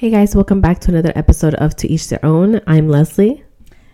Hey 0.00 0.08
guys, 0.08 0.34
welcome 0.34 0.62
back 0.62 0.78
to 0.80 0.90
another 0.90 1.12
episode 1.14 1.54
of 1.56 1.76
To 1.76 1.86
Each 1.86 2.08
Their 2.08 2.24
Own. 2.24 2.62
I'm 2.66 2.88
Leslie. 2.88 3.44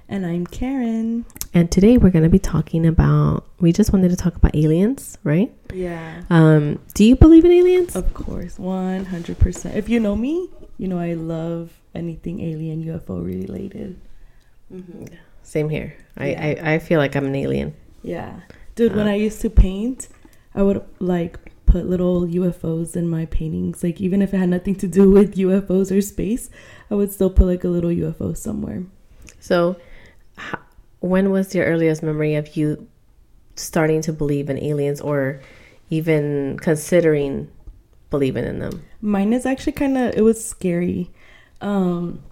And 0.08 0.24
I'm 0.24 0.46
Karen. 0.46 1.26
And 1.52 1.68
today 1.68 1.98
we're 1.98 2.10
going 2.10 2.22
to 2.22 2.30
be 2.30 2.38
talking 2.38 2.86
about, 2.86 3.44
we 3.58 3.72
just 3.72 3.92
wanted 3.92 4.10
to 4.10 4.16
talk 4.16 4.36
about 4.36 4.54
aliens, 4.54 5.18
right? 5.24 5.52
Yeah. 5.74 6.22
Um, 6.30 6.78
do 6.94 7.04
you 7.04 7.16
believe 7.16 7.44
in 7.44 7.50
aliens? 7.50 7.96
Of 7.96 8.14
course, 8.14 8.56
100%. 8.56 9.74
If 9.74 9.88
you 9.88 9.98
know 9.98 10.14
me, 10.14 10.48
you 10.78 10.86
know 10.86 11.00
I 11.00 11.14
love 11.14 11.72
anything 11.92 12.40
alien 12.40 12.84
UFO 12.84 13.26
related. 13.26 13.98
Mm-hmm. 14.72 15.06
Same 15.42 15.68
here. 15.68 15.96
Yeah. 16.20 16.22
I, 16.22 16.26
I, 16.70 16.74
I 16.74 16.78
feel 16.78 17.00
like 17.00 17.16
I'm 17.16 17.26
an 17.26 17.34
alien. 17.34 17.74
Yeah. 18.04 18.42
Dude, 18.76 18.94
when 18.94 19.08
Uh. 19.08 19.10
I 19.10 19.14
used 19.14 19.40
to 19.40 19.50
paint, 19.50 20.06
I 20.54 20.62
would 20.62 20.84
like 21.00 21.40
put 21.66 21.88
little 21.88 22.26
UFOs 22.26 22.96
in 22.96 23.08
my 23.08 23.26
paintings. 23.26 23.82
Like 23.82 24.00
even 24.00 24.22
if 24.22 24.32
it 24.32 24.38
had 24.38 24.48
nothing 24.48 24.74
to 24.76 24.88
do 24.88 25.10
with 25.16 25.36
UFOs 25.36 25.96
or 25.96 26.00
space, 26.00 26.50
I 26.90 26.94
would 26.94 27.12
still 27.12 27.30
put 27.30 27.46
like 27.46 27.64
a 27.64 27.68
little 27.68 27.90
UFO 27.90 28.36
somewhere. 28.36 28.84
So, 29.40 29.76
when 31.00 31.30
was 31.30 31.54
your 31.54 31.66
earliest 31.66 32.02
memory 32.02 32.34
of 32.34 32.56
you 32.56 32.88
starting 33.54 34.02
to 34.02 34.12
believe 34.12 34.50
in 34.50 34.58
aliens 34.58 35.00
or 35.00 35.40
even 35.90 36.58
considering 36.60 37.50
believing 38.10 38.44
in 38.44 38.58
them? 38.58 38.84
Mine 39.00 39.32
is 39.32 39.46
actually 39.46 39.72
kind 39.72 39.96
of 39.98 40.14
it 40.14 40.22
was 40.22 40.44
scary. 40.44 41.10
Um 41.60 42.22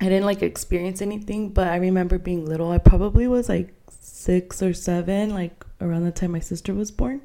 I 0.00 0.04
didn't 0.04 0.26
like 0.26 0.42
experience 0.42 1.00
anything, 1.00 1.50
but 1.50 1.68
I 1.68 1.76
remember 1.76 2.18
being 2.18 2.44
little. 2.44 2.70
I 2.70 2.78
probably 2.78 3.26
was 3.26 3.48
like 3.48 3.72
6 3.88 4.62
or 4.62 4.74
7 4.74 5.30
like 5.30 5.64
around 5.80 6.04
the 6.04 6.12
time 6.12 6.32
my 6.32 6.40
sister 6.40 6.74
was 6.74 6.90
born. 6.90 7.22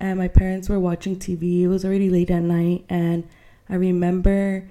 And 0.00 0.18
my 0.18 0.28
parents 0.28 0.68
were 0.68 0.80
watching 0.80 1.16
TV. 1.16 1.62
It 1.62 1.68
was 1.68 1.84
already 1.84 2.10
late 2.10 2.30
at 2.30 2.42
night 2.42 2.84
and 2.88 3.28
I 3.68 3.74
remember 3.74 4.68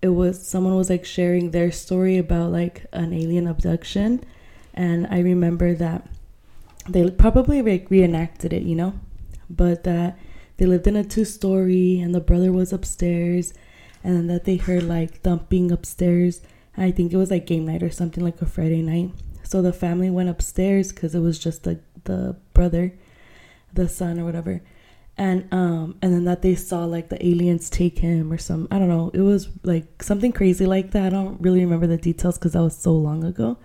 it 0.00 0.08
was 0.08 0.46
someone 0.46 0.76
was 0.76 0.88
like 0.88 1.04
sharing 1.04 1.50
their 1.50 1.70
story 1.70 2.16
about 2.16 2.50
like 2.50 2.86
an 2.92 3.12
alien 3.12 3.46
abduction 3.46 4.24
and 4.74 5.06
I 5.10 5.18
remember 5.18 5.74
that 5.74 6.06
they 6.88 7.10
probably 7.10 7.62
like 7.62 7.90
reenacted 7.90 8.52
it, 8.52 8.62
you 8.62 8.74
know, 8.74 8.94
but 9.50 9.84
that 9.84 10.18
they 10.56 10.66
lived 10.66 10.86
in 10.86 10.96
a 10.96 11.04
two 11.04 11.24
story 11.24 12.00
and 12.00 12.14
the 12.14 12.20
brother 12.20 12.52
was 12.52 12.72
upstairs 12.72 13.52
and 14.02 14.28
that 14.30 14.44
they 14.44 14.56
heard 14.56 14.84
like 14.84 15.20
thumping 15.20 15.70
upstairs. 15.70 16.40
I 16.76 16.90
think 16.90 17.12
it 17.12 17.16
was 17.16 17.30
like 17.30 17.46
game 17.46 17.66
night 17.66 17.82
or 17.82 17.90
something 17.90 18.24
like 18.24 18.40
a 18.40 18.46
Friday 18.46 18.82
night. 18.82 19.12
So 19.42 19.60
the 19.60 19.72
family 19.72 20.10
went 20.10 20.30
upstairs 20.30 20.92
because 20.92 21.14
it 21.14 21.20
was 21.20 21.38
just 21.38 21.64
the 21.64 21.80
the 22.04 22.36
brother, 22.54 22.94
the 23.72 23.88
son 23.88 24.18
or 24.18 24.24
whatever. 24.24 24.62
And 25.16 25.52
um 25.52 25.98
and 26.00 26.12
then 26.12 26.24
that 26.24 26.42
they 26.42 26.54
saw 26.54 26.84
like 26.84 27.10
the 27.10 27.24
aliens 27.24 27.68
take 27.68 27.98
him 27.98 28.32
or 28.32 28.38
some 28.38 28.66
I 28.70 28.78
don't 28.78 28.88
know. 28.88 29.10
It 29.12 29.20
was 29.20 29.48
like 29.62 30.02
something 30.02 30.32
crazy 30.32 30.66
like 30.66 30.92
that. 30.92 31.06
I 31.06 31.10
don't 31.10 31.40
really 31.40 31.60
remember 31.60 31.86
the 31.86 31.98
details 31.98 32.38
because 32.38 32.52
that 32.52 32.62
was 32.62 32.76
so 32.76 32.92
long 32.92 33.22
ago. 33.22 33.58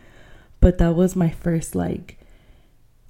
But 0.59 0.77
that 0.79 0.95
was 0.95 1.15
my 1.15 1.29
first 1.29 1.73
like 1.75 2.19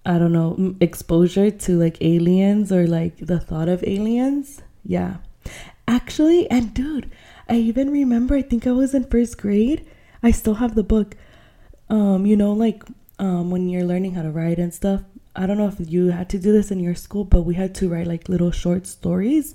I 0.05 0.17
don't 0.19 0.31
know, 0.31 0.75
exposure 0.79 1.51
to 1.51 1.77
like 1.77 1.97
aliens 2.01 2.71
or 2.71 2.87
like 2.87 3.17
the 3.17 3.39
thought 3.39 3.67
of 3.67 3.83
aliens. 3.85 4.61
Yeah. 4.85 5.17
Actually, 5.87 6.49
and 6.49 6.73
dude, 6.73 7.11
I 7.49 7.55
even 7.55 7.89
remember 7.91 8.35
I 8.35 8.41
think 8.41 8.67
I 8.67 8.71
was 8.71 8.93
in 8.93 9.03
first 9.05 9.37
grade. 9.37 9.85
I 10.23 10.31
still 10.31 10.55
have 10.55 10.75
the 10.75 10.83
book. 10.83 11.15
Um, 11.89 12.25
you 12.25 12.35
know, 12.37 12.53
like 12.53 12.83
um 13.19 13.49
when 13.49 13.67
you're 13.69 13.83
learning 13.85 14.13
how 14.13 14.21
to 14.21 14.31
write 14.31 14.59
and 14.59 14.73
stuff. 14.73 15.01
I 15.37 15.45
don't 15.45 15.57
know 15.57 15.67
if 15.67 15.75
you 15.79 16.07
had 16.07 16.29
to 16.29 16.39
do 16.39 16.51
this 16.51 16.71
in 16.71 16.79
your 16.79 16.95
school, 16.95 17.23
but 17.23 17.43
we 17.43 17.53
had 17.53 17.75
to 17.75 17.87
write 17.89 18.07
like 18.07 18.27
little 18.27 18.49
short 18.51 18.87
stories. 18.87 19.53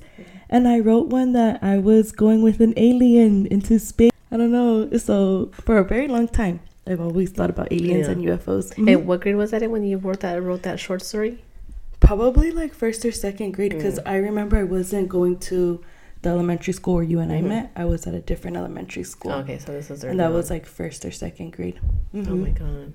And 0.48 0.68
I 0.68 0.78
wrote 0.78 1.08
one 1.08 1.32
that 1.32 1.62
I 1.62 1.78
was 1.78 2.12
going 2.12 2.40
with 2.42 2.60
an 2.60 2.72
alien 2.76 3.46
into 3.46 3.78
space. 3.80 4.12
I 4.30 4.36
don't 4.36 4.52
know. 4.52 4.88
So 4.98 5.50
for 5.52 5.78
a 5.78 5.84
very 5.84 6.06
long 6.06 6.28
time, 6.28 6.60
I've 6.86 7.00
always 7.00 7.30
thought 7.30 7.50
about 7.50 7.72
aliens 7.72 8.06
Yeah. 8.06 8.12
and 8.12 8.22
UFOs. 8.22 8.70
And 8.78 8.86
Mhm. 8.86 9.04
what 9.04 9.20
grade 9.22 9.36
was 9.36 9.50
that 9.50 9.62
in 9.62 9.70
when 9.72 9.82
you 9.84 9.98
wrote 9.98 10.20
that 10.20 10.40
wrote 10.42 10.62
that 10.62 10.78
short 10.78 11.02
story? 11.02 11.38
Probably 12.00 12.50
like 12.50 12.74
first 12.74 13.04
or 13.04 13.12
second 13.12 13.52
grade 13.52 13.72
because 13.72 13.98
Mm. 13.98 14.02
I 14.06 14.16
remember 14.16 14.56
I 14.56 14.64
wasn't 14.64 15.08
going 15.08 15.36
to 15.50 15.80
the 16.22 16.28
elementary 16.30 16.72
school 16.72 16.94
where 16.94 17.02
you 17.04 17.18
and 17.18 17.32
I 17.32 17.40
Mhm. 17.40 17.48
met. 17.48 17.70
I 17.74 17.84
was 17.84 18.06
at 18.06 18.14
a 18.14 18.20
different 18.20 18.56
elementary 18.56 19.02
school. 19.04 19.32
Okay, 19.32 19.58
so 19.58 19.72
this 19.72 19.90
is 19.90 20.04
And 20.04 20.20
that 20.20 20.32
was 20.32 20.50
like 20.50 20.66
first 20.66 21.04
or 21.04 21.10
second 21.10 21.52
grade. 21.52 21.78
Oh 22.14 22.18
Mhm. 22.18 22.40
my 22.42 22.50
god. 22.50 22.92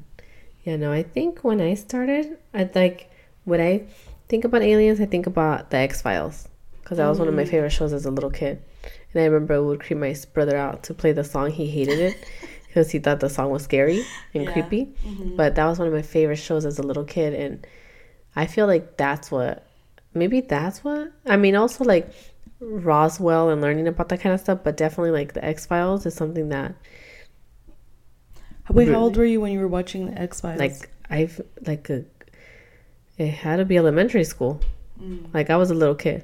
Yeah, 0.68 0.76
no, 0.76 0.92
I 0.92 1.04
think 1.04 1.46
when 1.46 1.62
I 1.62 1.76
started, 1.76 2.38
I 2.54 2.70
like 2.76 3.10
when 3.46 3.62
I 3.62 3.86
think 4.28 4.44
about 4.44 4.64
aliens, 4.64 5.00
I 5.00 5.06
think 5.06 5.26
about 5.26 5.70
the 5.72 5.78
X 5.78 6.02
Files 6.02 6.50
because 6.82 6.98
that 6.98 7.08
was 7.08 7.20
one 7.20 7.30
of 7.30 7.34
my 7.34 7.46
Mm. 7.46 7.50
favorite 7.50 7.70
shows 7.70 7.94
as 7.94 8.06
a 8.06 8.12
little 8.12 8.30
kid. 8.30 8.62
And 9.14 9.22
I 9.24 9.26
remember 9.28 9.54
I 9.54 9.60
would 9.60 9.80
creep 9.80 9.98
my 9.98 10.14
brother 10.34 10.58
out 10.58 10.84
to 10.84 10.94
play 10.94 11.14
the 11.14 11.24
song. 11.24 11.52
He 11.52 11.68
hated 11.68 12.00
it 12.00 12.16
because 12.68 12.92
he 12.92 13.00
thought 13.00 13.22
the 13.22 13.30
song 13.30 13.50
was 13.50 13.64
scary 13.64 14.02
and 14.34 14.44
Yeah. 14.44 14.52
creepy. 14.52 14.94
Mhm. 15.06 15.38
But 15.38 15.56
that 15.56 15.66
was 15.68 15.80
one 15.80 15.88
of 15.88 15.94
my 15.94 16.02
favorite 16.02 16.36
shows 16.48 16.66
as 16.66 16.80
a 16.80 16.84
little 16.84 17.06
kid, 17.06 17.34
and 17.34 17.66
I 18.36 18.46
feel 18.46 18.68
like 18.68 18.98
that's 18.98 19.32
what 19.32 19.64
maybe 20.14 20.42
that's 20.42 20.84
what 20.84 21.14
I 21.26 21.38
mean. 21.38 21.56
Also, 21.56 21.86
like 21.86 22.10
Roswell 22.60 23.50
and 23.52 23.62
learning 23.62 23.88
about 23.88 24.10
that 24.10 24.20
kind 24.20 24.34
of 24.34 24.42
stuff, 24.42 24.60
but 24.66 24.76
definitely 24.76 25.12
like 25.12 25.32
the 25.32 25.46
X 25.46 25.66
Files 25.66 26.06
is 26.06 26.14
something 26.14 26.50
that 26.50 26.76
Wait, 28.70 28.88
how 28.90 29.00
old 29.00 29.16
were 29.18 29.26
you 29.26 29.40
when 29.42 29.52
you 29.52 29.60
were 29.60 29.68
watching 29.68 30.08
the 30.12 30.20
X 30.22 30.42
Files? 30.42 30.60
like 30.60 30.90
I've 31.10 31.40
like 31.66 31.90
a 31.90 32.04
it 33.18 33.30
had 33.30 33.58
to 33.58 33.66
be 33.66 33.78
elementary 33.78 34.24
school. 34.24 34.60
Mm. 35.02 35.34
Like 35.34 35.50
I 35.50 35.58
was 35.58 35.72
a 35.72 35.74
little 35.74 35.96
kid 35.96 36.24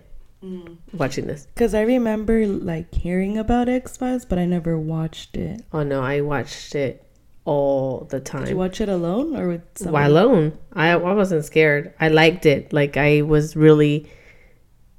watching 0.94 1.26
this. 1.26 1.48
because 1.54 1.74
I 1.74 1.82
remember 1.82 2.46
like 2.46 2.94
hearing 2.94 3.38
about 3.38 3.70
X 3.70 3.96
Files, 3.98 4.26
but 4.26 4.38
I 4.38 4.46
never 4.46 4.78
watched 4.78 5.38
it. 5.38 5.64
Oh 5.72 5.84
no, 5.84 6.02
I 6.02 6.22
watched 6.22 6.76
it 6.76 7.06
all 7.46 8.06
the 8.10 8.20
time. 8.20 8.42
Did 8.44 8.52
you 8.52 8.58
watch 8.58 8.82
it 8.82 8.90
alone 8.90 9.36
or 9.36 9.48
with 9.48 9.62
Why 9.80 9.84
someone? 9.86 10.04
alone? 10.06 10.58
I 10.74 10.90
I 10.92 11.14
wasn't 11.14 11.46
scared. 11.46 11.94
I 12.00 12.10
liked 12.10 12.46
it. 12.46 12.74
Like 12.74 12.98
I 12.98 13.22
was 13.22 13.56
really 13.56 14.10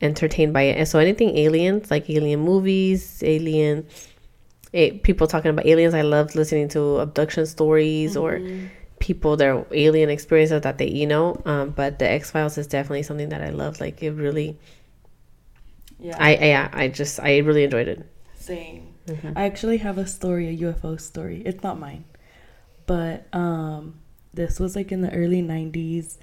entertained 0.00 0.52
by 0.52 0.62
it. 0.62 0.78
And 0.78 0.88
so 0.88 0.98
anything 0.98 1.36
aliens, 1.38 1.90
like 1.90 2.08
alien 2.10 2.40
movies, 2.40 3.22
alien 3.22 3.86
eh, 4.74 4.92
people 5.02 5.26
talking 5.28 5.50
about 5.50 5.66
aliens, 5.66 5.94
I 5.94 6.02
loved 6.02 6.36
listening 6.36 6.68
to 6.70 6.98
abduction 7.00 7.46
stories 7.46 8.16
or 8.16 8.42
Mm-hmm. 8.42 8.66
people 9.00 9.36
their 9.36 9.64
alien 9.72 10.10
experiences 10.10 10.62
that 10.62 10.78
they 10.78 10.88
you 10.88 11.06
know 11.06 11.40
um 11.46 11.70
but 11.70 11.98
the 11.98 12.08
x-files 12.10 12.56
is 12.58 12.66
definitely 12.66 13.02
something 13.02 13.28
that 13.28 13.42
i 13.42 13.50
love 13.50 13.80
like 13.80 14.02
it 14.02 14.12
really 14.12 14.58
Yeah, 15.98 16.16
I, 16.18 16.34
I 16.36 16.44
yeah, 16.46 16.68
I 16.72 16.88
just 16.88 17.20
I 17.20 17.38
really 17.38 17.64
enjoyed 17.64 17.88
it. 17.88 18.06
same. 18.34 18.94
Mhm. 19.06 19.36
I 19.36 19.44
actually 19.44 19.78
have 19.78 19.98
a 19.98 20.06
story, 20.06 20.48
a 20.48 20.52
UFO 20.52 20.96
story. 20.96 21.42
It's 21.44 21.62
not 21.62 21.78
mine, 21.78 22.04
but 22.86 23.26
um, 23.32 24.00
this 24.32 24.60
was 24.60 24.76
like 24.76 24.92
in 24.92 25.00
the 25.02 25.12
early 25.12 25.42
'90s 25.42 26.18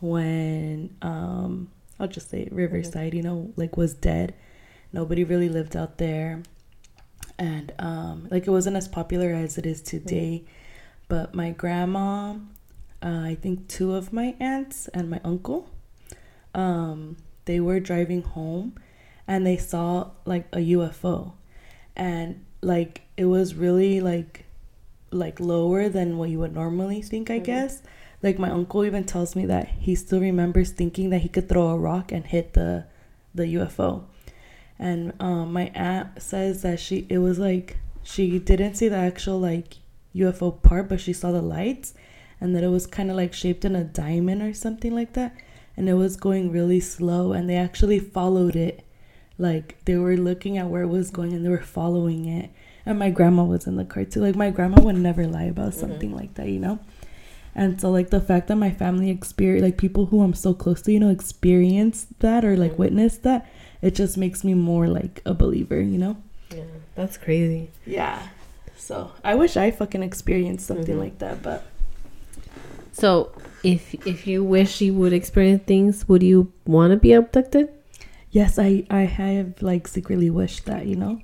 when 0.00 0.96
um, 1.02 1.70
I'll 2.00 2.08
just 2.08 2.30
say 2.30 2.48
Riverside, 2.50 3.14
you 3.14 3.22
know, 3.22 3.52
like 3.56 3.76
was 3.76 3.94
dead. 3.94 4.34
Nobody 4.92 5.24
really 5.24 5.48
lived 5.48 5.76
out 5.76 5.98
there, 5.98 6.42
and 7.38 7.72
um, 7.78 8.28
like 8.30 8.46
it 8.46 8.50
wasn't 8.50 8.76
as 8.76 8.88
popular 8.88 9.32
as 9.32 9.58
it 9.58 9.66
is 9.66 9.80
today. 9.82 10.44
But 11.08 11.34
my 11.34 11.50
grandma, 11.50 12.34
uh, 13.02 13.20
I 13.32 13.36
think 13.40 13.68
two 13.68 13.94
of 13.94 14.12
my 14.12 14.34
aunts 14.40 14.88
and 14.88 15.10
my 15.10 15.20
uncle, 15.24 15.68
um, 16.54 17.16
they 17.44 17.60
were 17.60 17.80
driving 17.80 18.22
home, 18.22 18.74
and 19.26 19.46
they 19.46 19.56
saw 19.56 20.10
like 20.24 20.46
a 20.52 20.58
UFO 20.58 21.32
and 21.96 22.44
like 22.62 23.02
it 23.16 23.26
was 23.26 23.54
really 23.54 24.00
like 24.00 24.44
like 25.10 25.38
lower 25.38 25.88
than 25.90 26.16
what 26.16 26.30
you 26.30 26.38
would 26.38 26.54
normally 26.54 27.02
think 27.02 27.28
i 27.28 27.38
Mhm. 27.38 27.44
guess 27.44 27.82
like 28.22 28.38
my 28.38 28.48
uncle 28.50 28.82
even 28.82 29.04
tells 29.04 29.36
me 29.36 29.44
that 29.44 29.68
he 29.68 29.94
still 29.94 30.20
remembers 30.20 30.70
thinking 30.70 31.10
that 31.10 31.18
he 31.18 31.28
could 31.28 31.48
throw 31.50 31.68
a 31.68 31.76
rock 31.76 32.10
and 32.10 32.24
hit 32.28 32.54
the 32.54 32.84
the 33.34 33.44
ufo 33.56 34.04
and 34.82 35.12
um, 35.20 35.52
my 35.52 35.70
aunt 35.74 36.20
says 36.20 36.62
that 36.62 36.80
she 36.80 37.06
it 37.08 37.18
was 37.18 37.38
like 37.38 37.76
she 38.02 38.38
didn't 38.40 38.74
see 38.74 38.88
the 38.88 38.96
actual 38.96 39.38
like 39.38 39.76
ufo 40.14 40.50
part 40.62 40.88
but 40.88 41.00
she 41.00 41.12
saw 41.12 41.30
the 41.32 41.40
lights 41.40 41.94
and 42.40 42.54
that 42.56 42.64
it 42.64 42.68
was 42.68 42.86
kind 42.86 43.08
of 43.08 43.16
like 43.16 43.32
shaped 43.32 43.64
in 43.64 43.76
a 43.76 43.84
diamond 43.84 44.42
or 44.42 44.52
something 44.52 44.92
like 44.92 45.12
that. 45.12 45.32
And 45.76 45.88
it 45.88 45.94
was 45.94 46.16
going 46.16 46.50
really 46.50 46.80
slow 46.80 47.32
and 47.32 47.48
they 47.48 47.54
actually 47.54 48.00
followed 48.00 48.56
it. 48.56 48.84
Like 49.38 49.76
they 49.84 49.96
were 49.96 50.16
looking 50.16 50.58
at 50.58 50.66
where 50.68 50.82
it 50.82 50.88
was 50.88 51.12
going 51.12 51.32
and 51.32 51.44
they 51.44 51.48
were 51.48 51.62
following 51.62 52.26
it. 52.26 52.50
And 52.84 52.98
my 52.98 53.10
grandma 53.10 53.44
was 53.44 53.68
in 53.68 53.76
the 53.76 53.84
car 53.84 54.04
too. 54.04 54.20
Like 54.20 54.34
my 54.34 54.50
grandma 54.50 54.82
would 54.82 54.96
never 54.96 55.24
lie 55.28 55.44
about 55.54 55.74
something 55.74 56.12
like 56.12 56.34
that 56.34 56.48
you 56.48 56.58
know? 56.58 56.80
And 57.54 57.80
so 57.80 57.90
like 57.92 58.10
the 58.10 58.20
fact 58.20 58.48
that 58.48 58.56
my 58.56 58.72
family 58.72 59.08
experience 59.10 59.62
like 59.62 59.76
people 59.76 60.06
who 60.06 60.22
i'm 60.22 60.32
so 60.34 60.54
close 60.54 60.80
to 60.82 60.90
you 60.92 60.98
know 60.98 61.10
experience 61.10 62.06
that 62.20 62.44
or 62.46 62.56
like 62.56 62.72
Mhm. 62.72 62.78
witness 62.78 63.18
that 63.18 63.46
it 63.82 63.94
just 63.94 64.16
makes 64.16 64.44
me 64.44 64.54
more 64.54 64.86
like 64.86 65.20
a 65.26 65.34
believer 65.34 65.80
you 65.80 65.98
know 65.98 66.16
Yeah, 66.54 66.64
that's 66.94 67.16
crazy. 67.18 67.70
yeah 67.86 68.28
so 68.76 69.10
i 69.24 69.34
wish 69.34 69.56
i 69.56 69.70
fucking 69.70 70.02
experienced 70.02 70.66
something 70.66 70.96
Mhm. 70.96 71.00
like 71.00 71.18
that 71.18 71.42
but 71.42 71.64
So, 72.92 73.32
if 73.64 73.94
if 74.06 74.26
you 74.26 74.44
wish 74.44 74.80
you 74.82 74.92
would 74.94 75.12
experience 75.14 75.62
things, 75.64 76.06
would 76.08 76.22
you 76.22 76.52
want 76.66 76.90
to 76.92 76.98
be 76.98 77.12
abducted? 77.14 77.68
yes 78.30 78.58
i 78.58 78.84
i 78.90 79.02
have 79.20 79.60
like 79.60 79.88
secretly 79.88 80.30
wished 80.30 80.64
that 80.66 80.86
you 80.86 80.96
know 80.96 81.20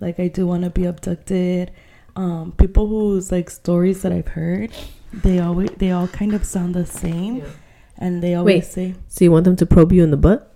Like 0.00 0.16
I 0.18 0.28
do 0.32 0.46
want 0.48 0.64
to 0.64 0.70
be 0.72 0.86
abducted. 0.88 1.72
Um, 2.16 2.52
people 2.56 2.86
whose 2.88 3.28
like 3.30 3.50
stories 3.52 4.00
that 4.00 4.12
I've 4.16 4.32
heard, 4.32 4.72
they 5.12 5.36
always 5.44 5.68
they 5.76 5.92
all 5.92 6.08
kind 6.08 6.32
of 6.32 6.42
sound 6.48 6.72
the 6.74 6.86
same, 6.88 7.44
Yeah. 7.44 7.52
and 8.00 8.22
they 8.24 8.32
always 8.34 8.64
Wait. 8.64 8.72
say, 8.72 8.86
So 9.12 9.24
you 9.28 9.30
want 9.30 9.44
them 9.44 9.56
to 9.60 9.66
probe 9.68 9.92
you 9.92 10.00
in 10.02 10.08
the 10.10 10.16
butt? 10.16 10.48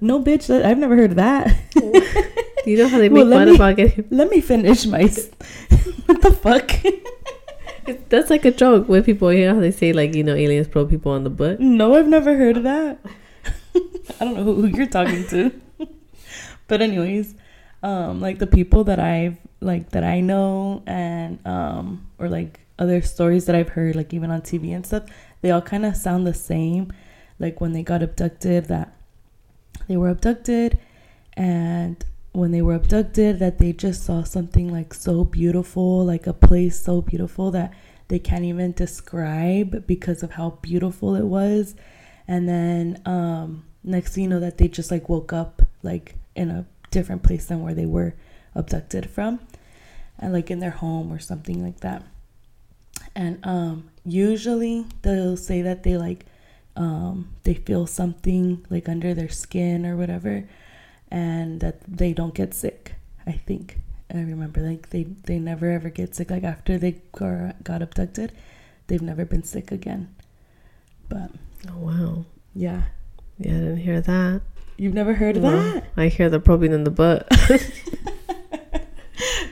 "No, 0.00 0.22
bitch, 0.22 0.46
that, 0.48 0.64
I've 0.64 0.78
never 0.78 0.96
heard 0.96 1.10
of 1.10 1.16
that." 1.16 1.54
You 2.66 2.78
know 2.78 2.88
how 2.88 2.98
they 2.98 3.08
make 3.16 3.26
let 3.26 3.38
fun 3.38 3.48
me- 3.48 3.54
about 3.54 3.76
getting? 3.76 4.06
Let 4.10 4.28
me 4.30 4.40
finish 4.40 4.86
my. 4.86 5.02
what 6.06 6.20
the 6.22 6.32
fuck? 6.32 6.70
That's 8.08 8.30
like 8.30 8.44
a 8.44 8.50
joke 8.50 8.88
with 8.88 9.06
people. 9.06 9.32
You 9.32 9.46
know 9.46 9.54
how 9.54 9.60
they 9.60 9.70
say 9.70 9.92
like 9.92 10.14
you 10.14 10.24
know 10.24 10.34
aliens 10.34 10.66
probe 10.68 10.90
people 10.90 11.12
on 11.12 11.22
the 11.24 11.30
butt. 11.30 11.60
no, 11.60 11.94
I've 11.94 12.08
never 12.08 12.36
heard 12.36 12.56
of 12.56 12.64
that. 12.64 12.98
I 14.20 14.24
don't 14.24 14.34
know 14.34 14.42
who, 14.44 14.62
who 14.62 14.66
you're 14.66 14.86
talking 14.86 15.26
to. 15.28 15.52
but 16.66 16.82
anyways, 16.82 17.34
um, 17.82 18.20
like 18.20 18.38
the 18.40 18.46
people 18.46 18.84
that 18.84 18.98
I've 18.98 19.36
like 19.60 19.90
that 19.90 20.02
I 20.04 20.20
know 20.20 20.82
and 20.86 21.38
um 21.46 22.06
or 22.18 22.28
like 22.28 22.60
other 22.78 23.00
stories 23.02 23.46
that 23.46 23.54
I've 23.54 23.68
heard, 23.70 23.94
like 23.94 24.12
even 24.12 24.30
on 24.32 24.40
TV 24.42 24.74
and 24.74 24.84
stuff, 24.84 25.04
they 25.42 25.50
all 25.52 25.62
kind 25.62 25.86
of 25.86 25.94
sound 25.96 26.26
the 26.26 26.34
same. 26.34 26.92
Like 27.38 27.60
when 27.60 27.72
they 27.72 27.82
got 27.84 28.02
abducted, 28.02 28.64
that 28.66 28.95
they 29.88 29.96
were 29.96 30.08
abducted, 30.08 30.78
and 31.34 32.04
when 32.32 32.50
they 32.50 32.62
were 32.62 32.74
abducted, 32.74 33.38
that 33.38 33.58
they 33.58 33.72
just 33.72 34.04
saw 34.04 34.22
something 34.22 34.70
like 34.70 34.92
so 34.92 35.24
beautiful, 35.24 36.04
like 36.04 36.26
a 36.26 36.32
place 36.32 36.78
so 36.80 37.00
beautiful 37.00 37.50
that 37.52 37.72
they 38.08 38.18
can't 38.18 38.44
even 38.44 38.72
describe 38.72 39.86
because 39.86 40.22
of 40.22 40.32
how 40.32 40.50
beautiful 40.62 41.14
it 41.14 41.24
was. 41.24 41.74
And 42.28 42.48
then 42.48 43.00
um, 43.06 43.64
next 43.82 44.14
thing 44.14 44.24
you 44.24 44.30
know, 44.30 44.40
that 44.40 44.58
they 44.58 44.68
just 44.68 44.90
like 44.90 45.08
woke 45.08 45.32
up 45.32 45.62
like 45.82 46.16
in 46.34 46.50
a 46.50 46.66
different 46.90 47.22
place 47.22 47.46
than 47.46 47.62
where 47.62 47.74
they 47.74 47.86
were 47.86 48.14
abducted 48.54 49.08
from, 49.08 49.40
and 50.18 50.32
like 50.32 50.50
in 50.50 50.60
their 50.60 50.70
home 50.70 51.12
or 51.12 51.18
something 51.18 51.64
like 51.64 51.80
that. 51.80 52.02
And 53.14 53.38
um, 53.44 53.90
usually 54.04 54.84
they'll 55.02 55.36
say 55.36 55.62
that 55.62 55.82
they 55.84 55.96
like 55.96 56.26
um, 56.76 57.30
they 57.44 57.54
feel 57.54 57.86
something 57.86 58.64
like 58.70 58.88
under 58.88 59.14
their 59.14 59.28
skin 59.28 59.86
or 59.86 59.96
whatever, 59.96 60.44
and 61.10 61.60
that 61.60 61.80
they 61.88 62.12
don't 62.12 62.34
get 62.34 62.54
sick. 62.54 62.94
I 63.26 63.32
think 63.32 63.78
I 64.12 64.18
remember 64.18 64.60
like 64.60 64.90
they 64.90 65.04
they 65.04 65.38
never 65.38 65.70
ever 65.70 65.90
get 65.90 66.14
sick. 66.14 66.30
Like 66.30 66.44
after 66.44 66.78
they 66.78 67.00
got, 67.12 67.62
got 67.64 67.82
abducted, 67.82 68.32
they've 68.86 69.02
never 69.02 69.24
been 69.24 69.42
sick 69.42 69.72
again. 69.72 70.14
But 71.08 71.30
Oh 71.68 71.78
wow. 71.78 72.24
yeah, 72.54 72.82
Yeah, 73.38 73.52
I 73.52 73.58
didn't 73.58 73.76
hear 73.78 74.00
that. 74.00 74.40
you've 74.76 74.94
never 74.94 75.14
heard 75.14 75.36
that, 75.36 75.84
I 75.96 76.08
hear 76.08 76.28
the 76.30 76.40
probing 76.40 76.72
in 76.72 76.84
the 76.84 76.90
butt. 76.90 77.28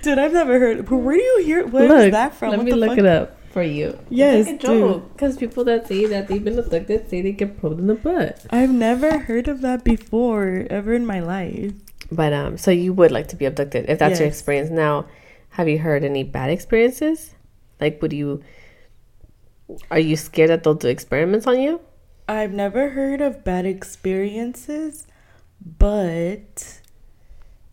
dude. 0.02 0.18
I've 0.18 0.32
never 0.32 0.58
heard. 0.58 0.86
But 0.86 0.96
where 0.98 1.16
do 1.16 1.22
you 1.22 1.42
hear? 1.44 1.66
Where 1.66 1.84
is 1.84 1.90
look, 1.90 2.10
that 2.12 2.34
from? 2.34 2.50
let 2.50 2.58
What 2.58 2.66
me 2.66 2.72
look 2.72 2.90
fuck? 2.90 2.98
it 2.98 3.06
up 3.06 3.38
for 3.54 3.62
you. 3.62 3.96
Yes, 4.10 4.48
it's 4.48 4.64
like 4.64 4.74
a 4.74 4.80
joke 4.80 5.12
because 5.12 5.36
people 5.38 5.64
that 5.64 5.86
say 5.86 6.06
that 6.06 6.26
they've 6.26 6.42
been 6.42 6.58
abducted 6.58 7.08
say 7.08 7.22
they 7.22 7.30
get 7.30 7.58
probed 7.60 7.78
in 7.78 7.86
the 7.86 7.94
butt. 7.94 8.44
I've 8.50 8.72
never 8.72 9.18
heard 9.18 9.46
of 9.46 9.60
that 9.62 9.84
before 9.84 10.66
ever 10.68 10.92
in 10.92 11.06
my 11.06 11.20
life. 11.20 11.72
But 12.10 12.32
um, 12.32 12.58
so 12.58 12.72
you 12.72 12.92
would 12.92 13.12
like 13.12 13.28
to 13.28 13.36
be 13.36 13.44
abducted 13.44 13.88
if 13.88 14.00
that's 14.00 14.18
your 14.18 14.28
experience. 14.28 14.70
Now, 14.70 15.06
have 15.50 15.68
you 15.68 15.78
heard 15.78 16.04
any 16.04 16.24
bad 16.24 16.50
experiences? 16.50 17.34
Like, 17.80 18.02
would 18.02 18.12
you? 18.12 18.42
Are 19.90 20.00
you 20.00 20.16
scared 20.16 20.50
that 20.50 20.64
they'll 20.64 20.74
do 20.74 20.88
experiments 20.88 21.46
on 21.46 21.60
you? 21.60 21.80
I've 22.28 22.52
never 22.52 22.90
heard 22.90 23.20
of 23.20 23.44
bad 23.44 23.66
experiences, 23.66 25.06
but 25.78 26.80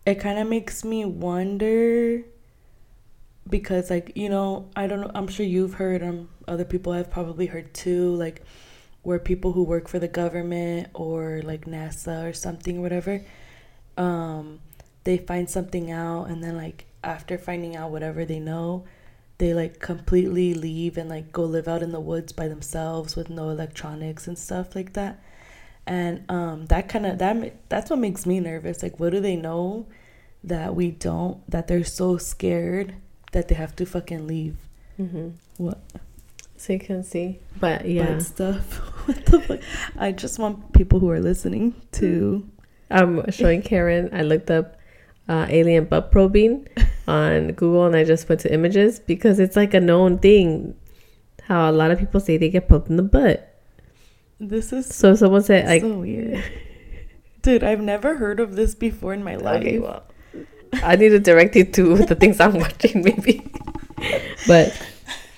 it 0.06 0.16
kind 0.16 0.38
of 0.38 0.48
makes 0.48 0.86
me 0.86 1.06
wonder 1.06 2.24
because 3.50 3.90
like, 3.90 4.14
you 4.16 4.30
know, 4.30 4.70
I 4.76 4.88
don't 4.88 5.02
know, 5.02 5.12
I'm 5.14 5.28
sure 5.28 5.46
you've 5.46 5.76
heard 5.76 6.04
um 6.04 6.30
other 6.48 6.66
people 6.66 6.94
have 6.94 7.10
probably 7.10 7.48
heard 7.48 7.74
too 7.74 8.16
like 8.16 8.44
where 9.04 9.20
people 9.20 9.52
who 9.54 9.64
work 9.64 9.88
for 9.88 10.00
the 10.00 10.08
government 10.08 10.90
or 10.94 11.42
like 11.44 11.66
NASA 11.66 12.30
or 12.30 12.34
something 12.34 12.78
or 12.78 12.82
whatever 12.82 13.24
um 13.98 14.60
they 15.04 15.18
find 15.18 15.50
something 15.50 15.92
out 15.92 16.26
and 16.26 16.44
then 16.44 16.56
like 16.56 16.86
after 17.04 17.38
finding 17.38 17.76
out 17.76 17.92
whatever 17.92 18.26
they 18.26 18.40
know 18.40 18.86
they 19.40 19.54
like 19.56 19.80
completely 19.80 20.54
leave 20.54 20.98
and 20.98 21.10
like 21.10 21.32
go 21.32 21.44
live 21.44 21.68
out 21.68 21.82
in 21.82 21.92
the 21.92 22.00
woods 22.00 22.32
by 22.32 22.48
themselves 22.48 23.16
with 23.16 23.28
no 23.30 23.50
electronics 23.50 24.28
and 24.28 24.38
stuff 24.38 24.76
like 24.76 24.94
that. 24.94 25.20
And 25.88 26.30
um 26.30 26.68
that 26.68 26.88
kind 26.88 27.08
of 27.08 27.18
that 27.18 27.68
that's 27.70 27.90
what 27.90 27.98
makes 28.00 28.26
me 28.28 28.40
nervous 28.40 28.84
like 28.84 29.00
what 29.00 29.12
do 29.12 29.20
they 29.20 29.36
know 29.36 29.88
that 30.44 30.76
we 30.76 30.92
don't 30.92 31.50
that 31.50 31.68
they're 31.68 31.84
so 31.84 32.18
scared 32.18 32.96
that 33.32 33.48
they 33.48 33.56
have 33.56 33.76
to 33.78 33.86
fucking 33.86 34.28
leave 34.28 34.58
Mm-hmm. 35.00 35.30
what 35.58 35.80
So 36.58 36.74
you 36.74 36.80
can 36.80 37.04
see, 37.04 37.40
but 37.60 37.86
yeah, 37.88 38.06
bad 38.06 38.22
stuff 38.24 38.78
what 39.08 39.26
the 39.26 39.40
fuck 39.42 39.60
i 39.98 40.12
just 40.12 40.38
want 40.38 40.74
people 40.74 41.00
who 41.00 41.10
are 41.10 41.20
listening 41.20 41.74
to 41.94 42.48
I'm 42.92 43.32
showing 43.32 43.62
Karen. 43.62 44.10
I 44.12 44.22
looked 44.24 44.52
up 44.52 44.76
uh, 45.30 45.46
alien 45.50 45.86
butt 45.86 46.12
probing 46.12 46.68
on 47.08 47.54
Google, 47.54 47.86
and 47.86 47.96
I 47.96 48.04
just 48.04 48.28
went 48.28 48.42
to 48.42 48.54
images 48.54 49.00
because 49.00 49.40
it's 49.40 49.56
like 49.56 49.74
a 49.74 49.80
known 49.80 50.20
thing. 50.20 50.76
How 51.44 51.70
a 51.70 51.72
lot 51.72 51.90
of 51.92 52.00
people 52.00 52.20
say 52.20 52.36
they 52.38 52.50
get 52.50 52.68
poked 52.68 52.90
in 52.90 52.98
the 52.98 53.04
butt. 53.04 53.48
this 54.40 54.74
is 54.74 54.88
So 54.94 55.16
someone 55.16 55.42
said 55.42 55.68
like, 55.68 55.82
so 55.82 56.00
weird 56.00 56.44
dude 57.42 57.64
i've 57.64 57.82
never 57.82 58.18
heard 58.18 58.40
of 58.40 58.56
this 58.56 58.76
before 58.76 59.14
in 59.14 59.24
my 59.24 59.36
life 59.36 59.62
okay, 59.62 59.80
well, 59.80 60.04
I 60.74 60.96
need 60.96 61.10
to 61.10 61.20
direct 61.20 61.56
you 61.56 61.66
to 61.66 61.96
the 62.06 62.16
things 62.16 62.40
I'm 62.40 62.54
watching, 62.60 63.04
maybe. 63.04 63.44
but 64.48 64.76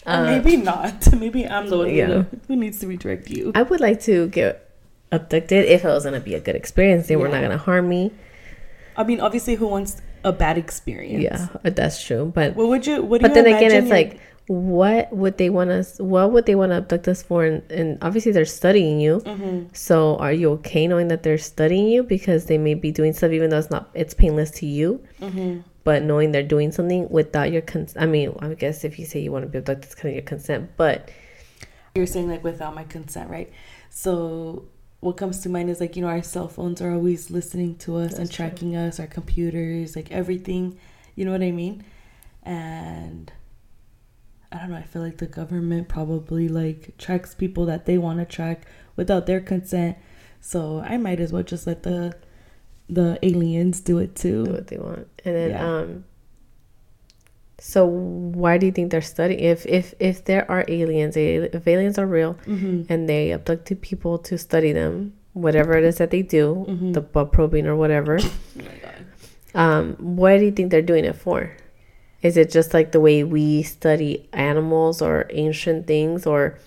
uh, 0.05 0.23
maybe 0.25 0.57
not 0.57 1.13
maybe 1.17 1.47
i'm 1.47 1.69
the 1.69 1.77
one 1.77 1.93
yeah. 1.93 2.07
who, 2.07 2.25
who 2.47 2.55
needs 2.55 2.79
to 2.79 2.87
redirect 2.87 3.29
you 3.29 3.51
I 3.55 3.63
would 3.63 3.79
like 3.79 4.01
to 4.01 4.27
get 4.27 4.69
abducted 5.11 5.65
if 5.65 5.85
it 5.85 5.87
was 5.87 6.03
gonna 6.03 6.19
be 6.19 6.35
a 6.35 6.39
good 6.39 6.55
experience. 6.55 7.07
They 7.07 7.15
were 7.15 7.29
not 7.29 7.41
gonna 7.41 7.57
harm 7.57 7.87
me. 7.87 8.11
i 8.97 9.03
mean 9.03 9.19
obviously 9.21 9.55
who 9.55 9.67
wants 9.67 10.01
a 10.23 10.31
bad 10.31 10.57
experience 10.57 11.23
Yeah, 11.23 11.47
that's 11.63 12.03
true. 12.03 12.31
But 12.33 12.55
what 12.55 12.67
would 12.67 12.87
you 12.87 13.01
what 13.03 13.19
do 13.21 13.27
but 13.27 13.35
you 13.35 13.43
then 13.43 13.55
again, 13.55 13.71
it's 13.71 13.91
like, 13.91 14.19
what 14.47 15.11
would 15.15 15.37
they 15.37 15.49
want 15.49 15.69
us? 15.69 15.99
What 15.99 16.31
would 16.33 16.45
they 16.45 16.55
want 16.55 16.71
to 16.71 16.77
abduct 16.77 17.07
us 17.07 17.23
for? 17.23 17.45
And, 17.45 17.63
and 17.71 17.97
obviously, 18.01 18.31
they're 18.33 18.45
studying 18.45 18.99
you. 18.99 19.19
Mhm. 19.25 19.75
So, 19.75 20.17
are 20.17 20.33
you 20.33 20.51
okay 20.53 20.85
knowing 20.87 21.07
that 21.07 21.23
they're 21.23 21.37
studying 21.37 21.87
you 21.87 22.03
because 22.03 22.45
they 22.45 22.57
may 22.57 22.73
be 22.73 22.91
doing 22.91 23.13
stuff, 23.13 23.31
even 23.31 23.49
though 23.49 23.57
it's 23.59 23.69
not, 23.71 23.89
it's 23.93 24.13
painless 24.13 24.51
to 24.51 24.65
you, 24.65 25.01
Mhm. 25.21 25.63
but 25.85 26.03
knowing 26.03 26.31
they're 26.33 26.43
doing 26.43 26.71
something 26.73 27.07
without 27.09 27.51
your 27.51 27.61
consent? 27.61 28.03
I 28.03 28.05
mean, 28.05 28.35
I 28.39 28.53
guess 28.53 28.83
if 28.83 28.99
you 28.99 29.05
say 29.05 29.19
you 29.21 29.31
want 29.31 29.43
to 29.45 29.49
be 29.49 29.59
abducted, 29.59 29.85
it's 29.85 29.95
kind 29.95 30.09
of 30.09 30.15
your 30.15 30.23
consent, 30.25 30.71
but 30.77 31.09
You're 31.95 32.07
saying 32.07 32.27
like 32.27 32.43
without 32.43 32.73
my 32.75 32.83
consent, 32.85 33.29
right? 33.29 33.49
So 33.91 34.63
what 34.99 35.15
comes 35.15 35.39
to 35.41 35.49
mind 35.49 35.69
is 35.69 35.79
like, 35.79 35.95
you 35.95 36.01
know, 36.01 36.07
our 36.07 36.23
cell 36.23 36.47
phones 36.47 36.81
are 36.81 36.91
always 36.91 37.29
listening 37.29 37.75
to 37.75 37.97
us 37.97 38.13
and 38.13 38.21
That's 38.21 38.35
true. 38.35 38.45
tracking 38.47 38.75
us, 38.75 38.99
our 38.99 39.05
computers, 39.05 39.95
like 39.95 40.11
everything. 40.11 40.77
You 41.15 41.25
know 41.25 41.31
what 41.31 41.43
I 41.43 41.51
mean? 41.51 41.83
And 42.41 43.31
I 44.53 44.59
don't 44.59 44.69
know, 44.71 44.77
I 44.77 44.83
feel 44.83 45.01
like 45.01 45.17
the 45.17 45.25
government 45.25 45.87
probably 45.89 46.47
like 46.47 46.95
tracks 46.99 47.33
people 47.33 47.65
that 47.65 47.85
they 47.85 47.97
want 47.97 48.19
to 48.19 48.25
track 48.25 48.65
without 48.95 49.25
their 49.25 49.39
consent. 49.41 49.97
So 50.41 50.79
I 50.85 50.97
might 50.97 51.19
as 51.19 51.33
well 51.33 51.43
just 51.43 51.65
let 51.67 51.83
the 51.83 52.13
the 52.89 53.17
aliens 53.23 53.79
do 53.81 53.97
it 53.97 54.15
too. 54.15 54.45
do 54.45 54.51
what 54.51 54.67
they 54.67 54.77
want. 54.77 55.07
And 55.25 55.35
then, 55.35 55.49
Yeah. 55.51 55.65
um, 55.77 56.03
so 57.57 57.85
why 57.85 58.57
do 58.57 58.65
you 58.65 58.71
think 58.71 58.91
they're 58.91 59.01
studying? 59.01 59.39
If 59.39 59.65
if 59.65 59.93
if 59.99 60.25
there 60.25 60.49
are 60.51 60.65
aliens, 60.67 61.15
if 61.17 61.67
aliens 61.67 61.97
are 61.97 62.05
real, 62.05 62.35
Mm-hmm. 62.45 62.91
and 62.91 63.07
they 63.09 63.31
abducted 63.31 63.81
people 63.81 64.17
to 64.19 64.37
study 64.37 64.71
them, 64.73 65.13
whatever 65.33 65.77
it 65.77 65.83
is 65.85 65.97
that 65.97 66.11
they 66.11 66.21
do, 66.21 66.65
Mhm. 66.69 66.93
the 66.93 67.01
butt 67.01 67.31
probing 67.31 67.65
or 67.67 67.75
whatever. 67.75 68.19
Oh 68.55 68.57
my 68.57 68.75
god. 68.81 69.05
Um, 69.55 69.95
what 70.17 70.37
do 70.39 70.45
you 70.45 70.51
think 70.51 70.71
they're 70.71 70.81
doing 70.81 71.05
it 71.05 71.15
for? 71.15 71.51
Is 72.23 72.37
it 72.37 72.49
just 72.49 72.73
like 72.73 72.93
the 72.93 73.01
way 73.01 73.23
we 73.23 73.63
study 73.63 74.27
animals 74.31 75.01
or 75.01 75.27
ancient 75.29 75.85
things 75.87 76.25
or 76.25 76.57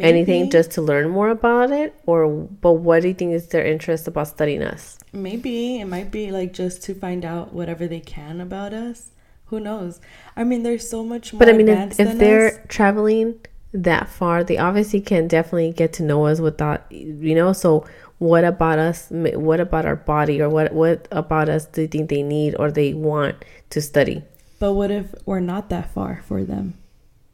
anything 0.00 0.50
just 0.50 0.72
to 0.72 0.82
learn 0.82 1.08
more 1.08 1.28
about 1.28 1.70
it? 1.70 1.94
Or 2.04 2.28
but 2.28 2.72
what 2.72 3.02
do 3.02 3.08
you 3.08 3.14
think 3.14 3.32
is 3.32 3.46
their 3.48 3.64
interest 3.64 4.08
about 4.08 4.28
studying 4.28 4.62
us? 4.62 4.98
Maybe 5.12 5.80
it 5.80 5.84
might 5.84 6.10
be 6.10 6.32
like 6.32 6.52
just 6.52 6.82
to 6.84 6.94
find 6.94 7.24
out 7.24 7.52
whatever 7.52 7.86
they 7.86 8.00
can 8.00 8.40
about 8.40 8.74
us. 8.74 9.10
Who 9.46 9.60
knows? 9.60 10.00
I 10.36 10.42
mean, 10.42 10.64
there's 10.64 10.88
so 10.88 11.04
much 11.04 11.32
more. 11.32 11.38
But 11.38 11.48
I 11.48 11.52
mean, 11.52 11.68
if, 11.68 12.00
if 12.00 12.18
they're 12.18 12.48
us. 12.48 12.58
traveling 12.68 13.38
that 13.72 14.08
far, 14.08 14.42
they 14.42 14.58
obviously 14.58 15.00
can 15.00 15.28
definitely 15.28 15.72
get 15.72 15.92
to 15.94 16.02
know 16.02 16.26
us 16.26 16.40
without, 16.40 16.90
you 16.90 17.36
know. 17.36 17.52
So, 17.52 17.86
what 18.18 18.42
about 18.42 18.80
us? 18.80 19.08
What 19.10 19.60
about 19.60 19.86
our 19.86 19.96
body, 19.96 20.40
or 20.40 20.48
what 20.48 20.72
what 20.72 21.06
about 21.12 21.48
us 21.48 21.66
do 21.66 21.82
you 21.82 21.88
think 21.88 22.10
they 22.10 22.22
need 22.22 22.56
or 22.58 22.72
they 22.72 22.94
want 22.94 23.44
to 23.70 23.80
study? 23.80 24.24
But 24.64 24.72
what 24.72 24.90
if 24.90 25.14
we're 25.26 25.40
not 25.40 25.68
that 25.68 25.92
far 25.92 26.22
for 26.24 26.42
them? 26.42 26.78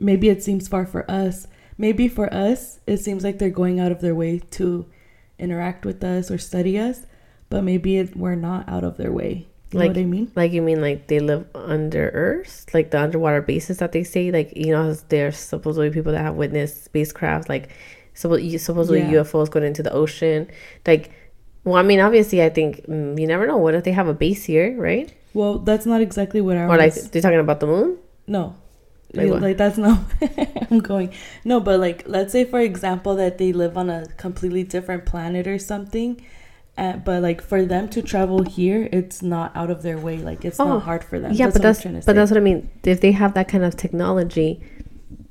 Maybe 0.00 0.30
it 0.30 0.42
seems 0.42 0.66
far 0.66 0.84
for 0.84 1.08
us. 1.08 1.46
Maybe 1.78 2.08
for 2.08 2.26
us, 2.34 2.80
it 2.88 2.96
seems 2.96 3.22
like 3.22 3.38
they're 3.38 3.50
going 3.50 3.78
out 3.78 3.92
of 3.92 4.00
their 4.00 4.16
way 4.16 4.40
to 4.58 4.86
interact 5.38 5.84
with 5.86 6.02
us 6.02 6.28
or 6.28 6.38
study 6.38 6.76
us. 6.76 7.06
But 7.48 7.62
maybe 7.62 7.98
it, 7.98 8.16
we're 8.16 8.34
not 8.34 8.68
out 8.68 8.82
of 8.82 8.96
their 8.96 9.12
way 9.12 9.46
You 9.70 9.78
Like- 9.78 9.90
know 9.92 10.00
what 10.00 10.06
I 10.06 10.06
mean? 10.06 10.32
Like 10.34 10.50
you 10.50 10.60
mean 10.60 10.80
like 10.80 11.06
they 11.06 11.20
live 11.20 11.46
under 11.54 12.08
Earth, 12.08 12.66
like 12.74 12.90
the 12.90 13.00
underwater 13.00 13.42
bases 13.42 13.78
that 13.78 13.92
they 13.92 14.02
say, 14.02 14.32
like 14.32 14.56
you 14.56 14.72
know, 14.72 14.92
there's 15.08 15.36
supposedly 15.38 15.90
people 15.90 16.10
that 16.10 16.22
have 16.22 16.34
witnessed 16.34 16.82
spacecraft, 16.82 17.48
like 17.48 17.68
supposedly 18.12 19.02
Yeah. 19.02 19.22
UFOs 19.22 19.48
going 19.48 19.66
into 19.66 19.84
the 19.84 19.92
ocean. 19.92 20.48
Like, 20.84 21.12
well, 21.62 21.76
I 21.76 21.82
mean, 21.82 22.00
obviously, 22.00 22.42
I 22.42 22.48
think 22.48 22.84
mm, 22.88 23.16
you 23.20 23.28
never 23.28 23.46
know. 23.46 23.56
What 23.58 23.76
if 23.76 23.84
they 23.84 23.92
have 23.92 24.08
a 24.08 24.14
base 24.14 24.42
here, 24.46 24.74
right? 24.76 25.14
Well, 25.34 25.58
that's 25.58 25.86
not 25.86 26.00
exactly 26.00 26.40
what 26.40 26.56
I 26.56 26.64
Or 26.64 26.76
like 26.76 26.94
was. 26.94 27.10
they're 27.10 27.22
talking 27.22 27.38
about 27.40 27.60
the 27.60 27.66
moon? 27.66 27.98
No. 28.26 28.54
Like 29.12 29.26
You- 29.26 29.36
Like 29.38 29.56
that's 29.56 29.78
not 29.78 29.98
I'm 30.70 30.78
going. 30.80 31.12
No, 31.44 31.60
but 31.60 31.80
like 31.80 32.04
let's 32.06 32.32
say 32.32 32.44
for 32.44 32.60
example 32.60 33.14
that 33.16 33.38
they 33.38 33.52
live 33.52 33.76
on 33.76 33.90
a 33.90 34.06
completely 34.16 34.62
different 34.64 35.04
planet 35.06 35.46
or 35.46 35.58
something. 35.58 36.20
Uh, 36.78 36.96
but 36.96 37.20
like 37.20 37.42
for 37.42 37.64
them 37.64 37.88
to 37.90 38.00
travel 38.00 38.42
here, 38.44 38.88
it's 38.92 39.20
not 39.20 39.54
out 39.56 39.70
of 39.70 39.82
their 39.82 39.98
way. 39.98 40.16
Like 40.18 40.44
it's 40.44 40.58
Oh, 40.60 40.68
not 40.68 40.82
hard 40.84 41.02
for 41.04 41.18
them. 41.18 41.32
Yeah, 41.32 41.46
that's 41.46 41.58
but 41.58 41.62
that's 41.62 41.82
but 41.82 42.04
say. 42.04 42.12
that's 42.12 42.30
what 42.30 42.38
I 42.38 42.40
mean. 42.40 42.70
If 42.84 43.00
they 43.00 43.12
have 43.12 43.34
that 43.34 43.48
kind 43.48 43.64
of 43.64 43.76
technology, 43.76 44.62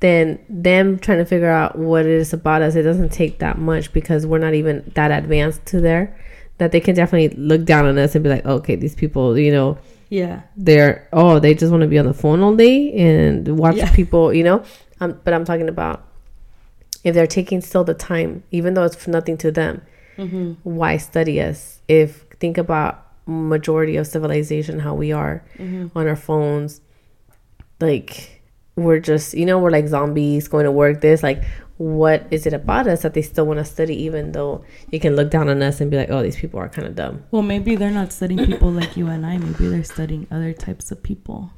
then 0.01 0.39
them 0.49 0.99
trying 0.99 1.17
to 1.19 1.25
figure 1.25 1.49
out 1.49 1.77
what 1.77 2.05
it 2.05 2.11
is 2.11 2.33
about 2.33 2.61
us, 2.61 2.75
it 2.75 2.83
doesn't 2.83 3.11
take 3.11 3.39
that 3.39 3.57
much 3.57 3.91
because 3.93 4.25
we're 4.27 4.37
not 4.39 4.53
even 4.53 4.91
that 4.95 5.11
advanced 5.11 5.65
to 5.67 5.81
there. 5.81 6.15
That 6.59 6.71
they 6.71 6.79
can 6.79 6.93
definitely 6.95 7.35
look 7.37 7.65
down 7.65 7.85
on 7.85 7.97
us 7.97 8.13
and 8.15 8.23
be 8.23 8.29
like, 8.29 8.45
okay, 8.45 8.75
these 8.75 8.93
people, 8.95 9.37
you 9.39 9.51
know, 9.51 9.77
yeah. 10.09 10.41
they're 10.55 11.07
oh, 11.11 11.39
they 11.39 11.53
just 11.53 11.71
want 11.71 11.81
to 11.81 11.87
be 11.87 11.97
on 11.97 12.05
the 12.05 12.13
phone 12.13 12.41
all 12.41 12.55
day 12.55 12.93
and 12.93 13.57
watch 13.57 13.75
Yeah. 13.77 13.91
people, 13.93 14.33
you 14.33 14.43
know. 14.43 14.63
Um, 15.01 15.19
but 15.23 15.33
I'm 15.33 15.45
talking 15.45 15.67
about 15.69 16.05
if 17.05 17.15
they're 17.15 17.27
taking 17.27 17.61
still 17.61 17.83
the 17.85 17.93
time, 17.93 18.43
even 18.51 18.73
though 18.75 18.83
it's 18.83 19.07
nothing 19.07 19.37
to 19.37 19.51
them, 19.51 19.81
Mm-hmm. 20.17 20.53
why 20.63 20.97
study 20.97 21.39
us? 21.41 21.79
If 21.87 22.25
think 22.41 22.57
about 22.57 23.05
majority 23.25 23.95
of 23.95 24.05
civilization, 24.05 24.79
how 24.79 24.93
we 24.95 25.13
are 25.13 25.41
Mm-hmm. 25.57 25.97
on 25.97 26.07
our 26.07 26.17
phones, 26.17 26.81
like 27.79 28.41
we're 28.75 28.99
just 28.99 29.33
you 29.33 29.45
know 29.45 29.59
we're 29.59 29.69
like 29.71 29.87
zombies 29.87 30.47
going 30.47 30.65
to 30.65 30.71
work. 30.71 31.01
This 31.01 31.23
like 31.23 31.43
what 31.79 32.27
is 32.29 32.45
it 32.45 32.51
about 32.51 32.87
us 32.87 33.03
that 33.03 33.13
they 33.13 33.21
still 33.21 33.45
want 33.45 33.57
to 33.57 33.63
study, 33.63 33.95
even 34.03 34.33
though 34.33 34.65
you 34.91 34.99
can 34.99 35.15
look 35.15 35.31
down 35.31 35.47
on 35.47 35.61
us 35.63 35.79
and 35.79 35.89
be 35.89 35.95
like, 35.95 36.09
oh, 36.09 36.21
these 36.21 36.35
people 36.35 36.59
are 36.59 36.67
kind 36.67 36.85
of 36.85 36.93
dumb. 36.93 37.23
Well, 37.31 37.41
maybe 37.41 37.77
they're 37.77 37.89
not 37.89 38.11
studying 38.11 38.45
people 38.45 38.69
like 38.69 38.97
you 38.97 39.07
and 39.07 39.25
I. 39.25 39.37
Maybe 39.37 39.69
they're 39.69 39.85
studying 39.85 40.27
other 40.29 40.51
types 40.51 40.91
of 40.91 41.01
people. 41.01 41.51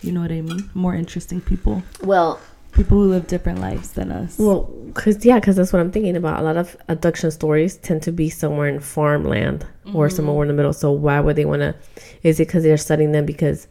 You 0.00 0.12
know 0.12 0.20
what 0.20 0.30
I 0.30 0.42
mean? 0.42 0.70
More 0.74 0.94
interesting 0.94 1.40
people. 1.40 1.82
Well, 2.02 2.40
People 2.72 2.98
who 2.98 3.10
live 3.10 3.26
different 3.26 3.60
lives 3.60 3.92
than 3.92 4.10
us. 4.10 4.38
Well, 4.38 4.72
cause 4.94 5.22
yeah, 5.26 5.38
cause 5.40 5.56
that's 5.56 5.74
what 5.74 5.80
I'm 5.80 5.92
thinking 5.92 6.16
about. 6.16 6.40
A 6.40 6.42
lot 6.42 6.56
of 6.56 6.74
abduction 6.88 7.30
stories 7.30 7.76
tend 7.76 8.02
to 8.04 8.12
be 8.12 8.30
somewhere 8.30 8.66
in 8.66 8.80
farmland 8.80 9.66
or 9.92 10.06
mm-hmm. 10.06 10.16
somewhere 10.16 10.42
in 10.42 10.48
the 10.48 10.54
middle. 10.54 10.72
So 10.72 10.90
why 10.90 11.20
would 11.20 11.36
they 11.36 11.44
want 11.44 11.60
to? 11.60 11.74
Is 12.22 12.40
it 12.40 12.48
because 12.48 12.62
they're 12.62 12.78
studying 12.78 13.12
them 13.12 13.26
because 13.26 13.68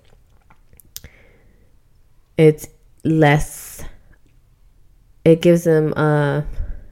it's 2.37 2.67
less? 3.03 3.70
It 5.23 5.41
gives 5.41 5.63
them 5.63 5.93
uh 5.95 6.41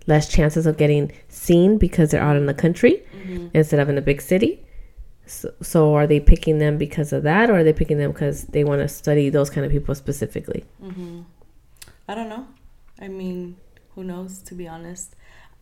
less 0.07 0.27
chances 0.27 0.65
of 0.65 0.77
getting 0.77 1.12
seen 1.27 1.77
because 1.77 2.12
they're 2.12 2.21
out 2.21 2.36
in 2.36 2.48
the 2.48 2.53
country 2.53 3.03
instead 3.53 3.79
of 3.79 3.89
in 3.89 3.98
a 3.98 4.01
big 4.01 4.21
city. 4.21 4.65
So, 5.27 5.53
so 5.62 5.93
are 5.93 6.07
they 6.07 6.19
picking 6.19 6.57
them 6.57 6.79
because 6.79 7.13
of 7.13 7.21
that, 7.24 7.51
or 7.51 7.59
are 7.59 7.63
they 7.63 7.74
picking 7.74 8.00
them 8.00 8.12
because 8.12 8.45
they 8.45 8.63
want 8.63 8.81
to 8.81 8.88
study 8.88 9.29
those 9.29 9.51
kind 9.51 9.63
of 9.63 9.71
people 9.71 9.93
specifically? 9.93 10.65
Mm-hmm. 10.83 11.21
I 12.07 12.15
don't 12.15 12.29
know. 12.29 12.48
I 13.00 13.07
mean, 13.07 13.57
who 13.93 14.03
knows, 14.03 14.39
to 14.43 14.55
be 14.55 14.67
honest. 14.67 15.15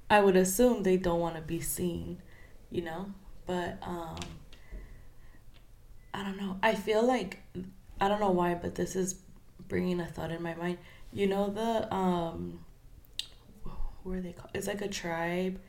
I 0.10 0.22
would 0.22 0.38
assume 0.38 0.84
they 0.84 0.96
don't 0.96 1.20
want 1.20 1.36
to 1.36 1.42
be 1.42 1.60
seen, 1.60 2.22
you 2.72 2.82
know? 2.82 3.12
But, 3.46 3.78
um, 3.82 4.18
I 6.14 6.24
don't 6.24 6.38
know. 6.38 6.58
I 6.64 6.74
feel 6.74 7.04
like, 7.06 7.40
I 8.00 8.08
don't 8.08 8.22
know 8.22 8.32
why, 8.32 8.56
but 8.56 8.76
this 8.76 8.96
is 8.96 9.16
bringing 9.68 10.00
a 10.00 10.06
thought 10.06 10.32
in 10.32 10.42
my 10.42 10.56
mind. 10.56 10.78
You 11.12 11.28
know, 11.28 11.50
the, 11.50 11.94
um, 11.94 12.60
what 14.04 14.18
are 14.18 14.22
they 14.22 14.34
called? 14.34 14.52
It's 14.54 14.68
like 14.68 14.82
a 14.82 14.88
tribe, 14.88 15.60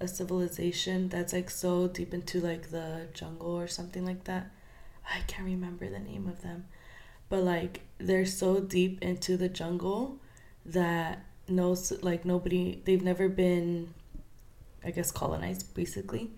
a 0.00 0.08
civilization 0.08 1.08
that's 1.08 1.32
like 1.32 1.50
so 1.50 1.88
deep 1.88 2.14
into 2.14 2.40
like 2.40 2.70
the 2.70 3.08
jungle 3.14 3.50
or 3.52 3.66
something 3.68 4.04
like 4.04 4.24
that. 4.24 4.50
I 5.08 5.20
can't 5.26 5.46
remember 5.46 5.88
the 5.88 5.98
name 5.98 6.28
of 6.28 6.42
them 6.42 6.66
but 7.28 7.42
like 7.42 7.80
they're 7.98 8.26
so 8.26 8.60
deep 8.60 9.02
into 9.02 9.36
the 9.36 9.48
jungle 9.48 10.18
that 10.66 11.24
no 11.48 11.76
like 12.02 12.24
nobody 12.24 12.80
they've 12.84 13.02
never 13.02 13.28
been 13.28 13.92
i 14.84 14.90
guess 14.90 15.10
colonized 15.10 15.72
basically 15.74 16.30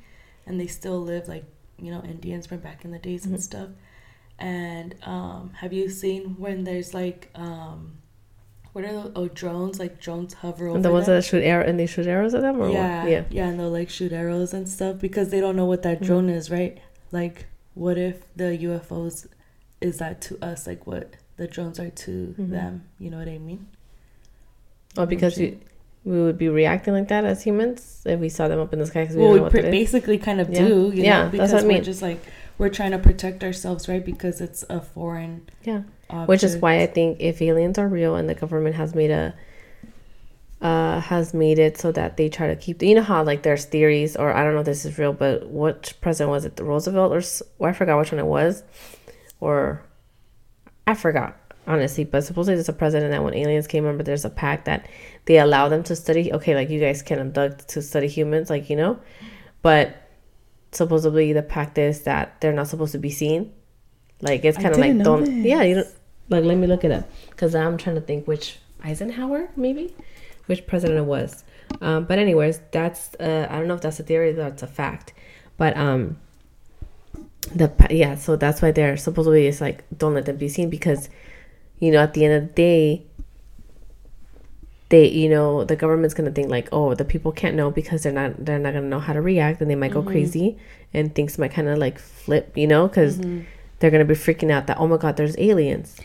and 0.46 0.60
they 0.60 0.66
still 0.66 1.00
live 1.00 1.28
like 1.28 1.44
you 1.78 1.90
know 1.90 2.02
indians 2.02 2.46
from 2.46 2.58
back 2.58 2.84
in 2.84 2.90
the 2.92 2.98
days 2.98 3.24
and 3.26 3.36
Mhm. 3.36 3.42
stuff 3.42 3.68
and 4.38 4.94
um 5.04 5.52
have 5.56 5.72
you 5.72 5.88
seen 5.88 6.36
when 6.38 6.64
there's 6.64 6.94
like 6.94 7.30
um 7.34 7.98
what 8.72 8.84
are 8.84 8.92
those 8.92 9.12
oh 9.14 9.28
drones 9.28 9.78
like 9.78 10.00
drones 10.00 10.34
hover 10.34 10.68
over 10.68 10.80
the 10.80 10.90
ones 10.90 11.06
them? 11.06 11.16
that 11.16 11.22
shoot 11.22 11.42
arrow 11.42 11.64
and 11.64 11.78
they 11.78 11.86
shoot 11.86 12.06
arrows 12.06 12.34
at 12.34 12.40
them, 12.42 12.60
or 12.60 12.70
yeah, 12.70 13.02
what? 13.02 13.10
Yeah. 13.10 13.24
yeah, 13.30 13.48
and 13.48 13.60
they'll 13.60 13.70
like 13.70 13.90
shoot 13.90 14.12
arrows 14.12 14.54
and 14.54 14.68
stuff 14.68 14.98
because 14.98 15.30
they 15.30 15.40
don't 15.40 15.56
know 15.56 15.66
what 15.66 15.82
that 15.82 16.00
Mhm. 16.00 16.06
drone 16.06 16.28
is, 16.30 16.50
right? 16.50 16.78
Like, 17.10 17.46
what 17.74 17.98
if 17.98 18.22
the 18.36 18.56
UFOs 18.56 19.26
is 19.80 19.98
that 19.98 20.20
to 20.22 20.38
us, 20.42 20.66
like 20.66 20.86
what 20.86 21.10
the 21.36 21.46
drones 21.46 21.78
are 21.78 21.90
to 21.90 22.34
Mhm. 22.38 22.50
them? 22.50 22.84
You 22.98 23.10
know 23.10 23.18
what 23.18 23.28
I 23.28 23.38
mean? 23.38 23.66
Oh, 24.96 25.06
because 25.06 25.38
we, 25.38 25.58
we 26.04 26.20
would 26.22 26.36
be 26.38 26.48
reacting 26.48 26.92
like 26.94 27.08
that 27.08 27.24
as 27.24 27.42
humans 27.42 28.02
if 28.04 28.20
we 28.20 28.28
saw 28.28 28.48
them 28.48 28.60
up 28.60 28.72
in 28.72 28.78
the 28.78 28.86
sky 28.86 29.02
because 29.02 29.16
we 29.16 29.22
well, 29.22 29.44
we 29.44 29.50
pr- 29.50 29.60
basically 29.70 30.18
kind 30.18 30.40
of 30.40 30.50
Yeah. 30.50 30.66
do, 30.66 30.92
you 30.94 31.02
Yeah, 31.04 31.10
know, 31.10 31.22
that's 31.24 31.30
because 31.32 31.52
what 31.52 31.64
I 31.64 31.66
we're 31.66 31.80
just 31.82 32.02
like 32.02 32.20
we're 32.62 32.68
trying 32.68 32.92
to 32.92 32.98
protect 32.98 33.42
ourselves, 33.42 33.88
right? 33.88 34.04
Because 34.04 34.40
it's 34.40 34.64
a 34.70 34.80
foreign, 34.80 35.50
Yeah, 35.64 35.82
object. 36.08 36.28
which 36.28 36.44
is 36.44 36.56
why 36.58 36.80
I 36.80 36.86
think 36.86 37.18
if 37.20 37.42
aliens 37.42 37.76
are 37.76 37.88
real 37.88 38.14
and 38.14 38.28
the 38.28 38.36
government 38.36 38.76
has 38.76 38.94
made 38.94 39.10
a 39.10 39.34
uh, 40.60 41.00
has 41.00 41.34
made 41.34 41.58
it 41.58 41.76
so 41.76 41.90
that 41.90 42.16
they 42.16 42.28
try 42.28 42.46
to 42.46 42.54
keep 42.54 42.80
you 42.84 42.94
know 42.94 43.02
how 43.02 43.24
like 43.24 43.42
there's 43.42 43.64
theories 43.64 44.14
or 44.14 44.32
I 44.32 44.44
don't 44.44 44.54
know 44.54 44.60
if 44.60 44.66
this 44.66 44.84
is 44.84 44.96
real, 44.96 45.12
but 45.12 45.48
what 45.48 45.92
president 46.00 46.30
was 46.30 46.44
it? 46.44 46.60
Roosevelt 46.60 47.10
or, 47.12 47.22
or 47.58 47.70
I 47.70 47.72
forgot 47.72 47.98
which 47.98 48.12
one 48.12 48.20
it 48.20 48.26
was, 48.26 48.62
or 49.40 49.82
I 50.86 50.94
forgot 50.94 51.36
honestly. 51.66 52.04
But 52.04 52.22
supposedly 52.22 52.54
there's 52.54 52.68
a 52.68 52.72
president 52.72 53.10
that 53.10 53.24
when 53.24 53.34
aliens 53.34 53.66
came, 53.66 53.82
remember 53.82 54.04
there's 54.04 54.24
a 54.24 54.30
pact 54.30 54.66
that 54.66 54.86
they 55.24 55.38
allow 55.38 55.68
them 55.68 55.82
to 55.82 55.96
study. 55.96 56.32
Okay, 56.32 56.54
like 56.54 56.70
you 56.70 56.78
guys 56.78 57.02
can 57.02 57.18
abduct 57.18 57.66
to 57.70 57.82
study 57.82 58.06
humans, 58.06 58.48
like 58.48 58.70
you 58.70 58.76
know, 58.76 59.00
but 59.62 59.96
supposedly 60.72 61.32
the 61.32 61.42
practice 61.42 62.00
that 62.00 62.40
they're 62.40 62.52
not 62.52 62.68
supposed 62.68 62.92
to 62.92 62.98
be 62.98 63.10
seen. 63.10 63.52
Like 64.20 64.44
it's 64.44 64.56
kind 64.56 64.74
of 64.74 64.78
like 64.78 64.98
don't 64.98 65.42
yeah 65.42 65.62
you 65.62 65.74
don't 65.76 65.88
like 66.28 66.44
let 66.44 66.56
me 66.56 66.66
look 66.66 66.84
it 66.84 66.92
up 66.92 67.08
because 67.30 67.54
I'm 67.54 67.76
trying 67.76 67.96
to 67.96 68.00
think 68.00 68.26
which 68.26 68.58
Eisenhower 68.82 69.50
maybe 69.56 69.94
which 70.46 70.66
president 70.66 70.98
it 70.98 71.04
was. 71.04 71.44
Um, 71.80 72.04
but 72.04 72.18
anyways, 72.18 72.60
that's 72.70 73.14
uh, 73.20 73.46
I 73.48 73.58
don't 73.58 73.68
know 73.68 73.74
if 73.74 73.80
that's 73.80 73.98
a 74.00 74.02
theory 74.02 74.30
or 74.30 74.34
that's 74.34 74.62
a 74.62 74.66
fact, 74.66 75.12
but 75.56 75.76
um 75.76 76.18
the 77.54 77.70
yeah 77.90 78.14
so 78.14 78.36
that's 78.36 78.62
why 78.62 78.70
they're 78.70 78.96
supposedly 78.96 79.46
it's 79.46 79.60
like 79.60 79.84
don't 79.96 80.14
let 80.14 80.26
them 80.26 80.36
be 80.36 80.48
seen 80.48 80.70
because 80.70 81.08
you 81.80 81.90
know 81.90 81.98
at 81.98 82.14
the 82.14 82.24
end 82.24 82.34
of 82.34 82.48
the 82.48 82.54
day 82.54 83.06
they 84.92 85.08
you 85.08 85.28
know 85.34 85.64
the 85.64 85.74
government's 85.82 86.14
gonna 86.14 86.30
think 86.38 86.48
like 86.50 86.68
oh 86.70 86.94
the 86.94 87.04
people 87.12 87.32
can't 87.32 87.56
know 87.56 87.70
because 87.70 88.02
they're 88.02 88.12
not 88.22 88.32
they're 88.44 88.58
not 88.66 88.72
gonna 88.74 88.86
know 88.94 89.00
how 89.00 89.12
to 89.18 89.22
react 89.32 89.60
and 89.62 89.70
they 89.70 89.74
might 89.82 89.90
go 89.98 90.02
crazy 90.02 90.56
and 90.94 91.14
things 91.16 91.38
might 91.38 91.52
kind 91.56 91.68
of 91.68 91.78
like 91.78 91.98
flip 91.98 92.46
you 92.56 92.66
know 92.72 92.86
because 92.88 93.18
Mhm. 93.18 93.44
they're 93.78 93.90
gonna 93.94 94.04
be 94.04 94.14
freaking 94.26 94.50
out 94.50 94.66
that 94.68 94.78
oh 94.78 94.86
my 94.86 94.98
god 95.04 95.16
there's 95.16 95.36
aliens 95.48 95.96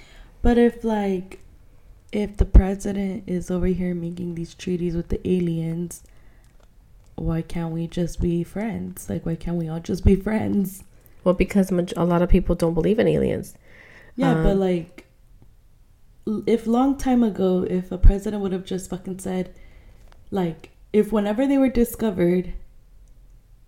But 0.41 0.57
if 0.57 0.83
like, 0.83 1.39
if 2.13 2.37
the 2.37 2.45
president 2.59 3.23
is 3.27 3.51
over 3.51 3.65
here 3.67 3.93
making 3.93 4.35
these 4.35 4.53
treaties 4.63 4.95
with 4.95 5.09
the 5.09 5.19
aliens, 5.27 6.03
why 7.15 7.41
can't 7.41 7.73
we 7.73 7.87
just 7.87 8.21
be 8.21 8.43
friends? 8.43 9.09
Like, 9.09 9.25
why 9.25 9.35
can't 9.35 9.57
we 9.57 9.67
all 9.67 9.79
just 9.81 10.05
be 10.05 10.15
friends? 10.15 10.83
well 11.23 11.33
because 11.33 11.71
maj- 11.71 11.93
a 11.97 12.05
lot 12.05 12.21
of 12.21 12.29
people 12.29 12.55
don't 12.55 12.73
believe 12.73 12.99
in 12.99 13.07
aliens 13.07 13.55
Yeah, 14.15 14.35
but 14.35 14.53
Um, 14.53 14.59
like, 14.59 14.93
l- 14.99 15.06
if 16.45 16.67
long 16.67 16.97
time 16.97 17.23
ago, 17.23 17.65
if 17.69 17.91
a 17.91 17.97
president 17.97 18.41
would 18.41 18.51
have 18.51 18.65
just 18.65 18.89
fucking 18.89 19.19
said, 19.19 19.53
like, 20.31 20.71
if 20.93 21.11
whenever 21.11 21.47
they 21.47 21.57
were 21.57 21.69
discovered, 21.69 22.53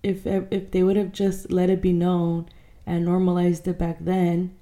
if 0.04 0.26
if 0.26 0.72
they 0.72 0.84
would 0.84 0.96
have 0.96 1.12
just 1.12 1.52
let 1.52 1.70
it 1.70 1.82
be 1.82 1.94
known 1.94 2.48
and 2.86 3.06
normalized 3.06 3.68
it 3.68 3.78
back 3.78 3.98
then, 4.00 4.56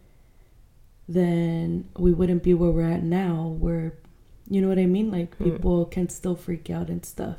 then 1.07 1.87
we 1.97 2.11
wouldn't 2.13 2.43
be 2.43 2.53
where 2.53 2.71
we're 2.71 2.89
at 2.89 3.03
now. 3.03 3.55
Where, 3.59 3.93
you 4.49 4.61
know 4.61 4.67
what 4.67 4.79
I 4.79 4.85
mean? 4.85 5.11
Like 5.11 5.37
Mm. 5.39 5.53
people 5.53 5.85
can 5.85 6.09
still 6.09 6.35
freak 6.35 6.69
out 6.69 6.89
and 6.89 7.05
stuff. 7.05 7.37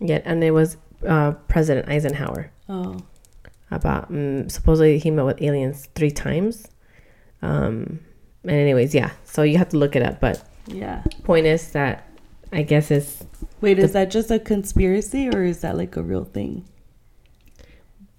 Yeah, 0.00 0.20
and 0.24 0.42
it 0.44 0.52
was 0.52 0.76
uh, 1.06 1.32
President 1.48 1.88
Eisenhower. 1.88 2.50
Oh, 2.68 2.96
About 3.70 4.10
um, 4.10 4.48
supposedly 4.48 4.98
he 4.98 5.10
met 5.10 5.24
with 5.24 5.42
aliens 5.42 5.88
three 5.94 6.10
times. 6.10 6.68
Um, 7.42 8.00
and 8.44 8.52
anyways, 8.52 8.94
yeah. 8.94 9.10
So 9.24 9.42
you 9.42 9.58
have 9.58 9.68
to 9.70 9.76
look 9.76 9.96
it 9.96 10.02
up. 10.02 10.20
But 10.20 10.42
yeah. 10.66 11.02
point 11.24 11.46
is 11.46 11.72
that 11.72 12.08
I 12.52 12.62
guess 12.62 12.90
it's 12.90 13.24
Wait, 13.60 13.78
is 13.78 13.92
that 13.92 14.10
just 14.10 14.30
a 14.30 14.38
conspiracy 14.38 15.28
or 15.28 15.42
is 15.42 15.60
that 15.62 15.76
like 15.76 15.96
a 15.96 16.02
real 16.02 16.24
thing? 16.24 16.64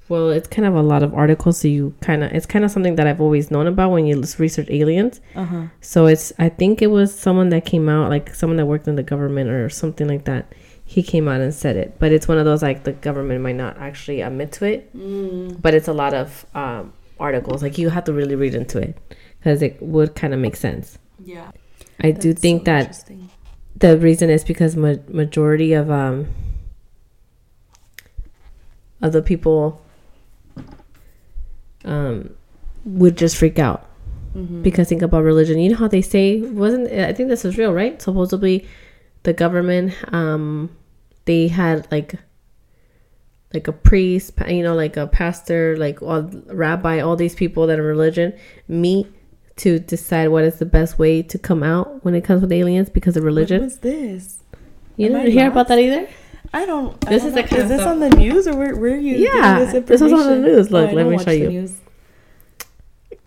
Well, 0.07 0.29
it's 0.29 0.47
kind 0.47 0.67
of 0.67 0.75
a 0.75 0.83
lot 0.83 1.01
of 1.01 1.15
articles, 1.15 1.57
so 1.59 1.67
you 1.67 1.95
kind 2.01 2.23
of 2.23 2.31
it's 2.31 2.45
kind 2.45 2.63
of 2.63 2.69
something 2.69 2.95
that 2.95 3.07
I've 3.07 3.21
always 3.21 3.49
known 3.49 3.65
about 3.65 3.91
when 3.91 4.05
you 4.05 4.21
research 4.37 4.69
aliens. 4.69 5.19
Uh 5.35 5.45
huh. 5.45 5.63
So 5.81 6.05
it's 6.05 6.31
I 6.37 6.49
think 6.49 6.81
it 6.81 6.87
was 6.87 7.17
someone 7.17 7.49
that 7.49 7.65
came 7.65 7.89
out 7.89 8.09
like 8.09 8.35
someone 8.35 8.57
that 8.57 8.65
worked 8.67 8.87
in 8.87 8.95
the 8.95 9.03
government 9.03 9.49
or 9.49 9.69
something 9.69 10.07
like 10.07 10.25
that. 10.25 10.53
He 10.87 11.01
came 11.01 11.27
out 11.27 11.41
and 11.41 11.51
said 11.51 11.75
it, 11.75 11.95
but 11.97 12.11
it's 12.11 12.27
one 12.27 12.37
of 12.37 12.45
those 12.45 12.61
like 12.61 12.83
the 12.83 12.91
government 12.93 13.41
might 13.41 13.55
not 13.55 13.77
actually 13.79 14.21
admit 14.21 14.51
to 14.53 14.65
it, 14.65 14.95
Mm. 14.95 15.59
but 15.59 15.73
it's 15.73 15.87
a 15.87 15.93
lot 15.93 16.13
of 16.13 16.45
um, 16.53 16.93
articles. 17.19 17.63
Like 17.63 17.79
you 17.79 17.89
have 17.89 18.03
to 18.03 18.13
really 18.13 18.35
read 18.35 18.53
into 18.53 18.77
it 18.77 18.95
because 19.45 19.61
it 19.61 19.79
would 19.79 20.15
kind 20.15 20.33
of 20.33 20.39
make 20.39 20.55
sense. 20.55 20.97
Yeah. 21.23 21.51
I 22.01 22.09
do 22.09 22.33
think 22.33 22.61
so 22.61 22.71
that 22.71 23.05
the 23.77 23.95
reason 23.99 24.31
is 24.31 24.43
because 24.43 24.75
ma- 24.75 24.95
majority 25.07 25.73
of 25.73 25.91
um 25.91 26.25
of 29.03 29.11
the 29.13 29.21
people 29.21 29.79
um 31.85 32.31
would 32.85 33.15
just 33.17 33.37
freak 33.37 33.59
out 33.59 33.85
Mhm. 34.35 34.63
because 34.63 34.89
think 34.89 35.01
about 35.01 35.23
religion 35.23 35.59
you 35.59 35.69
know 35.69 35.77
how 35.77 35.87
they 35.87 36.01
say 36.01 36.41
wasn't 36.41 36.91
i 36.91 37.13
think 37.13 37.29
this 37.29 37.45
is 37.45 37.57
real 37.57 37.71
right 37.73 38.01
supposedly 38.01 38.65
the 39.23 39.31
government 39.33 39.93
um 40.13 40.69
they 41.25 41.47
had 41.47 41.87
like 41.91 42.15
like 43.53 43.67
a 43.67 43.71
priest 43.71 44.33
you 44.49 44.61
know 44.63 44.75
like 44.75 44.97
a 44.97 45.07
pastor 45.07 45.77
like 45.77 46.01
all 46.01 46.23
rabbi 46.47 46.99
all 46.99 47.15
these 47.15 47.35
people 47.35 47.65
that 47.67 47.79
are 47.79 47.83
religion 47.83 48.33
meet 48.67 49.07
to 49.57 49.79
decide 49.79 50.27
what 50.29 50.43
is 50.43 50.59
the 50.59 50.65
best 50.65 50.99
way 50.99 51.21
to 51.23 51.37
come 51.37 51.63
out 51.63 52.03
when 52.03 52.13
it 52.15 52.23
comes 52.23 52.41
with 52.41 52.51
aliens 52.51 52.89
because 52.89 53.15
of 53.15 53.23
What 53.23 53.27
religion 53.27 53.61
was 53.63 53.79
this? 53.79 54.39
you 54.97 55.07
Am 55.07 55.13
didn't 55.13 55.31
hear 55.31 55.47
about 55.49 55.67
that 55.69 55.79
either 55.79 56.07
I 56.53 56.65
don't. 56.65 56.93
I 57.05 57.09
This 57.09 57.23
don't 57.23 57.29
is 57.29 57.33
the 57.35 57.41
know. 57.41 57.47
kind 57.47 57.61
Is 57.63 57.67
this 57.69 57.81
stuff- 57.81 57.91
on 57.91 57.99
the 57.99 58.09
news 58.11 58.47
or 58.47 58.55
where? 58.55 58.75
Where 58.75 58.93
are 58.93 58.97
you? 58.97 59.15
Yeah, 59.17 59.65
this, 59.65 59.85
this 59.85 59.99
was 60.01 60.13
on 60.13 60.25
the 60.29 60.37
news. 60.47 60.71
Look, 60.71 60.89
I 60.89 60.93
let 60.93 61.07
me 61.07 61.17
show 61.17 61.31
you. 61.31 61.69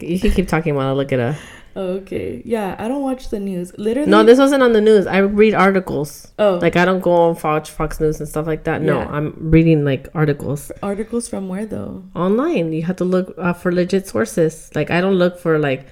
you 0.00 0.18
can 0.20 0.30
keep 0.30 0.48
talking 0.48 0.74
while 0.74 0.88
i 0.88 0.92
look 0.92 1.12
it 1.12 1.20
up 1.20 1.36
Oh, 1.76 1.98
okay. 2.02 2.42
Yeah, 2.44 2.74
I 2.76 2.88
don't 2.88 3.02
watch 3.02 3.28
the 3.28 3.38
news. 3.38 3.72
Literally. 3.78 4.10
no 4.10 4.24
this 4.24 4.38
wasn't 4.38 4.62
on 4.64 4.72
the 4.72 4.80
news 4.80 5.06
i 5.06 5.18
read 5.18 5.54
articles 5.54 6.32
Oh, 6.38 6.58
like 6.60 6.74
i 6.76 6.84
don't 6.84 7.00
go 7.00 7.12
on 7.12 7.36
fox 7.36 7.68
fox 7.68 8.00
news 8.00 8.18
and 8.20 8.28
stuff 8.28 8.46
like 8.46 8.64
that 8.64 8.82
no 8.82 8.98
Yeah. 9.00 9.08
i'm 9.10 9.34
reading 9.38 9.84
like 9.84 10.08
articles 10.14 10.72
articles 10.82 11.28
from 11.28 11.48
where 11.48 11.66
though? 11.66 12.02
online 12.16 12.72
you 12.72 12.82
have 12.84 12.96
to 12.96 13.04
look 13.04 13.32
uh, 13.38 13.52
for 13.52 13.70
legit 13.72 14.08
sources 14.08 14.70
like 14.74 14.90
i 14.90 15.00
don't 15.00 15.14
look 15.14 15.38
for 15.38 15.58
like 15.58 15.86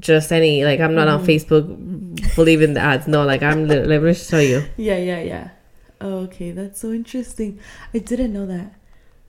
just 0.00 0.30
any 0.32 0.64
like 0.64 0.78
i'm 0.80 0.94
not 0.94 1.08
on 1.08 1.20
Mhm. 1.20 1.26
facebook 1.26 2.34
believing 2.36 2.74
the 2.74 2.80
ads 2.80 3.06
no 3.08 3.24
like 3.24 3.42
i'm 3.42 3.66
li- 3.68 3.84
let 3.84 4.02
me 4.02 4.14
show 4.14 4.38
you 4.38 4.62
Yeah, 4.76 4.96
yeah, 4.98 5.20
yeah. 5.20 5.48
Oh, 6.00 6.18
okay, 6.26 6.52
that's 6.52 6.80
so 6.80 6.92
interesting. 6.92 7.58
I 7.92 7.98
didn't 7.98 8.32
know 8.32 8.46
that. 8.46 8.72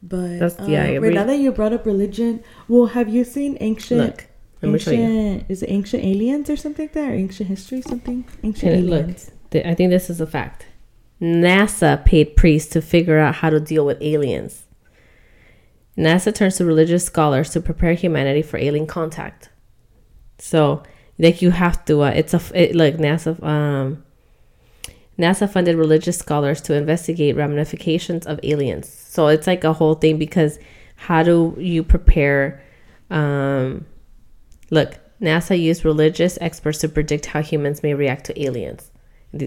But 0.03 0.37
That's- 0.37 0.59
um, 0.59 0.69
yeah, 0.69 0.99
wait, 0.99 1.15
now 1.15 1.23
that 1.25 1.37
you 1.39 1.51
brought 1.51 1.73
up 1.73 1.83
religion, 1.83 2.43
well, 2.67 2.85
have 2.85 3.09
you 3.09 3.23
seen 3.23 3.57
ancient? 3.59 3.99
look 3.99 4.27
let 4.61 4.71
me 4.73 4.77
show 4.77 4.91
you 4.91 5.01
ancient 5.01 5.45
is 5.49 5.63
it 5.63 5.69
ancient 5.71 6.03
aliens 6.03 6.47
or 6.47 6.55
something 6.55 6.83
like 6.85 6.93
that, 6.93 7.09
or 7.09 7.13
ancient 7.15 7.49
history 7.49 7.81
something? 7.81 8.23
Ancient 8.43 8.71
And 8.73 8.83
it- 8.85 8.89
look. 8.89 8.99
aliens. 9.01 9.31
Th- 9.49 9.65
I 9.65 9.73
think 9.73 9.89
this 9.89 10.11
is 10.11 10.21
a 10.21 10.27
fact. 10.27 10.67
NASA 11.19 12.05
paid 12.05 12.35
priests 12.35 12.69
to 12.73 12.81
figure 12.83 13.17
out 13.17 13.35
how 13.41 13.49
to 13.49 13.59
deal 13.59 13.83
with 13.85 13.97
aliens. 13.99 14.67
NASA 15.97 16.33
turns 16.33 16.57
to 16.57 16.65
religious 16.65 17.03
scholars 17.05 17.49
to 17.51 17.59
prepare 17.59 17.93
humanity 17.93 18.41
for 18.43 18.57
alien 18.57 18.85
contact. 18.87 19.49
So, 20.39 20.83
like, 21.17 21.41
you 21.41 21.51
have 21.51 21.83
to. 21.85 22.03
Uh, 22.03 22.09
it's 22.09 22.33
a 22.33 22.41
it, 22.53 22.75
like 22.75 22.97
NASA. 22.97 23.41
Um, 23.43 24.03
NASA 25.19 25.51
funded 25.51 25.75
religious 25.75 26.17
scholars 26.17 26.61
to 26.61 26.73
investigate 26.73 27.35
ramifications 27.35 28.25
of 28.25 28.39
aliens. 28.41 28.87
So 28.87 29.27
it's 29.27 29.47
like 29.47 29.65
a 29.65 29.73
whole 29.73 29.95
thing 29.95 30.17
because 30.17 30.57
how 30.95 31.23
do 31.23 31.55
you 31.57 31.83
prepare? 31.83 32.63
Um, 33.09 33.85
look, 34.71 34.97
NASA 35.21 35.59
used 35.59 35.83
religious 35.83 36.37
experts 36.39 36.79
to 36.79 36.89
predict 36.89 37.25
how 37.25 37.41
humans 37.41 37.83
may 37.83 37.93
react 37.93 38.25
to 38.27 38.41
aliens. 38.41 38.91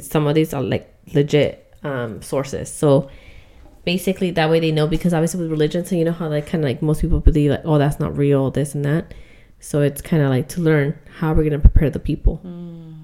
Some 0.01 0.27
of 0.27 0.35
these 0.35 0.53
are 0.53 0.63
like 0.63 0.95
legit 1.15 1.75
um, 1.83 2.21
sources. 2.21 2.71
So 2.73 3.09
basically, 3.85 4.31
that 4.33 4.51
way 4.51 4.61
they 4.61 4.73
know 4.73 4.87
because 4.87 5.15
obviously 5.15 5.41
with 5.41 5.51
religion, 5.51 5.85
so 5.85 5.97
you 5.97 6.05
know 6.05 6.13
how 6.13 6.29
like 6.29 6.47
kind 6.47 6.63
of 6.63 6.69
like 6.69 6.83
most 6.83 7.01
people 7.01 7.21
believe 7.21 7.51
like, 7.51 7.63
oh, 7.65 7.79
that's 7.79 7.99
not 7.99 8.17
real, 8.17 8.51
this 8.51 8.75
and 8.75 8.85
that. 8.85 9.15
So 9.69 9.81
it's 9.81 10.03
kind 10.03 10.23
of 10.23 10.29
like 10.29 10.49
to 10.55 10.61
learn 10.61 10.99
how 11.19 11.33
we're 11.33 11.45
gonna 11.45 11.59
prepare 11.59 11.89
the 11.89 11.99
people. 12.11 12.37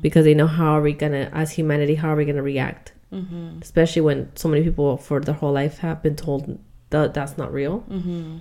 Because 0.03 0.25
they 0.27 0.35
know 0.35 0.47
how 0.47 0.73
are 0.77 0.83
we 0.83 0.93
gonna 0.93 1.31
as 1.33 1.53
humanity 1.53 1.95
how 1.95 2.11
are 2.13 2.17
we 2.17 2.25
gonna 2.25 2.43
react, 2.43 2.93
Mm-hmm. 3.13 3.61
especially 3.63 4.03
when 4.03 4.19
so 4.37 4.49
many 4.49 4.63
people 4.63 4.99
for 4.99 5.19
their 5.21 5.35
whole 5.35 5.53
life 5.53 5.79
have 5.79 6.03
been 6.03 6.15
told 6.15 6.59
that 6.91 7.15
that's 7.15 7.39
not 7.39 7.51
real. 7.53 7.81
Mm-hmm. 7.89 8.39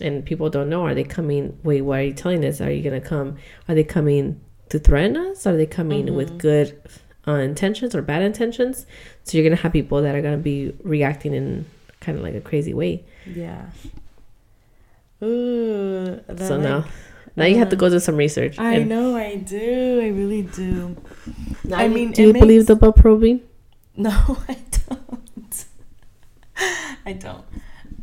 and 0.00 0.24
people 0.24 0.48
don't 0.50 0.68
know 0.68 0.82
are 0.86 0.94
they 0.94 1.04
coming 1.04 1.56
wait 1.62 1.82
why 1.82 2.00
are 2.00 2.02
you 2.04 2.12
telling 2.12 2.44
us 2.44 2.60
are 2.60 2.70
you 2.70 2.82
gonna 2.82 3.00
come 3.00 3.36
are 3.68 3.74
they 3.74 3.84
coming 3.84 4.40
to 4.70 4.78
threaten 4.78 5.16
us? 5.16 5.46
Are 5.46 5.56
they 5.56 5.66
coming 5.66 6.14
with 6.14 6.38
good 6.38 6.80
uh, 7.28 7.32
intentions 7.34 7.94
or 7.94 8.02
bad 8.02 8.22
intentions? 8.22 8.86
So 9.24 9.36
you're 9.36 9.44
gonna 9.48 9.60
have 9.62 9.72
people 9.72 10.00
that 10.02 10.14
are 10.14 10.22
gonna 10.22 10.38
be 10.38 10.74
reacting 10.82 11.34
in 11.34 11.66
kind 12.00 12.16
of 12.18 12.24
like 12.24 12.34
a 12.34 12.40
crazy 12.40 12.72
way. 12.74 13.04
Yeah. 13.26 13.66
Ooh. 15.24 16.20
so 16.38 16.56
like- 16.56 16.62
now 16.62 16.84
now 17.36 17.44
you 17.46 17.56
have 17.58 17.70
to 17.70 17.76
go 17.76 17.88
do 17.90 17.98
some 17.98 18.16
research 18.16 18.58
I 18.58 18.78
know, 18.84 19.16
I 19.16 19.36
do. 19.36 20.00
I 20.02 20.08
really 20.08 20.42
do. 20.42 20.96
I 21.72 21.88
mean, 21.88 22.12
do 22.12 22.22
you 22.28 22.32
believe 22.32 22.66
the 22.66 22.76
butt 22.76 22.94
probing 22.96 23.40
No, 23.96 24.10
I 24.48 24.56
don't. 24.86 25.64
I 27.06 27.12
don't. 27.12 27.44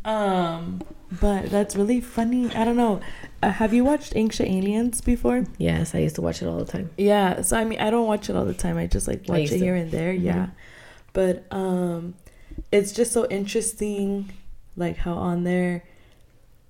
Um, 0.04 0.82
but 1.20 1.50
that's 1.50 1.76
really 1.76 2.00
funny. 2.00 2.54
I 2.54 2.64
don't 2.64 2.76
know. 2.76 3.00
Uh, 3.42 3.50
have 3.50 3.72
you 3.72 3.84
watched 3.84 4.14
Ancient 4.16 4.48
Aliens 4.48 5.00
before? 5.00 5.44
yes 5.58 5.94
i 5.94 5.98
used 5.98 6.14
to 6.14 6.22
watch 6.22 6.42
it 6.42 6.46
all 6.46 6.58
the 6.58 6.64
time 6.70 6.90
Yeah. 6.96 7.42
So 7.42 7.56
I 7.56 7.64
mean, 7.64 7.80
I 7.80 7.90
don't 7.90 8.06
watch 8.06 8.28
it 8.30 8.36
all 8.36 8.44
the 8.44 8.54
time. 8.54 8.76
I 8.76 8.86
just 8.86 9.08
like 9.08 9.24
watch 9.28 9.40
it 9.40 9.48
to. 9.48 9.58
here 9.58 9.74
and 9.74 9.90
there. 9.90 10.12
Yeah. 10.12 10.48
But 11.12 11.44
um, 11.50 12.14
it's 12.70 12.92
just 12.92 13.12
so 13.12 13.26
interesting, 13.28 14.30
like 14.76 14.96
how 14.96 15.14
on 15.14 15.44
there, 15.44 15.84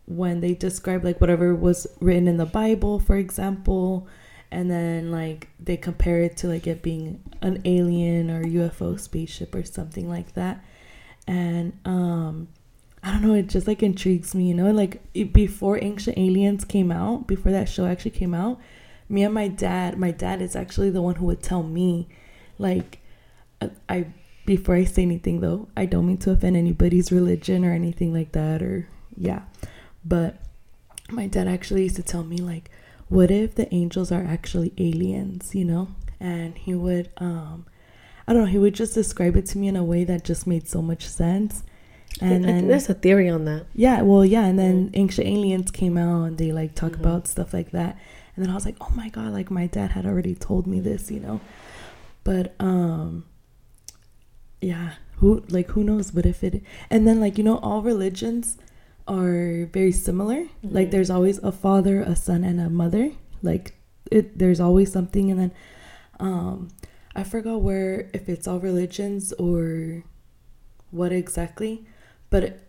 when 0.07 0.41
they 0.41 0.55
describe 0.55 1.05
like 1.05 1.21
whatever 1.21 1.55
was 1.55 1.87
written 2.01 2.29
in 2.29 2.37
the 2.37 2.47
Bible, 2.47 2.99
for 2.99 3.17
example, 3.17 4.07
and 4.51 4.71
then 4.71 5.11
like 5.11 5.49
they 5.59 5.77
compare 5.77 6.21
it 6.21 6.37
to 6.39 6.49
like 6.49 6.67
it 6.67 6.83
being 6.83 7.23
an 7.41 7.63
alien 7.65 8.31
or 8.31 8.45
UFO 8.45 8.99
spaceship 8.99 9.55
or 9.55 9.65
something 9.65 10.09
like 10.09 10.35
that, 10.35 10.65
and 11.27 11.79
um. 11.85 12.49
I 13.05 13.11
don't 13.11 13.23
know, 13.23 13.35
it 13.35 13.49
just 13.49 13.67
like 13.67 13.83
intrigues 13.83 14.33
me, 14.33 14.47
you 14.47 14.55
know, 14.55 14.71
like 14.71 15.03
it, 15.13 15.33
before 15.33 15.77
Ancient 15.83 16.17
Aliens 16.17 16.65
came 16.65 16.93
out, 16.93 17.27
before 17.27 17.51
that 17.51 17.69
show 17.69 17.85
actually 17.85 18.13
came 18.13 18.33
out, 18.33 18.61
me 19.13 19.23
and 19.23 19.35
my 19.35 19.47
dad 19.47 19.99
my 19.99 20.11
dad 20.11 20.41
is 20.41 20.57
actually 20.57 20.91
the 20.91 21.03
one 21.03 21.17
who 21.17 21.27
would 21.27 21.43
tell 21.43 21.63
me 21.63 22.09
like 22.59 22.99
uh, 23.61 23.69
i 23.89 24.07
before 24.47 24.75
i 24.75 24.85
say 24.85 25.03
anything 25.03 25.41
though 25.41 25.69
i 25.77 25.85
don't 25.85 26.07
mean 26.07 26.17
to 26.17 26.31
offend 26.31 26.57
anybody's 26.57 27.13
religion 27.13 27.65
or 27.65 27.73
anything 27.73 28.13
like 28.13 28.33
that 28.33 28.63
or 28.63 28.89
yeah 29.17 29.43
but 30.05 30.37
my 31.11 31.27
dad 31.27 31.47
actually 31.49 31.83
used 31.85 31.97
to 31.97 32.03
tell 32.03 32.25
me 32.25 32.37
like 32.39 32.71
what 33.09 33.31
if 33.31 33.55
the 33.55 33.73
angels 33.75 34.11
are 34.11 34.25
actually 34.25 34.73
aliens 34.79 35.55
you 35.55 35.65
know 35.65 35.89
and 36.21 36.57
he 36.59 36.75
would 36.75 37.11
um 37.19 37.67
i 38.27 38.33
don't 38.33 38.43
know 38.43 38.49
he 38.49 38.59
would 38.59 38.75
just 38.75 38.95
describe 38.95 39.37
it 39.37 39.45
to 39.47 39.59
me 39.59 39.69
in 39.69 39.77
a 39.77 39.85
way 39.85 40.05
that 40.05 40.25
just 40.25 40.47
made 40.47 40.67
so 40.69 40.81
much 40.81 41.07
sense 41.07 41.63
and 42.21 42.45
then 42.45 42.69
there's 42.69 42.89
a 42.91 42.95
theory 42.95 43.29
on 43.29 43.47
that 43.47 43.65
yeah, 43.75 44.03
well, 44.03 44.23
yeah, 44.23 44.45
and 44.45 44.59
then 44.59 44.91
Ancient 44.93 45.27
Aliens 45.27 45.71
came 45.71 45.97
out 45.97 46.25
and 46.25 46.37
they 46.37 46.53
like 46.53 46.75
talk 46.75 46.93
Mhm. 46.93 47.01
about 47.01 47.27
stuff 47.27 47.55
like 47.55 47.71
that. 47.71 47.97
And 48.37 48.45
then 48.45 48.51
I 48.51 48.55
was 48.55 48.67
like, 48.67 48.77
"Oh 48.83 48.93
my 48.95 49.09
god, 49.09 49.33
like 49.33 49.51
my 49.51 49.67
dad 49.67 49.93
had 49.93 50.05
already 50.05 50.35
told 50.35 50.67
me 50.67 50.79
this, 50.79 51.11
you 51.11 51.21
know." 51.21 51.41
But 52.23 52.55
um 52.61 53.25
yeah, 54.61 54.93
who 55.17 55.43
like 55.49 55.69
who 55.71 55.83
knows 55.85 56.11
but 56.11 56.27
if 56.27 56.45
it 56.45 56.63
and 56.91 57.07
then 57.09 57.19
like 57.19 57.39
you 57.39 57.45
know 57.45 57.57
all 57.59 57.81
religions 57.83 58.59
are 59.09 59.67
very 59.73 59.93
similar. 59.93 60.47
Like 60.63 60.89
Mhm. 60.89 60.91
there's 60.93 61.11
always 61.11 61.39
a 61.39 61.53
father, 61.53 62.01
a 62.03 62.15
son 62.17 62.45
and 62.45 62.61
a 62.61 62.71
mother. 62.71 63.13
Like 63.43 63.75
it 64.11 64.39
there's 64.39 64.61
always 64.61 64.93
something 64.93 65.31
and 65.31 65.41
then 65.41 65.53
um 66.21 66.69
I 67.15 67.25
forgot 67.25 67.61
where 67.63 68.09
if 68.15 68.29
it's 68.29 68.47
all 68.49 68.61
religions 68.61 69.33
or 69.35 70.03
what 70.91 71.13
exactly, 71.13 71.85
but 72.31 72.61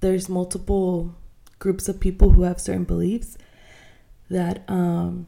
there's 0.00 0.28
multiple 0.28 1.14
groups 1.58 1.88
of 1.88 2.00
people 2.00 2.30
who 2.30 2.42
have 2.42 2.60
certain 2.60 2.84
beliefs 2.84 3.38
that 4.30 4.64
um 4.68 5.26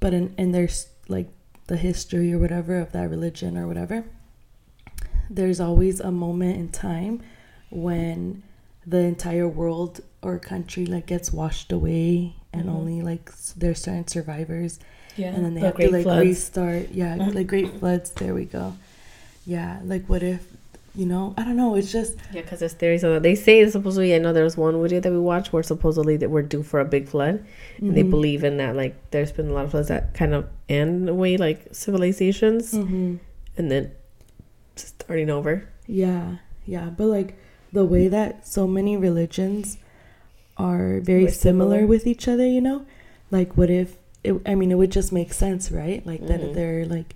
but 0.00 0.12
in 0.14 0.34
in 0.36 0.52
their 0.52 0.68
like 1.08 1.28
the 1.66 1.76
history 1.76 2.32
or 2.32 2.38
whatever 2.38 2.78
of 2.78 2.92
that 2.92 3.08
religion 3.08 3.56
or 3.56 3.66
whatever 3.66 4.04
there's 5.30 5.60
always 5.60 6.00
a 6.00 6.10
moment 6.10 6.56
in 6.56 6.68
time 6.68 7.22
when 7.70 8.42
the 8.86 8.98
entire 8.98 9.46
world 9.48 10.00
or 10.22 10.38
country 10.38 10.86
like 10.86 11.06
gets 11.06 11.32
washed 11.32 11.70
away 11.72 12.34
and 12.52 12.64
Mhm. 12.66 12.74
only 12.74 13.02
like 13.02 13.30
there's 13.56 13.80
certain 13.82 14.06
survivors 14.08 14.78
yeah 15.16 15.28
and 15.34 15.44
then 15.44 15.54
they 15.54 15.60
The 15.60 15.66
have 15.66 15.76
to 15.76 15.90
like 15.90 16.02
floods. 16.04 16.26
restart 16.26 16.88
yeah 16.92 17.16
Mhm. 17.16 17.34
like 17.34 17.46
great 17.46 17.70
floods 17.78 18.10
there 18.12 18.34
we 18.34 18.44
go 18.46 18.74
yeah 19.46 19.80
like 19.84 20.06
what 20.08 20.22
if 20.22 20.46
You 20.92 21.06
know, 21.06 21.34
I 21.38 21.44
don't 21.44 21.54
know. 21.56 21.76
It's 21.76 21.92
just 21.92 22.16
Yeah, 22.34 22.40
because 22.42 22.58
there's 22.58 22.72
theories 22.72 23.04
on 23.04 23.12
that. 23.12 23.22
They 23.22 23.36
say 23.36 23.64
supposedly. 23.70 24.12
I 24.12 24.18
know 24.18 24.32
there 24.32 24.42
was 24.42 24.56
one 24.56 24.74
video 24.82 24.98
that 24.98 25.12
we 25.12 25.20
watched 25.20 25.52
where 25.52 25.62
supposedly 25.62 26.16
that 26.16 26.30
we're 26.30 26.42
due 26.42 26.64
for 26.64 26.80
a 26.80 26.84
big 26.84 27.06
flood, 27.06 27.44
and 27.78 27.94
they 27.96 28.02
Mhm. 28.02 28.10
believe 28.10 28.42
in 28.42 28.56
that. 28.56 28.74
Like, 28.74 28.96
there's 29.12 29.30
been 29.30 29.48
a 29.50 29.52
lot 29.52 29.66
of 29.66 29.70
floods 29.70 29.86
that 29.86 30.14
kind 30.14 30.34
of 30.34 30.46
end 30.68 31.08
away 31.08 31.36
like 31.36 31.68
civilizations, 31.70 32.74
Mhm. 32.74 33.20
and 33.56 33.70
then 33.70 33.92
starting 34.74 35.30
over. 35.30 35.62
Yeah, 35.86 36.38
yeah, 36.66 36.90
but 36.90 37.06
like 37.06 37.36
the 37.72 37.84
way 37.84 38.08
that 38.08 38.46
so 38.46 38.66
many 38.66 38.96
religions 38.96 39.78
are 40.56 41.00
very 41.00 41.24
We're 41.24 41.30
similar. 41.30 41.76
similar. 41.78 41.86
with 41.86 42.06
each 42.06 42.28
other, 42.28 42.46
you 42.46 42.60
know? 42.60 42.84
Like 43.30 43.56
what 43.56 43.70
if 43.70 43.96
it, 44.24 44.34
I 44.44 44.54
mean 44.54 44.70
it 44.70 44.74
would 44.76 44.90
just 44.92 45.12
make 45.12 45.32
sense, 45.32 45.70
right? 45.70 46.04
Like 46.06 46.20
Mhm. 46.20 46.28
that 46.28 46.54
they're 46.54 46.84
like 46.84 47.14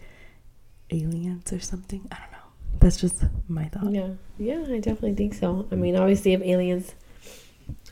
aliens 0.91 1.53
or 1.53 1.61
something. 1.61 2.07
I 2.11 2.17
don't 2.17 2.33
know. 2.33 2.79
That's 2.81 2.97
just 2.97 3.25
my 3.49 3.65
thought. 3.67 3.91
Yeah, 3.93 4.11
yeah, 4.39 4.61
I 4.69 4.79
definitely 4.79 5.15
think 5.15 5.35
so. 5.35 5.67
I 5.71 5.75
mean, 5.75 5.97
obviously, 5.97 6.33
if 6.33 6.43
aliens 6.43 6.95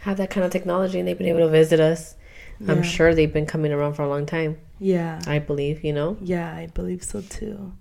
have 0.00 0.16
that 0.18 0.30
kind 0.30 0.44
of 0.44 0.50
technology 0.52 0.98
and 0.98 1.06
they've 1.08 1.16
been 1.18 1.28
able 1.28 1.40
to 1.40 1.48
visit 1.48 1.80
us, 1.80 2.14
I'm 2.68 2.82
sure 2.82 3.14
they've 3.14 3.32
been 3.32 3.46
coming 3.46 3.72
around 3.72 3.94
for 3.94 4.02
a 4.02 4.08
long 4.08 4.24
time. 4.26 4.56
Yeah. 4.78 5.20
I 5.26 5.38
believe, 5.40 5.82
you 5.84 5.92
know. 5.92 6.16
Yeah, 6.20 6.52
I 6.54 6.66
believe 6.66 7.02
so 7.02 7.20
too. 7.22 7.72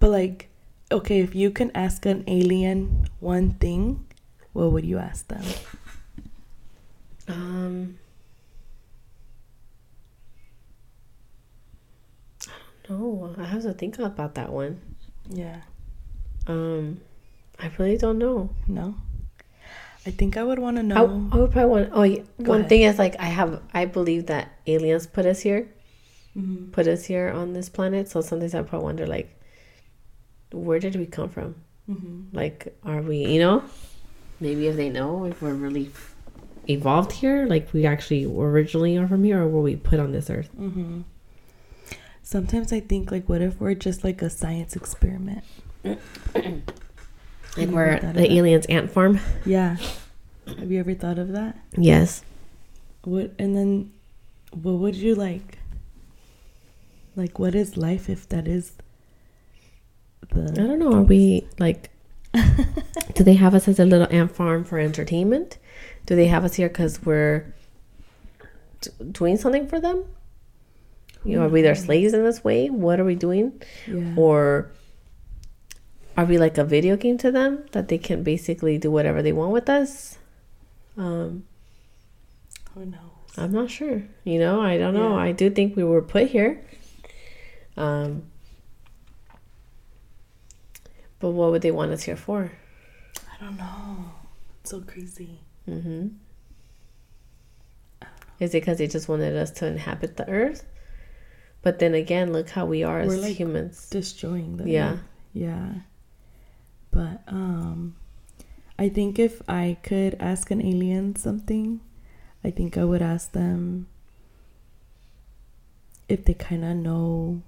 But 0.00 0.10
like 0.10 0.48
okay, 0.92 1.20
if 1.20 1.34
you 1.34 1.50
can 1.50 1.70
ask 1.74 2.06
an 2.06 2.22
alien 2.28 3.08
one 3.20 3.52
thing, 3.54 4.04
what 4.54 4.72
would 4.72 4.84
you 4.86 4.98
ask 4.98 5.28
them? 5.28 5.44
Um, 7.28 7.98
I 12.46 12.88
don't 12.88 13.00
know. 13.00 13.34
I 13.38 13.44
have 13.46 13.62
to 13.62 13.72
think 13.72 13.98
about 13.98 14.34
that 14.34 14.52
one. 14.52 14.80
Yeah. 15.28 15.60
Um, 16.46 17.00
I 17.58 17.70
really 17.78 17.96
don't 17.96 18.18
know. 18.18 18.50
No. 18.68 18.94
I 20.06 20.10
think 20.10 20.36
I 20.36 20.42
would 20.44 20.58
want 20.58 20.76
to 20.76 20.82
know. 20.82 21.28
I 21.32 21.36
would 21.36 21.50
probably 21.50 21.70
want. 21.70 21.90
Oh, 21.92 22.02
yeah. 22.02 22.22
One 22.36 22.60
ahead. 22.60 22.68
thing 22.68 22.82
is 22.82 22.98
like 22.98 23.16
I 23.18 23.24
have. 23.26 23.62
I 23.72 23.86
believe 23.86 24.26
that 24.26 24.50
aliens 24.66 25.06
put 25.06 25.24
us 25.24 25.40
here, 25.40 25.66
Mhm. 26.36 26.72
put 26.72 26.86
us 26.86 27.06
here 27.06 27.30
on 27.30 27.54
this 27.54 27.70
planet. 27.70 28.08
So 28.08 28.20
sometimes 28.20 28.54
I 28.54 28.60
probably 28.62 28.84
wonder 28.84 29.06
like, 29.06 29.34
where 30.52 30.78
did 30.78 30.96
we 30.96 31.06
come 31.06 31.30
from? 31.30 31.54
Mhm. 31.88 32.26
Like, 32.34 32.76
are 32.84 33.00
we? 33.00 33.24
You 33.24 33.40
know, 33.40 33.64
maybe 34.44 34.68
if 34.68 34.76
they 34.76 34.90
know 34.90 35.24
if 35.24 35.40
we're 35.42 35.54
really 35.54 35.90
evolved 36.68 37.10
here, 37.12 37.46
like 37.46 37.72
we 37.72 37.86
actually 37.86 38.24
originally 38.26 38.96
are 38.98 39.08
from 39.08 39.24
here, 39.24 39.42
or 39.42 39.48
were 39.48 39.62
we 39.62 39.74
put 39.74 39.98
on 39.98 40.12
this 40.12 40.30
earth? 40.30 40.50
hmm 40.54 41.00
Sometimes 42.22 42.72
I 42.72 42.80
think 42.80 43.10
like, 43.10 43.28
what 43.28 43.42
if 43.42 43.60
we're 43.60 43.74
just 43.74 44.04
like 44.04 44.22
a 44.22 44.30
science 44.30 44.76
experiment? 44.76 45.44
Like 47.56 47.68
we're 47.68 47.86
heard 47.86 48.00
that 48.02 48.16
of 48.16 48.22
the 48.22 48.32
aliens 48.32 48.66
ant 48.66 48.90
farm. 48.90 49.20
Yeah. 49.46 49.76
Have 50.48 50.72
you 50.72 50.80
ever 50.80 50.92
thought 50.94 51.20
of 51.20 51.28
that? 51.32 51.56
Yes. 51.76 52.24
What 53.04 53.30
and 53.38 53.54
then, 53.54 53.92
what 54.50 54.72
would 54.72 54.96
you 54.96 55.14
like? 55.14 55.58
Like, 57.14 57.38
what 57.38 57.54
is 57.54 57.76
life 57.76 58.08
if 58.08 58.28
that 58.30 58.48
is 58.48 58.72
the? 60.32 60.50
I 60.50 60.66
don't 60.66 60.80
know. 60.80 60.94
Are 60.94 61.02
we 61.02 61.46
like? 61.60 61.90
do 63.14 63.24
they 63.24 63.34
have 63.34 63.54
us 63.54 63.68
as 63.68 63.78
a 63.78 63.84
little 63.84 64.08
ant 64.10 64.32
farm 64.32 64.64
for 64.64 64.78
entertainment? 64.78 65.58
Do 66.06 66.16
they 66.16 66.26
have 66.26 66.44
us 66.44 66.54
here 66.54 66.68
because 66.68 67.02
we're 67.02 67.54
d- 68.80 68.90
doing 69.12 69.36
something 69.36 69.66
for 69.66 69.80
them? 69.80 70.04
You 71.24 71.36
know, 71.36 71.46
are 71.46 71.48
we 71.48 71.62
their 71.62 71.74
slaves 71.74 72.12
in 72.12 72.22
this 72.22 72.44
way? 72.44 72.68
What 72.68 73.00
are 73.00 73.04
we 73.04 73.14
doing? 73.14 73.62
Yeah. 73.86 74.14
Or 74.16 74.70
are 76.16 76.26
we 76.26 76.36
like 76.38 76.58
a 76.58 76.64
video 76.64 76.96
game 76.96 77.16
to 77.18 77.32
them 77.32 77.64
that 77.72 77.88
they 77.88 77.98
can 77.98 78.22
basically 78.22 78.76
do 78.76 78.90
whatever 78.90 79.22
they 79.22 79.32
want 79.32 79.52
with 79.52 79.70
us? 79.70 80.18
Um, 80.98 81.44
Who 82.74 82.84
knows? 82.86 83.00
I'm 83.38 83.52
not 83.52 83.70
sure. 83.70 84.02
You 84.24 84.38
know, 84.38 84.60
I 84.60 84.76
don't 84.76 84.94
know. 84.94 85.16
Yeah. 85.16 85.22
I 85.22 85.32
do 85.32 85.50
think 85.50 85.76
we 85.76 85.82
were 85.82 86.02
put 86.02 86.28
here. 86.28 86.62
Um, 87.76 88.24
but 91.24 91.30
what 91.30 91.50
would 91.52 91.62
they 91.62 91.70
want 91.70 91.90
us 91.90 92.02
here 92.02 92.16
for? 92.16 92.52
I 93.32 93.42
don't 93.42 93.56
know. 93.56 94.12
It's 94.60 94.68
so 94.72 94.82
crazy. 94.82 95.40
Mm-hmm. 95.66 96.08
Is 98.40 98.50
it 98.50 98.60
because 98.60 98.76
they 98.76 98.86
just 98.88 99.08
wanted 99.08 99.34
us 99.34 99.50
to 99.52 99.66
inhabit 99.66 100.18
the 100.18 100.28
earth? 100.28 100.66
But 101.62 101.78
then 101.78 101.94
again, 101.94 102.30
look 102.34 102.50
how 102.50 102.66
we 102.66 102.82
are 102.82 102.98
We're 103.06 103.14
as 103.14 103.22
like- 103.22 103.36
humans. 103.36 103.88
Destroying 103.88 104.58
the 104.58 104.68
Yeah. 104.68 104.92
earth. 104.92 105.00
Yeah. 105.32 105.72
But 106.90 107.22
um, 107.26 107.96
I 108.78 108.90
think 108.90 109.18
if 109.18 109.40
I 109.48 109.78
could 109.82 110.16
ask 110.20 110.50
an 110.50 110.60
alien 110.60 111.16
something, 111.16 111.80
I 112.44 112.50
think 112.50 112.76
I 112.76 112.84
would 112.84 113.00
ask 113.00 113.32
them 113.32 113.86
if 116.06 116.26
they 116.26 116.34
kind 116.34 116.66
of 116.66 116.76
know 116.76 117.40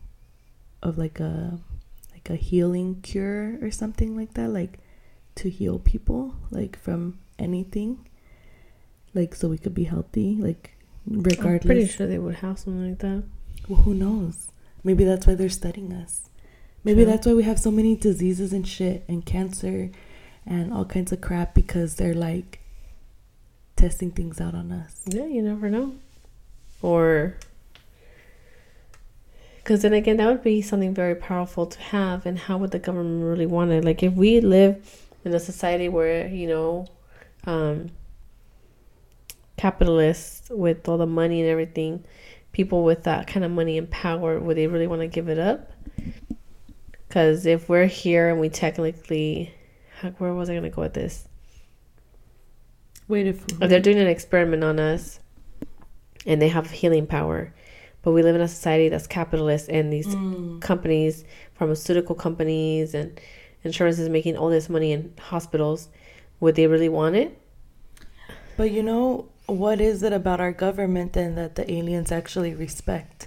of 0.83 0.97
like 0.97 1.21
a 1.21 1.59
like 2.29 2.39
a 2.39 2.43
healing 2.43 3.01
cure 3.03 3.59
or 3.63 3.71
something 3.71 4.17
like 4.17 4.35
that, 4.35 4.49
like 4.49 4.79
to 5.37 5.51
heal 5.51 5.79
people 5.79 6.35
like 6.51 6.79
from 6.79 7.19
anything, 7.39 8.07
like 9.15 9.35
so 9.35 9.49
we 9.49 9.59
could 9.59 9.75
be 9.75 9.85
healthy, 9.85 10.37
like 10.37 10.77
regardless. 11.07 11.63
I'm 11.63 11.69
pretty 11.69 11.87
sure 11.87 12.07
they 12.07 12.19
would 12.19 12.37
have 12.37 12.59
something 12.59 12.91
like 12.91 12.99
that. 13.01 13.25
Well, 13.69 13.83
who 13.83 13.95
knows? 13.95 14.49
Maybe 14.85 15.05
that's 15.05 15.27
why 15.27 15.35
they're 15.35 15.49
studying 15.49 15.93
us. 15.93 16.29
Maybe 16.85 17.03
True. 17.03 17.13
that's 17.13 17.27
why 17.27 17.35
we 17.35 17.43
have 17.43 17.59
so 17.59 17.71
many 17.71 17.97
diseases 17.97 18.53
and 18.53 18.67
shit 18.67 19.05
and 19.09 19.27
cancer 19.27 19.91
and 20.47 20.73
all 20.73 20.85
kinds 20.85 21.11
of 21.13 21.21
crap 21.21 21.55
because 21.55 21.97
they're 21.97 22.15
like 22.15 22.61
testing 23.75 24.13
things 24.13 24.41
out 24.41 24.55
on 24.55 24.71
us. 24.71 25.03
Yeah, 25.07 25.27
you 25.27 25.43
never 25.43 25.69
know. 25.69 25.95
Or 26.83 27.37
because 29.67 29.83
then 29.83 29.95
again, 29.95 30.19
that 30.19 30.29
would 30.29 30.45
be 30.45 30.63
something 30.63 30.95
very 30.95 31.17
powerful 31.17 31.67
to 31.67 31.81
have. 31.81 32.25
And 32.25 32.39
how 32.39 32.57
would 32.59 32.71
the 32.71 32.79
government 32.79 33.25
really 33.25 33.47
want 33.47 33.73
it? 33.73 33.85
Like 33.85 34.01
if 34.01 34.13
we 34.13 34.41
live 34.41 35.05
in 35.25 35.35
a 35.35 35.41
society 35.41 35.89
where 35.89 36.29
you 36.29 36.47
know, 36.47 36.87
um, 37.47 37.89
capitalists 39.57 40.51
with 40.51 40.89
all 40.89 40.99
the 40.99 41.07
money 41.07 41.41
and 41.41 41.51
everything, 41.51 42.05
people 42.53 42.85
with 42.85 43.03
that 43.03 43.27
kind 43.27 43.45
of 43.45 43.51
money 43.51 43.77
and 43.77 43.91
power, 43.91 44.39
would 44.39 44.57
they 44.57 44.69
really 44.69 44.87
want 44.87 45.01
to 45.01 45.09
give 45.09 45.29
it 45.29 45.41
up? 45.41 45.73
Because 47.09 47.45
if 47.45 47.69
we're 47.69 47.87
here 47.87 48.29
and 48.29 48.39
we 48.39 48.49
technically, 48.49 49.53
where 50.19 50.33
was 50.33 50.49
I 50.49 50.55
gonna 50.55 50.71
go 50.71 50.83
with 50.83 50.95
this? 50.95 51.27
Wait, 53.09 53.27
if 53.27 53.45
if 53.61 53.69
they're 53.69 53.81
doing 53.81 53.99
an 53.99 54.07
experiment 54.07 54.63
on 54.63 54.79
us 54.79 55.19
and 56.25 56.41
they 56.41 56.51
have 56.51 56.71
healing 56.71 57.09
power 57.09 57.53
but 58.07 58.13
we 58.13 58.23
live 58.23 58.37
in 58.37 58.41
a 58.41 58.47
society 58.47 58.89
that's 58.89 59.09
capitalist 59.09 59.69
and 59.69 59.93
these 59.93 60.07
Mm. 60.15 60.61
companies 60.61 61.25
pharmaceutical 61.55 62.15
companies 62.15 62.95
and 62.95 63.21
insurance 63.65 63.99
is 63.99 64.09
making 64.09 64.37
all 64.37 64.49
this 64.49 64.69
money 64.69 64.93
in 64.93 65.13
hospitals 65.19 65.89
would 66.39 66.55
they 66.55 66.69
really 66.69 66.89
want 66.89 67.17
it 67.17 67.37
But 68.57 68.71
you 68.71 68.83
know, 68.85 69.29
what 69.47 69.81
is 69.81 70.05
it 70.05 70.13
about 70.13 70.41
our 70.41 70.53
government 70.53 71.15
then 71.15 71.35
that 71.35 71.57
the 71.57 71.69
aliens 71.71 72.13
actually 72.13 72.55
respect? 72.55 73.27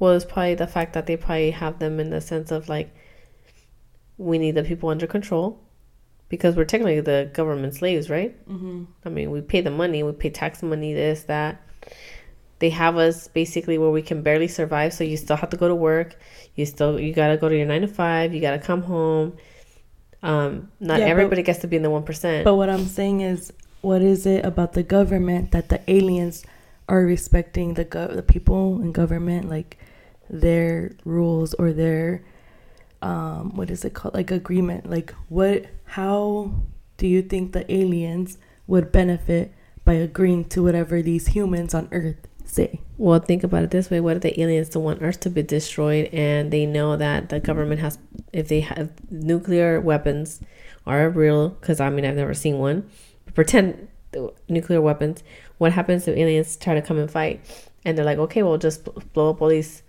well 0.00 0.12
it's 0.16 0.24
probably 0.24 0.56
the 0.56 0.66
fact 0.66 0.92
that 0.94 1.06
they 1.06 1.16
probably 1.16 1.52
have 1.52 1.78
them 1.78 2.00
in 2.00 2.10
the 2.10 2.20
sense 2.20 2.50
of 2.50 2.68
like 2.68 2.90
we 4.18 4.38
need 4.38 4.56
the 4.56 4.64
people 4.64 4.88
under 4.88 5.06
control 5.06 5.60
because 6.28 6.56
we're 6.56 6.64
technically 6.64 7.00
the 7.00 7.30
government 7.32 7.74
slaves 7.74 8.10
right 8.10 8.32
Mm-hmm. 8.50 8.84
I 9.04 9.08
mean, 9.08 9.30
we 9.30 9.40
pay 9.40 9.60
the 9.60 9.70
money, 9.70 10.02
we 10.02 10.10
pay 10.12 10.30
tax 10.30 10.64
money, 10.64 10.92
this, 10.94 11.22
that. 11.34 11.62
They 12.58 12.70
have 12.70 12.96
us 12.96 13.28
basically 13.28 13.76
where 13.78 13.90
we 13.90 14.02
can 14.02 14.22
barely 14.22 14.48
survive. 14.48 14.92
So 14.94 15.04
you 15.04 15.16
still 15.16 15.36
have 15.36 15.50
to 15.50 15.56
go 15.56 15.68
to 15.68 15.74
work. 15.74 16.18
You 16.54 16.64
still 16.66 16.98
you 16.98 17.12
gotta 17.12 17.36
go 17.36 17.48
to 17.48 17.56
your 17.56 17.66
nine 17.66 17.82
to 17.82 17.88
five. 17.88 18.32
You 18.34 18.40
gotta 18.40 18.58
come 18.58 18.82
home. 18.82 19.36
Um, 20.22 20.70
not 20.80 20.98
Yeah, 20.98 21.06
but- 21.06 21.10
everybody 21.10 21.42
gets 21.42 21.58
to 21.60 21.66
be 21.66 21.76
in 21.76 21.82
the 21.82 21.90
one 21.90 22.02
percent. 22.02 22.44
But 22.44 22.54
what 22.56 22.70
I'm 22.70 22.86
saying 22.86 23.20
is, 23.20 23.52
what 23.82 24.02
is 24.02 24.26
it 24.26 24.44
about 24.44 24.72
the 24.72 24.82
government 24.82 25.52
that 25.52 25.68
the 25.68 25.80
aliens 25.88 26.44
are 26.88 27.02
respecting 27.04 27.74
the 27.74 27.84
gov- 27.84 28.14
the 28.14 28.22
people 28.22 28.80
in 28.80 28.92
government, 28.92 29.48
like 29.50 29.76
their 30.30 30.92
rules 31.04 31.52
or 31.54 31.72
their 31.72 32.22
um, 33.02 33.54
what 33.54 33.70
is 33.70 33.84
it 33.84 33.92
called, 33.92 34.14
like 34.14 34.30
agreement? 34.30 34.88
Like 34.88 35.14
what? 35.28 35.66
How 35.84 36.52
do 36.96 37.06
you 37.06 37.20
think 37.22 37.52
the 37.52 37.70
aliens 37.70 38.38
would 38.66 38.90
benefit 38.90 39.52
by 39.84 39.92
agreeing 39.94 40.44
to 40.46 40.62
whatever 40.62 41.02
these 41.02 41.28
humans 41.28 41.74
on 41.74 41.88
Earth 41.92 42.26
Well, 42.98 43.18
think 43.20 43.44
about 43.44 43.64
it 43.64 43.70
this 43.70 43.90
way: 43.90 44.00
What 44.00 44.16
if 44.16 44.22
the 44.22 44.40
aliens 44.40 44.68
don't 44.70 44.84
want 44.84 45.02
Earth 45.02 45.20
to 45.20 45.30
be 45.30 45.42
destroyed, 45.42 46.08
and 46.12 46.50
they 46.50 46.66
know 46.66 46.96
that 46.96 47.28
the 47.28 47.40
government 47.40 47.80
has, 47.80 47.98
if 48.32 48.48
they 48.48 48.60
have 48.60 48.90
nuclear 49.10 49.80
weapons, 49.80 50.40
are 50.86 51.10
real? 51.10 51.50
Because 51.50 51.80
I 51.80 51.90
mean, 51.90 52.04
I've 52.04 52.16
never 52.16 52.34
seen 52.34 52.58
one. 52.58 52.88
But 53.24 53.34
pretend 53.34 53.88
the 54.12 54.32
nuclear 54.48 54.80
weapons. 54.80 55.22
What 55.58 55.72
happens 55.72 56.08
if 56.08 56.16
aliens 56.16 56.56
try 56.56 56.74
to 56.74 56.82
come 56.82 56.98
and 56.98 57.10
fight, 57.10 57.40
and 57.84 57.96
they're 57.96 58.04
like, 58.04 58.18
okay, 58.18 58.42
well, 58.42 58.58
just 58.58 58.84
blow 59.12 59.30
up 59.30 59.42
all 59.42 59.48
these 59.48 59.82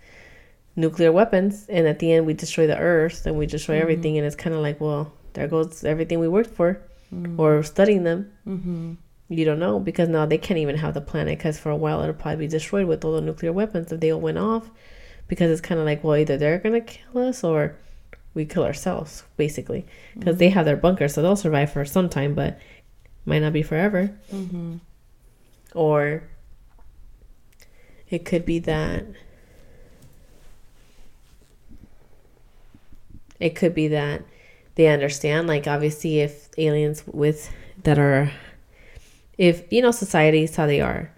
nuclear 0.76 1.10
weapons, 1.12 1.66
and 1.68 1.86
at 1.86 1.98
the 1.98 2.12
end 2.12 2.26
we 2.26 2.34
destroy 2.34 2.66
the 2.66 2.78
Earth 2.78 3.26
and 3.26 3.36
we 3.38 3.46
destroy 3.46 3.80
everything, 3.80 4.16
and 4.18 4.26
it's 4.26 4.36
kind 4.36 4.54
of 4.54 4.62
like, 4.62 4.80
well, 4.80 5.12
there 5.32 5.48
goes 5.48 5.84
everything 5.84 6.18
we 6.20 6.28
worked 6.28 6.54
for 6.54 6.80
Mm. 7.12 7.38
or 7.38 7.62
studying 7.62 8.04
them. 8.04 8.30
Mm-hmm. 8.46 8.94
You 9.28 9.44
don't 9.44 9.58
know 9.58 9.78
because 9.78 10.08
now 10.08 10.24
they 10.24 10.38
can't 10.38 10.58
even 10.58 10.76
have 10.76 10.94
the 10.94 11.00
planet 11.00 11.38
because 11.38 11.58
for 11.58 11.70
a 11.70 11.76
while 11.76 12.00
it'll 12.00 12.14
probably 12.14 12.46
be 12.46 12.50
destroyed 12.50 12.86
with 12.86 13.04
all 13.04 13.12
the 13.12 13.20
nuclear 13.20 13.52
weapons 13.52 13.92
if 13.92 14.00
they 14.00 14.10
all 14.10 14.20
went 14.20 14.38
off. 14.38 14.70
Because 15.26 15.50
it's 15.50 15.60
kind 15.60 15.78
of 15.78 15.84
like, 15.84 16.02
well, 16.02 16.16
either 16.16 16.38
they're 16.38 16.58
gonna 16.58 16.80
kill 16.80 17.28
us 17.28 17.44
or 17.44 17.76
we 18.32 18.46
kill 18.46 18.64
ourselves, 18.64 19.24
basically. 19.36 19.84
Because 20.18 20.38
they 20.38 20.48
have 20.48 20.64
their 20.64 20.76
bunkers, 20.76 21.14
so 21.14 21.20
they'll 21.20 21.36
survive 21.36 21.72
for 21.72 21.84
some 21.84 22.08
time, 22.08 22.34
but 22.34 22.58
might 23.26 23.40
not 23.40 23.52
be 23.52 23.62
forever. 23.62 24.10
Mm-hmm. 24.32 24.76
Or 25.74 26.22
it 28.08 28.24
could 28.24 28.46
be 28.46 28.58
that 28.60 29.04
it 33.38 33.50
could 33.54 33.74
be 33.74 33.88
that 33.88 34.22
they 34.74 34.86
understand 34.88 35.46
like 35.46 35.66
obviously 35.66 36.20
if 36.20 36.48
aliens 36.56 37.04
with 37.06 37.50
that 37.84 37.98
are 37.98 38.32
if 39.38 39.72
you 39.72 39.80
know 39.80 39.90
societies 39.90 40.54
how 40.56 40.66
they 40.66 40.80
are 40.80 41.12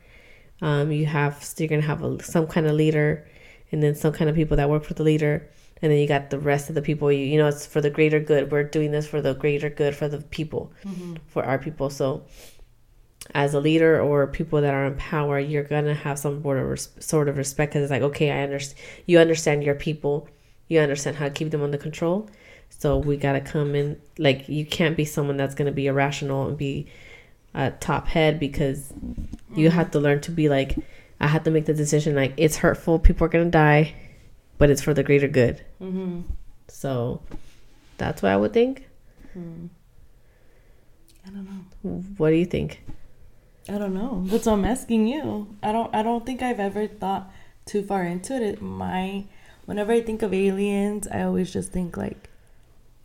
um 0.63 0.93
you 0.93 1.07
have 1.07 1.53
you're 1.59 1.69
gonna 1.69 1.83
have 1.83 2.03
a, 2.03 2.23
some 2.23 2.47
kind 2.47 2.67
of 2.67 2.73
leader 2.73 3.27
and 3.73 3.83
then 3.83 3.95
some 3.95 4.13
kind 4.13 4.29
of 4.31 4.37
people 4.37 4.57
that 4.57 4.69
work 4.71 4.85
for 4.85 4.95
the 4.95 5.03
leader 5.03 5.49
and 5.83 5.91
then 5.91 5.99
you 5.99 6.07
got 6.07 6.29
the 6.31 6.39
rest 6.39 6.69
of 6.69 6.75
the 6.75 6.83
people 6.83 7.11
you, 7.11 7.25
you 7.25 7.39
know 7.39 7.49
it's 7.49 7.67
for 7.67 7.81
the 7.81 7.91
greater 7.91 8.21
good 8.21 8.53
we're 8.53 8.63
doing 8.63 8.91
this 8.93 9.07
for 9.07 9.21
the 9.21 9.35
greater 9.35 9.71
good 9.71 9.97
for 9.97 10.09
the 10.09 10.19
people 10.19 10.71
for 11.27 11.43
our 11.45 11.59
people 11.59 11.89
so 11.91 12.23
as 13.35 13.55
a 13.55 13.61
leader 13.61 14.01
or 14.01 14.27
people 14.27 14.61
that 14.61 14.75
are 14.75 14.87
in 14.87 14.97
power, 14.97 15.39
you're 15.39 15.63
gonna 15.63 15.95
have 15.95 16.19
some 16.19 16.43
sort 16.43 16.59
of 16.59 16.69
res- 16.69 16.89
sort 16.99 17.29
of 17.29 17.37
respect 17.37 17.73
because 17.73 17.85
it's 17.85 17.91
like, 17.91 18.03
okay, 18.03 18.31
I 18.31 18.43
understand. 18.43 18.81
You 19.07 19.19
understand 19.19 19.63
your 19.63 19.75
people. 19.75 20.29
You 20.69 20.81
understand 20.81 21.17
how 21.17 21.27
to 21.27 21.31
keep 21.31 21.51
them 21.51 21.63
under 21.63 21.79
control. 21.79 22.29
So 22.71 22.97
we 22.97 23.17
gotta 23.17 23.41
come 23.41 23.75
in. 23.75 24.01
Like 24.19 24.49
you 24.49 24.65
can't 24.65 24.97
be 24.97 25.05
someone 25.05 25.37
that's 25.37 25.55
gonna 25.55 25.73
be 25.73 25.87
irrational 25.87 26.49
and 26.49 26.57
be 26.57 26.89
a 27.55 27.71
top 27.71 28.07
head 28.07 28.39
because 28.39 28.93
you 29.55 29.69
mm-hmm. 29.69 29.77
have 29.77 29.91
to 29.93 30.01
learn 30.01 30.21
to 30.23 30.31
be 30.31 30.49
like, 30.49 30.77
I 31.21 31.27
have 31.27 31.45
to 31.45 31.51
make 31.51 31.67
the 31.67 31.75
decision. 31.75 32.15
Like 32.15 32.35
it's 32.37 32.57
hurtful. 32.57 32.99
People 32.99 33.27
are 33.27 33.29
gonna 33.29 33.51
die, 33.51 33.95
but 34.59 34.71
it's 34.71 34.83
for 34.83 34.95
the 34.95 35.03
greater 35.03 35.29
good. 35.29 35.65
Mm-hmm. 35.81 36.23
So 36.69 37.21
that's 37.99 38.23
what 38.23 38.33
I 38.33 38.37
would 38.37 38.53
think. 38.53 38.89
Hmm. 39.33 39.67
I 41.27 41.31
don't 41.31 41.45
know. 41.45 41.91
What 42.17 42.31
do 42.31 42.37
you 42.37 42.47
think? 42.47 42.83
I 43.69 43.79
don't 43.79 43.95
know. 43.95 44.25
That's 44.27 44.47
what 44.47 44.55
I'm 44.55 44.65
asking 44.65 45.07
you. 45.07 45.55
I 45.63 45.73
don't. 45.73 45.95
I 45.95 46.03
don't 46.03 46.25
think 46.25 46.43
I've 46.43 46.61
ever 46.61 46.87
thought 46.87 47.31
too 47.67 47.83
far 47.83 48.05
into 48.05 48.35
it. 48.35 48.43
it 48.43 48.63
my, 48.63 49.25
whenever 49.67 49.93
I 49.93 50.01
think 50.01 50.23
of 50.23 50.33
aliens, 50.33 51.07
I 51.07 51.23
always 51.23 51.53
just 51.53 51.71
think 51.71 51.97
like, 51.97 52.31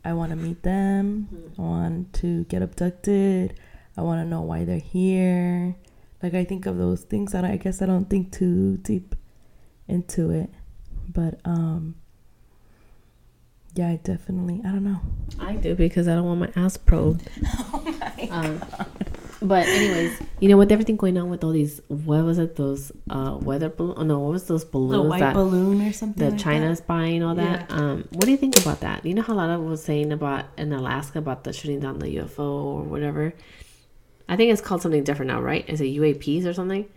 I 0.04 0.14
want 0.14 0.32
to 0.32 0.36
meet 0.36 0.64
them. 0.64 1.28
Hmm. 1.30 1.62
I 1.62 1.66
want 1.66 2.14
to 2.14 2.46
get 2.46 2.62
abducted. 2.62 3.60
I 3.98 4.02
want 4.02 4.22
to 4.22 4.26
know 4.26 4.42
why 4.42 4.66
they're 4.66 4.78
here. 4.80 5.76
Like 6.22 6.34
I 6.34 6.44
think 6.44 6.66
of 6.66 6.78
those 6.78 7.02
things 7.04 7.32
that 7.34 7.46
I 7.46 7.58
guess 7.58 7.82
I 7.82 7.86
don't 7.86 8.10
think 8.10 8.32
too 8.32 8.78
deep 8.78 9.16
into 9.88 10.32
it. 10.32 10.50
But 11.12 11.40
um. 11.46 11.96
Yeah, 13.74 13.90
I 13.90 13.98
definitely. 13.98 14.62
I 14.64 14.70
don't 14.70 14.86
know. 14.86 15.02
I 15.38 15.56
do 15.58 15.76
because 15.76 16.08
I 16.08 16.16
don't 16.16 16.24
want 16.26 16.40
my 16.40 16.64
ass 16.64 16.78
probed. 16.78 17.28
Oh 17.74 17.82
my 18.00 18.28
Um, 18.32 18.62
but 19.42 19.68
anyways, 19.68 20.18
you 20.40 20.48
know 20.48 20.56
with 20.58 20.72
everything 20.72 20.96
going 20.96 21.18
on 21.18 21.30
with 21.30 21.44
all 21.44 21.52
these, 21.52 21.82
what 21.90 22.24
was 22.24 22.38
it? 22.40 22.56
Those 22.56 22.92
uh 23.10 23.38
weather 23.42 23.70
balloon? 23.70 23.96
Oh 23.98 24.04
no, 24.04 24.20
what 24.20 24.32
was 24.32 24.48
those 24.48 24.64
balloons? 24.64 25.04
The 25.04 25.10
white 25.10 25.20
that 25.20 25.34
balloon 25.34 25.86
or 25.86 25.92
something. 25.92 26.24
the 26.24 26.32
like 26.32 26.40
China's 26.40 26.80
buying 26.82 27.22
all 27.22 27.36
that? 27.36 27.70
Yeah. 27.70 27.76
Um, 27.76 28.08
what 28.14 28.24
do 28.26 28.32
you 28.32 28.38
think 28.38 28.58
about 28.58 28.80
that? 28.80 29.06
You 29.06 29.14
know 29.14 29.22
how 29.22 29.34
a 29.34 29.36
lot 29.36 29.50
of 29.50 29.62
was 29.62 29.84
saying 29.84 30.14
about 30.14 30.46
in 30.58 30.72
Alaska 30.72 31.20
about 31.20 31.44
the 31.44 31.52
shooting 31.52 31.82
down 31.82 32.00
the 32.00 32.08
UFO 32.16 32.40
or 32.40 32.84
whatever. 32.84 33.34
I 34.28 34.36
think 34.36 34.52
it's 34.52 34.62
called 34.62 34.82
something 34.82 35.04
different 35.04 35.32
now, 35.32 35.42
right? 35.42 35.68
Is 35.70 35.82
it 35.82 35.86
UAPs 35.86 36.46
or 36.46 36.54
something? 36.54 36.88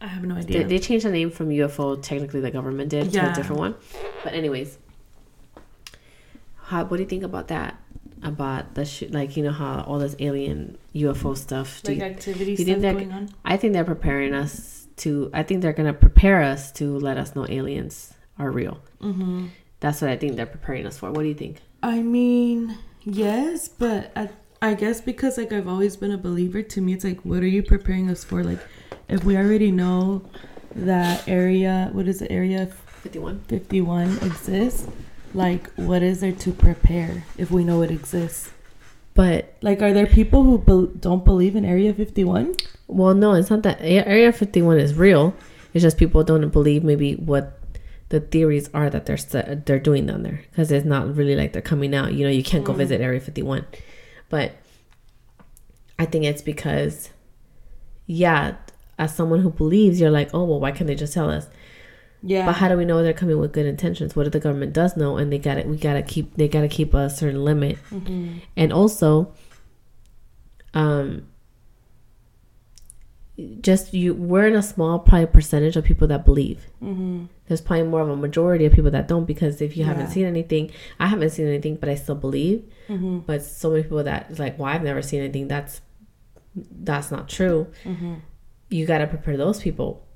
I 0.00 0.08
have 0.08 0.24
no 0.24 0.34
idea. 0.36 0.66
they 0.66 0.78
changed 0.78 1.06
the 1.06 1.10
name 1.10 1.30
from 1.30 1.48
UFO. 1.48 2.00
Technically, 2.00 2.40
the 2.40 2.50
government 2.50 2.90
did 2.90 3.12
to 3.12 3.30
a 3.30 3.34
different 3.34 3.58
one. 3.60 3.74
But 4.22 4.34
anyways, 4.34 4.76
how, 6.64 6.84
what 6.84 6.96
do 6.96 7.02
you 7.02 7.08
think 7.08 7.22
about 7.22 7.48
that? 7.48 7.78
About 8.22 8.74
the 8.74 8.86
sh- 8.86 9.04
like 9.10 9.36
you 9.36 9.42
know 9.42 9.52
how 9.52 9.82
all 9.86 9.98
this 9.98 10.16
alien 10.18 10.78
UFO 10.94 11.36
stuff. 11.36 11.82
Do 11.82 11.92
like 11.92 11.98
you, 11.98 12.04
activities 12.04 12.58
you 12.58 12.64
think 12.64 12.78
stuff 12.78 12.94
going 12.94 13.12
on. 13.12 13.28
I 13.44 13.58
think 13.58 13.74
they're 13.74 13.84
preparing 13.84 14.32
us 14.34 14.86
to. 14.96 15.30
I 15.34 15.42
think 15.42 15.60
they're 15.60 15.74
gonna 15.74 15.92
prepare 15.92 16.42
us 16.42 16.72
to 16.72 16.98
let 16.98 17.18
us 17.18 17.34
know 17.36 17.46
aliens 17.48 18.14
are 18.38 18.50
real. 18.50 18.80
Mm-hmm. 19.02 19.48
That's 19.80 20.00
what 20.00 20.10
I 20.10 20.16
think 20.16 20.36
they're 20.36 20.46
preparing 20.46 20.86
us 20.86 20.96
for. 20.96 21.10
What 21.10 21.20
do 21.22 21.28
you 21.28 21.34
think? 21.34 21.60
I 21.82 22.00
mean, 22.00 22.78
yes, 23.02 23.68
but 23.68 24.10
I, 24.16 24.30
I 24.64 24.72
guess 24.74 25.00
because 25.00 25.36
like 25.36 25.52
I've 25.52 25.68
always 25.68 25.94
been 25.96 26.10
a 26.10 26.18
believer. 26.18 26.62
To 26.62 26.80
me, 26.80 26.94
it's 26.94 27.04
like, 27.04 27.20
what 27.20 27.42
are 27.42 27.52
you 27.56 27.62
preparing 27.62 28.10
us 28.10 28.24
for? 28.24 28.42
Like, 28.42 28.60
if 29.08 29.22
we 29.24 29.36
already 29.36 29.70
know 29.70 30.22
that 30.74 31.28
area, 31.28 31.90
what 31.92 32.08
is 32.08 32.18
the 32.20 32.30
area 32.32 32.68
Fifty-one. 33.02 33.40
fifty 33.46 33.80
one 33.82 34.16
exists, 34.22 34.88
like, 35.34 35.70
what 35.74 36.02
is 36.02 36.20
there 36.20 36.32
to 36.32 36.50
prepare 36.52 37.24
if 37.36 37.50
we 37.50 37.62
know 37.62 37.82
it 37.82 37.90
exists? 37.90 38.50
But 39.12 39.54
Like, 39.60 39.82
are 39.82 39.92
there 39.92 40.06
people 40.06 40.42
who 40.44 40.56
bel 40.58 40.86
don't 40.86 41.24
believe 41.24 41.54
in 41.56 41.64
Area 41.64 41.92
fifty 41.92 42.24
one? 42.24 42.54
well, 42.88 43.14
no, 43.14 43.34
it's 43.34 43.50
not 43.50 43.62
that 43.64 43.78
Area 43.82 44.32
Fifty-one 44.32 44.78
is 44.78 44.94
real. 44.94 45.34
It's 45.74 45.82
just 45.82 45.98
people 45.98 46.24
don't 46.24 46.48
believe 46.48 46.82
maybe 46.84 47.14
what 47.16 47.60
the 48.08 48.20
theories 48.20 48.70
are 48.72 48.88
that 48.90 49.04
they're 49.06 49.16
st- 49.16 49.66
they're 49.66 49.78
doing 49.78 50.06
down 50.06 50.22
there 50.22 50.40
because 50.50 50.72
it's 50.72 50.86
not 50.86 51.14
really 51.14 51.36
like 51.36 51.52
they're 51.52 51.62
coming 51.62 51.94
out. 51.94 52.14
You 52.14 52.24
know, 52.24 52.30
you 52.30 52.42
can't 52.42 52.64
go 52.64 52.72
mm. 52.72 52.78
visit 52.78 53.00
Area 53.00 53.20
Fifty-one, 53.20 53.66
but 54.28 54.52
I 55.98 56.06
think 56.06 56.24
it's 56.24 56.42
because, 56.42 57.10
yeah, 58.06 58.56
as 58.98 59.14
someone 59.14 59.40
who 59.40 59.50
believes, 59.50 60.00
you're 60.00 60.10
like, 60.10 60.30
oh 60.34 60.44
well, 60.44 60.60
why 60.60 60.72
can't 60.72 60.86
they 60.86 60.94
just 60.94 61.14
tell 61.14 61.30
us? 61.30 61.46
Yeah. 62.22 62.46
But 62.46 62.54
how 62.54 62.68
do 62.68 62.76
we 62.76 62.86
know 62.86 63.02
they're 63.02 63.12
coming 63.12 63.38
with 63.38 63.52
good 63.52 63.66
intentions? 63.66 64.16
What 64.16 64.26
if 64.26 64.32
the 64.32 64.40
government 64.40 64.72
does 64.72 64.96
know 64.96 65.18
and 65.18 65.30
they 65.30 65.38
got 65.38 65.58
it? 65.58 65.66
We 65.66 65.76
gotta 65.76 66.02
keep. 66.02 66.36
They 66.36 66.48
gotta 66.48 66.68
keep 66.68 66.94
a 66.94 67.10
certain 67.10 67.44
limit, 67.44 67.78
mm-hmm. 67.90 68.38
and 68.56 68.72
also, 68.72 69.32
um, 70.72 71.26
just 73.60 73.92
you. 73.92 74.14
We're 74.14 74.46
in 74.46 74.54
a 74.54 74.62
small, 74.62 74.98
probably 75.00 75.26
percentage 75.26 75.76
of 75.76 75.84
people 75.84 76.06
that 76.08 76.24
believe. 76.24 76.66
Mm-hmm. 76.82 77.24
There's 77.48 77.60
probably 77.60 77.86
more 77.88 78.00
of 78.00 78.08
a 78.08 78.16
majority 78.16 78.64
of 78.64 78.72
people 78.72 78.90
that 78.92 79.08
don't 79.08 79.24
because 79.24 79.60
if 79.60 79.76
you 79.76 79.82
Yeah. 79.84 79.88
haven't 79.92 80.10
seen 80.10 80.24
anything, 80.24 80.70
I 81.00 81.08
haven't 81.08 81.30
seen 81.30 81.46
anything, 81.48 81.76
but 81.76 81.88
I 81.88 81.96
still 81.96 82.14
believe. 82.14 82.62
Mm-hmm. 82.88 83.18
But 83.20 83.42
so 83.42 83.70
many 83.70 83.82
people 83.82 84.04
that 84.04 84.30
is 84.30 84.38
like, 84.38 84.58
well, 84.58 84.68
I've 84.68 84.82
never 84.84 85.02
seen 85.02 85.20
anything. 85.20 85.48
That's 85.48 85.80
that's 86.54 87.10
not 87.10 87.28
true. 87.28 87.66
Mm-hmm. 87.84 88.14
You 88.70 88.86
got 88.86 88.98
to 88.98 89.06
prepare 89.08 89.36
those 89.36 89.60
people 89.60 90.06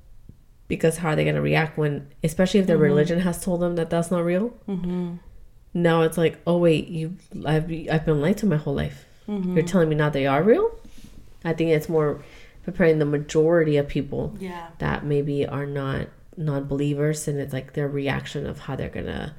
because 0.69 0.97
how 0.97 1.09
are 1.09 1.15
they 1.15 1.23
going 1.23 1.35
to 1.35 1.41
react 1.41 1.77
when, 1.77 2.07
especially 2.23 2.61
if 2.61 2.67
their 2.67 2.77
religion 2.77 3.19
has 3.19 3.43
told 3.43 3.59
them 3.61 3.75
that 3.75 3.89
that's 3.89 4.11
not 4.11 4.23
real? 4.23 4.53
Mm-hmm. 4.67 5.15
Now 5.73 6.01
it's 6.03 6.17
like, 6.17 6.39
oh 6.47 6.57
wait, 6.57 6.87
you, 6.87 7.15
I've 7.45 7.65
I've 7.91 8.05
been 8.05 8.21
lied 8.21 8.37
to 8.37 8.45
my 8.45 8.55
whole 8.57 8.73
life. 8.75 9.05
Mm-hmm. 9.27 9.55
You're 9.57 9.65
telling 9.67 9.89
me 9.89 9.95
now 9.95 10.09
they 10.09 10.25
are 10.25 10.41
real. 10.41 10.71
I 11.45 11.53
think 11.53 11.69
it's 11.71 11.87
more 11.89 12.21
preparing 12.71 12.99
the 12.99 13.05
majority 13.05 13.77
of 13.77 13.87
people 13.87 14.35
Yeah. 14.39 14.67
that 14.79 15.03
maybe 15.05 15.45
are 15.45 15.65
not 15.65 16.07
non-believers 16.37 17.27
and 17.27 17.37
it's 17.39 17.51
like 17.53 17.73
their 17.73 17.87
reaction 17.87 18.45
of 18.45 18.59
how 18.59 18.75
they're 18.75 18.89
gonna 18.89 19.35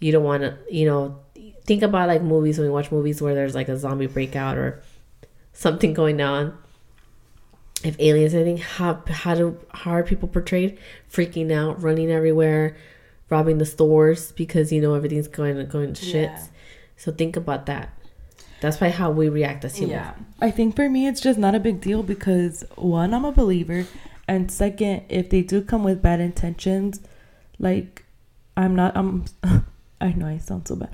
you 0.00 0.10
don't 0.12 0.24
want 0.24 0.42
to 0.42 0.56
you 0.70 0.84
know 0.86 1.18
think 1.64 1.82
about 1.82 2.08
like 2.08 2.22
movies 2.22 2.58
when 2.58 2.66
we 2.66 2.72
watch 2.72 2.90
movies 2.90 3.22
where 3.22 3.34
there's 3.34 3.54
like 3.54 3.68
a 3.68 3.76
zombie 3.78 4.06
breakout 4.08 4.56
or 4.58 4.82
something 5.52 5.92
going 5.94 6.20
on 6.20 6.56
if 7.84 7.94
aliens 8.00 8.34
anything 8.34 8.58
how 8.58 9.00
how 9.08 9.34
do 9.34 9.56
how 9.70 9.92
are 9.92 10.02
people 10.02 10.28
portrayed 10.28 10.78
freaking 11.10 11.52
out 11.52 11.80
running 11.82 12.10
everywhere 12.10 12.76
robbing 13.30 13.58
the 13.58 13.66
stores 13.66 14.32
because 14.32 14.72
you 14.72 14.80
know 14.80 14.94
everything's 14.94 15.28
going 15.28 15.54
going 15.68 15.92
to 15.94 16.02
shits 16.04 16.12
Yeah. 16.12 16.42
so 16.96 17.12
think 17.12 17.36
about 17.36 17.66
that 17.66 17.90
that's 18.60 18.76
probably 18.76 18.92
how 18.96 19.10
we 19.10 19.28
react 19.28 19.64
as 19.64 19.76
humans 19.76 19.92
Yeah. 19.92 20.12
I 20.40 20.50
think 20.50 20.76
for 20.76 20.88
me, 20.88 21.06
it's 21.06 21.20
just 21.20 21.38
not 21.38 21.54
a 21.54 21.60
big 21.60 21.80
deal 21.80 22.02
because 22.02 22.64
one, 22.76 23.12
I'm 23.14 23.24
a 23.24 23.32
believer. 23.32 23.86
And 24.28 24.50
second, 24.50 25.02
if 25.08 25.28
they 25.30 25.42
do 25.42 25.60
come 25.62 25.82
with 25.84 26.00
bad 26.02 26.20
intentions, 26.20 27.00
like, 27.58 28.04
I'm 28.56 28.74
not, 28.76 28.96
I'm, 28.96 29.24
I 30.00 30.12
know 30.12 30.26
I 30.26 30.38
sound 30.38 30.68
so 30.68 30.76
bad. 30.76 30.90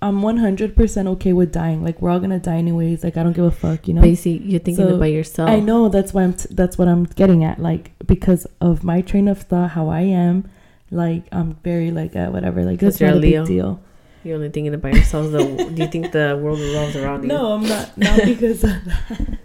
I'm 0.00 0.20
100% 0.20 1.06
okay 1.08 1.32
with 1.32 1.50
dying. 1.52 1.82
Like, 1.82 2.00
we're 2.00 2.10
all 2.10 2.20
gonna 2.20 2.38
die 2.38 2.56
anyways. 2.56 3.02
Like, 3.02 3.16
I 3.16 3.24
don't 3.24 3.32
give 3.32 3.44
a 3.44 3.50
fuck, 3.50 3.88
you 3.88 3.94
know? 3.94 4.00
basically 4.02 4.46
you're 4.48 4.60
thinking 4.60 4.86
So, 4.86 4.94
about 4.94 5.06
yourself 5.06 5.50
I 5.50 5.58
know 5.58 5.88
that's 5.88 6.14
why 6.14 6.22
I'm, 6.22 6.34
t- 6.34 6.48
that's 6.52 6.78
what 6.78 6.86
I'm 6.86 7.04
getting 7.04 7.42
at. 7.42 7.58
Like, 7.58 7.92
because 8.06 8.46
of 8.60 8.84
my 8.84 9.00
train 9.00 9.26
of 9.26 9.42
thought, 9.42 9.70
how 9.70 9.88
I 9.88 10.02
am, 10.02 10.48
like, 10.92 11.24
I'm 11.32 11.54
very, 11.64 11.90
like, 11.90 12.14
uh, 12.14 12.28
whatever. 12.28 12.64
Like 12.64 12.78
that's 12.78 13.00
not 13.00 13.14
a 13.14 13.18
a 13.18 13.20
big 13.20 13.44
deal. 13.46 13.82
You're 14.28 14.36
only 14.36 14.50
thinking 14.50 14.74
about 14.74 14.92
yourself. 14.94 15.32
The, 15.32 15.70
do 15.74 15.82
you 15.82 15.88
think 15.88 16.12
the 16.12 16.38
world 16.40 16.60
revolves 16.60 16.96
around 16.96 17.22
you? 17.22 17.28
No, 17.28 17.52
I'm 17.52 17.66
not. 17.66 17.96
Not 17.96 18.20
because 18.24 18.62
of 18.62 18.84
that. 18.84 19.38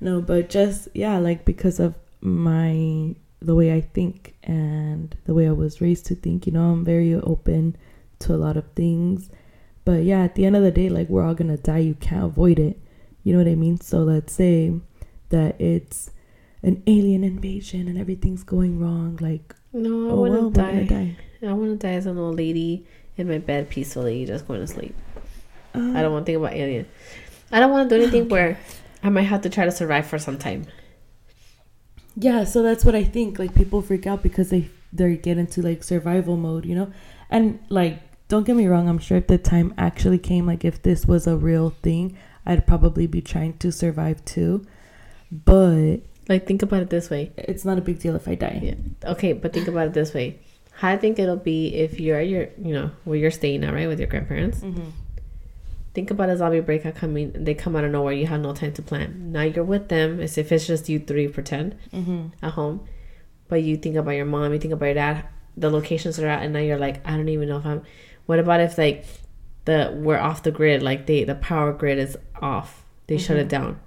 No, 0.00 0.20
but 0.20 0.50
just 0.50 0.88
yeah, 0.94 1.18
like 1.18 1.44
because 1.46 1.80
of 1.80 1.94
my 2.20 3.14
the 3.40 3.54
way 3.54 3.72
I 3.74 3.80
think 3.80 4.34
and 4.42 5.14
the 5.24 5.32
way 5.34 5.48
I 5.48 5.52
was 5.52 5.80
raised 5.80 6.06
to 6.06 6.14
think. 6.14 6.46
You 6.46 6.52
know, 6.52 6.70
I'm 6.72 6.84
very 6.84 7.14
open 7.14 7.76
to 8.20 8.34
a 8.34 8.36
lot 8.36 8.56
of 8.56 8.64
things, 8.74 9.30
But 9.84 10.04
yeah, 10.04 10.20
at 10.22 10.34
the 10.34 10.44
end 10.46 10.56
of 10.56 10.62
the 10.62 10.70
day, 10.70 10.88
like 10.88 11.08
we're 11.08 11.24
all 11.24 11.34
gonna 11.34 11.56
die. 11.56 11.78
You 11.78 11.94
can't 11.94 12.24
avoid 12.24 12.58
it. 12.58 12.78
You 13.22 13.32
know 13.32 13.38
what 13.38 13.48
I 13.50 13.54
mean? 13.54 13.80
So 13.80 13.98
let's 14.00 14.32
say 14.34 14.74
that 15.30 15.58
it's 15.60 16.10
an 16.62 16.82
alien 16.86 17.24
invasion 17.24 17.88
and 17.88 17.98
everything's 17.98 18.42
going 18.44 18.78
wrong. 18.80 19.18
Like, 19.20 19.54
No, 19.72 20.08
I 20.08 20.12
oh 20.12 20.20
want 20.20 20.34
to 20.34 20.40
well, 20.40 20.50
die. 20.50 20.84
die. 20.84 21.16
I 21.42 21.52
want 21.52 21.78
to 21.80 21.86
die 21.86 21.94
as 21.94 22.06
an 22.06 22.16
old 22.18 22.36
lady 22.36 22.86
in 23.16 23.28
my 23.28 23.38
bed 23.38 23.70
peacefully, 23.70 24.24
just 24.26 24.46
going 24.48 24.60
to 24.60 24.66
sleep. 24.66 24.94
Uh, 25.74 25.92
I 25.94 26.02
don't 26.02 26.12
want 26.12 26.26
to 26.26 26.32
think 26.32 26.38
about 26.42 26.54
alien. 26.54 26.86
I 27.52 27.60
don't 27.60 27.70
want 27.70 27.88
to 27.88 27.96
do 27.96 28.02
anything 28.02 28.28
where 28.28 28.58
I 29.02 29.10
might 29.10 29.22
have 29.22 29.42
to 29.42 29.50
try 29.50 29.64
to 29.64 29.70
survive 29.70 30.06
for 30.06 30.18
some 30.18 30.38
time. 30.38 30.66
Yeah, 32.16 32.44
so 32.44 32.62
that's 32.62 32.84
what 32.84 32.94
I 32.94 33.04
think. 33.04 33.38
Like 33.38 33.54
people 33.54 33.82
freak 33.82 34.06
out 34.06 34.22
because 34.22 34.50
they 34.50 34.68
they 34.92 35.16
get 35.16 35.38
into 35.38 35.62
like 35.62 35.82
survival 35.82 36.36
mode, 36.36 36.64
you 36.64 36.74
know? 36.74 36.92
And 37.30 37.58
like 37.68 38.00
don't 38.28 38.46
get 38.46 38.56
me 38.56 38.66
wrong, 38.66 38.88
I'm 38.88 38.98
sure 38.98 39.18
if 39.18 39.26
the 39.26 39.38
time 39.38 39.74
actually 39.76 40.18
came 40.18 40.46
like 40.46 40.64
if 40.64 40.82
this 40.82 41.06
was 41.06 41.26
a 41.26 41.36
real 41.36 41.70
thing, 41.82 42.16
I'd 42.46 42.66
probably 42.66 43.06
be 43.06 43.20
trying 43.20 43.58
to 43.58 43.72
survive 43.72 44.24
too. 44.24 44.64
But 45.32 45.98
Like, 46.28 46.46
think 46.46 46.62
about 46.62 46.82
it 46.82 46.90
this 46.90 47.10
way. 47.10 47.32
it's 47.36 47.64
not 47.64 47.76
a 47.78 47.80
big 47.82 47.98
deal 47.98 48.14
if 48.14 48.28
I 48.28 48.34
die. 48.36 48.60
Yeah. 48.62 49.10
Okay, 49.10 49.32
but 49.32 49.52
think 49.52 49.66
about 49.68 49.88
it 49.88 49.92
this 49.94 50.14
way. 50.14 50.38
I 50.88 50.96
think 50.96 51.18
it'll 51.18 51.36
be 51.36 51.74
if 51.74 52.00
you're 52.00 52.18
at 52.18 52.28
your, 52.28 52.48
you 52.62 52.72
know, 52.74 52.90
where 53.04 53.16
you're 53.18 53.30
staying 53.30 53.60
now, 53.60 53.72
right, 53.72 53.86
with 53.88 53.98
your 53.98 54.08
grandparents. 54.08 54.60
Mm-hmm. 54.60 54.90
Think 55.94 56.10
about 56.10 56.28
a 56.28 56.36
zombie 56.36 56.60
breakout 56.60 56.96
coming. 56.96 57.32
They 57.32 57.54
come 57.54 57.76
out 57.76 57.84
of 57.84 57.92
nowhere. 57.92 58.12
You 58.12 58.26
have 58.26 58.40
no 58.40 58.52
time 58.52 58.72
to 58.72 58.82
plan. 58.82 59.30
Now 59.30 59.42
you're 59.42 59.62
with 59.64 59.88
them. 59.88 60.20
As 60.20 60.36
if 60.36 60.50
it's 60.50 60.66
just 60.66 60.88
you 60.88 60.98
three 60.98 61.28
pretend 61.28 61.76
Mm-hmm. 61.92 62.26
at 62.42 62.52
home. 62.54 62.86
But 63.46 63.62
you 63.62 63.76
think 63.76 63.94
about 63.96 64.12
your 64.12 64.24
mom. 64.24 64.52
You 64.52 64.58
think 64.58 64.74
about 64.74 64.86
your 64.86 64.94
dad. 64.94 65.24
The 65.56 65.70
locations 65.70 66.16
they're 66.16 66.28
at, 66.28 66.42
and 66.42 66.52
now 66.52 66.58
you're 66.58 66.78
like, 66.78 67.06
I 67.06 67.16
don't 67.16 67.28
even 67.28 67.48
know 67.48 67.58
if 67.58 67.66
I'm. 67.66 67.82
What 68.26 68.40
about 68.40 68.60
if 68.60 68.76
like 68.76 69.04
the 69.66 69.92
we're 69.94 70.18
off 70.18 70.42
the 70.42 70.50
grid? 70.50 70.82
Like 70.82 71.06
they 71.06 71.22
the 71.22 71.36
power 71.36 71.72
grid 71.72 71.98
is 71.98 72.16
off. 72.42 72.84
They 73.06 73.18
shut 73.18 73.36
it 73.36 73.48
down. 73.48 73.78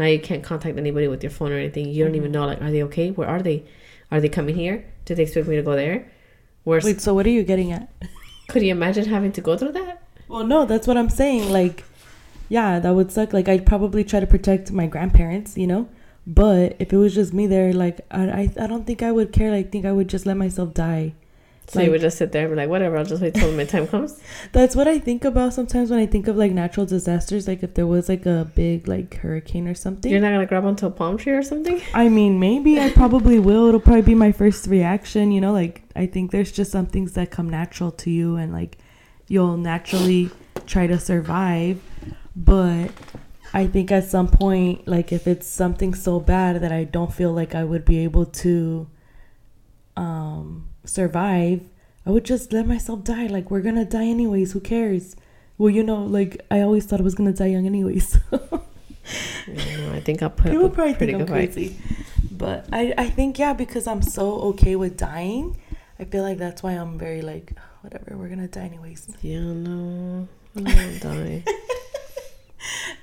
Now 0.00 0.06
you 0.06 0.18
can't 0.18 0.42
contact 0.42 0.76
anybody 0.78 1.06
with 1.06 1.22
your 1.22 1.30
phone 1.30 1.52
or 1.52 1.58
anything. 1.58 1.90
You 1.90 2.04
don't 2.04 2.16
even 2.16 2.32
know 2.32 2.44
like, 2.46 2.60
are 2.60 2.72
they 2.72 2.82
okay? 2.84 3.12
Where 3.12 3.28
are 3.28 3.40
they? 3.40 3.64
Are 4.10 4.20
they 4.20 4.28
coming 4.28 4.56
here? 4.56 4.84
Did 5.04 5.18
they 5.18 5.22
expect 5.22 5.46
me 5.46 5.54
to 5.56 5.62
go 5.62 5.76
there? 5.76 6.10
Wait, 6.64 7.00
so 7.00 7.14
what 7.14 7.26
are 7.26 7.30
you 7.30 7.42
getting 7.42 7.72
at? 7.72 7.88
could 8.48 8.62
you 8.62 8.70
imagine 8.70 9.06
having 9.06 9.32
to 9.32 9.40
go 9.40 9.56
through 9.56 9.72
that? 9.72 10.02
Well, 10.28 10.44
no, 10.46 10.64
that's 10.64 10.86
what 10.86 10.96
I'm 10.96 11.10
saying. 11.10 11.50
Like, 11.50 11.84
yeah, 12.48 12.78
that 12.78 12.94
would 12.94 13.10
suck. 13.10 13.32
Like, 13.32 13.48
I'd 13.48 13.66
probably 13.66 14.04
try 14.04 14.20
to 14.20 14.26
protect 14.26 14.70
my 14.70 14.86
grandparents, 14.86 15.56
you 15.56 15.66
know. 15.66 15.88
But 16.26 16.76
if 16.78 16.92
it 16.92 16.96
was 16.96 17.14
just 17.14 17.32
me 17.32 17.46
there, 17.46 17.72
like, 17.72 18.00
I, 18.10 18.22
I, 18.28 18.50
I 18.60 18.66
don't 18.66 18.86
think 18.86 19.02
I 19.02 19.10
would 19.10 19.32
care. 19.32 19.52
I 19.52 19.62
think 19.62 19.84
I 19.84 19.92
would 19.92 20.08
just 20.08 20.24
let 20.24 20.36
myself 20.36 20.72
die. 20.72 21.14
So 21.68 21.78
Like- 21.78 21.86
you 21.86 21.92
would 21.92 22.00
just 22.00 22.18
sit 22.18 22.32
there 22.32 22.42
and 22.44 22.52
be 22.52 22.56
like, 22.56 22.68
whatever, 22.68 22.98
I'll 22.98 23.04
just 23.04 23.22
wait 23.22 23.34
till 23.34 23.50
my 23.52 23.64
time 23.64 23.86
comes. 23.86 24.20
That's 24.52 24.76
what 24.76 24.88
I 24.88 24.98
think 24.98 25.24
about 25.24 25.54
sometimes 25.54 25.90
when 25.90 26.00
I 26.00 26.06
think 26.06 26.28
of 26.28 26.36
like 26.36 26.52
natural 26.52 26.84
disasters. 26.86 27.48
Like, 27.48 27.62
if 27.62 27.74
there 27.74 27.86
was 27.86 28.08
like 28.08 28.26
a 28.26 28.50
big 28.54 28.88
like 28.88 29.14
hurricane 29.16 29.66
or 29.68 29.74
something. 29.74 30.10
You're 30.10 30.20
not 30.20 30.32
gonna 30.32 30.46
grab 30.46 30.64
onto 30.64 30.86
a 30.86 30.90
palm 30.90 31.16
tree 31.16 31.32
or 31.32 31.42
something? 31.42 31.80
I 31.94 32.08
mean, 32.08 32.38
maybe 32.40 32.78
I 32.80 32.90
probably 32.90 33.38
will. 33.38 33.68
It'll 33.68 33.80
probably 33.80 34.02
be 34.02 34.14
my 34.14 34.32
first 34.32 34.66
reaction, 34.66 35.32
you 35.32 35.40
know, 35.40 35.52
like 35.52 35.82
I 35.96 36.06
think 36.06 36.30
there's 36.30 36.52
just 36.52 36.70
some 36.72 36.86
things 36.86 37.12
that 37.12 37.30
come 37.30 37.48
natural 37.48 37.90
to 37.92 38.10
you 38.10 38.36
and 38.36 38.52
like 38.52 38.78
you'll 39.28 39.56
naturally 39.56 40.30
try 40.66 40.86
to 40.88 40.98
survive. 40.98 41.80
But 42.36 42.90
I 43.54 43.66
think 43.66 43.92
at 43.92 44.04
some 44.04 44.28
point, 44.28 44.88
like 44.88 45.12
if 45.12 45.26
it's 45.26 45.46
something 45.46 45.94
so 45.94 46.18
bad 46.20 46.60
that 46.60 46.72
I 46.72 46.84
don't 46.84 47.12
feel 47.14 47.32
like 47.32 47.54
I 47.54 47.64
would 47.64 47.84
be 47.84 47.98
able 48.00 48.26
to 48.26 48.88
um 49.96 50.68
survive, 50.84 51.62
I 52.06 52.10
would 52.10 52.24
just 52.24 52.52
let 52.52 52.66
myself 52.66 53.04
die. 53.04 53.26
Like 53.26 53.50
we're 53.50 53.60
gonna 53.60 53.84
die 53.84 54.04
anyways, 54.06 54.52
who 54.52 54.60
cares? 54.60 55.16
Well, 55.58 55.70
you 55.70 55.82
know, 55.82 56.02
like 56.04 56.40
I 56.50 56.60
always 56.60 56.86
thought 56.86 57.00
I 57.00 57.02
was 57.02 57.14
gonna 57.14 57.32
die 57.32 57.46
young 57.46 57.66
anyways. 57.66 58.18
No, 59.48 59.92
I 59.92 59.98
think 60.00 60.22
I'll 60.22 60.30
put 60.30 60.52
People 60.52 60.70
probably 60.70 60.94
pretty 60.94 61.12
think 61.14 61.22
I'm 61.22 61.34
crazy. 61.34 61.76
But 62.30 62.66
I, 62.72 62.94
I 62.96 63.10
think, 63.10 63.36
yeah, 63.36 63.52
because 63.52 63.88
I'm 63.88 64.00
so 64.00 64.34
okay 64.50 64.76
with 64.76 64.96
dying, 64.96 65.58
I 65.98 66.04
feel 66.04 66.22
like 66.22 66.38
that's 66.38 66.62
why 66.62 66.72
I'm 66.72 66.98
very 66.98 67.20
like, 67.20 67.52
whatever, 67.80 68.16
we're 68.16 68.28
gonna 68.28 68.46
die 68.46 68.60
anyways. 68.66 69.10
Yeah, 69.20 69.40
no, 69.40 70.28
I 70.56 70.60
don't 70.60 70.76
want 70.76 70.92
to 70.92 71.00
die. 71.00 71.44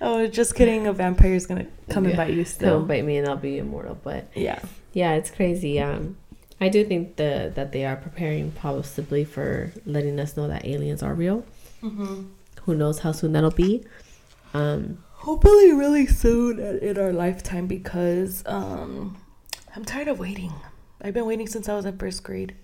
Oh, 0.02 0.26
just 0.28 0.56
kidding. 0.56 0.88
A 0.88 0.94
vampire 0.94 1.34
is 1.34 1.46
gonna 1.46 1.68
come 1.90 2.06
and 2.06 2.16
bite 2.16 2.32
you 2.34 2.46
still. 2.46 2.80
Don't 2.80 2.88
bite 2.88 3.04
me 3.04 3.18
and 3.18 3.28
I'll 3.28 3.36
be 3.36 3.58
immortal. 3.58 3.98
But 4.02 4.28
Yeah. 4.34 4.60
yeah, 4.94 5.16
it's 5.16 5.30
crazy. 5.30 5.82
Um, 5.82 6.16
I 6.62 6.70
do 6.70 6.84
think 6.84 7.16
the 7.16 7.52
that 7.56 7.72
they 7.72 7.86
are 7.86 7.96
preparing 7.96 8.52
possibly 8.52 9.24
for 9.26 9.72
letting 9.86 10.20
us 10.20 10.36
know 10.36 10.48
that 10.48 10.66
aliens 10.66 11.02
are 11.04 11.14
real. 11.14 11.46
Mm-hmm. 11.82 12.24
Who 12.64 12.76
knows 12.76 13.00
how 13.00 13.12
soon 13.14 13.32
that'll 13.34 13.52
be? 13.52 13.86
Um, 14.54 15.04
Hopefully, 15.14 15.72
really 15.74 16.06
soon 16.08 16.60
in- 16.60 16.98
our 16.98 17.12
lifetime 17.14 17.68
because 17.68 18.44
um, 18.46 19.18
I'm 19.76 19.86
tired 19.86 20.08
of 20.08 20.20
waiting. 20.20 20.54
I've 21.02 21.14
been 21.14 21.26
waiting 21.26 21.48
since 21.48 21.68
I 21.70 21.76
was 21.76 21.86
in 21.86 21.98
first 21.98 22.24
grade. 22.24 22.56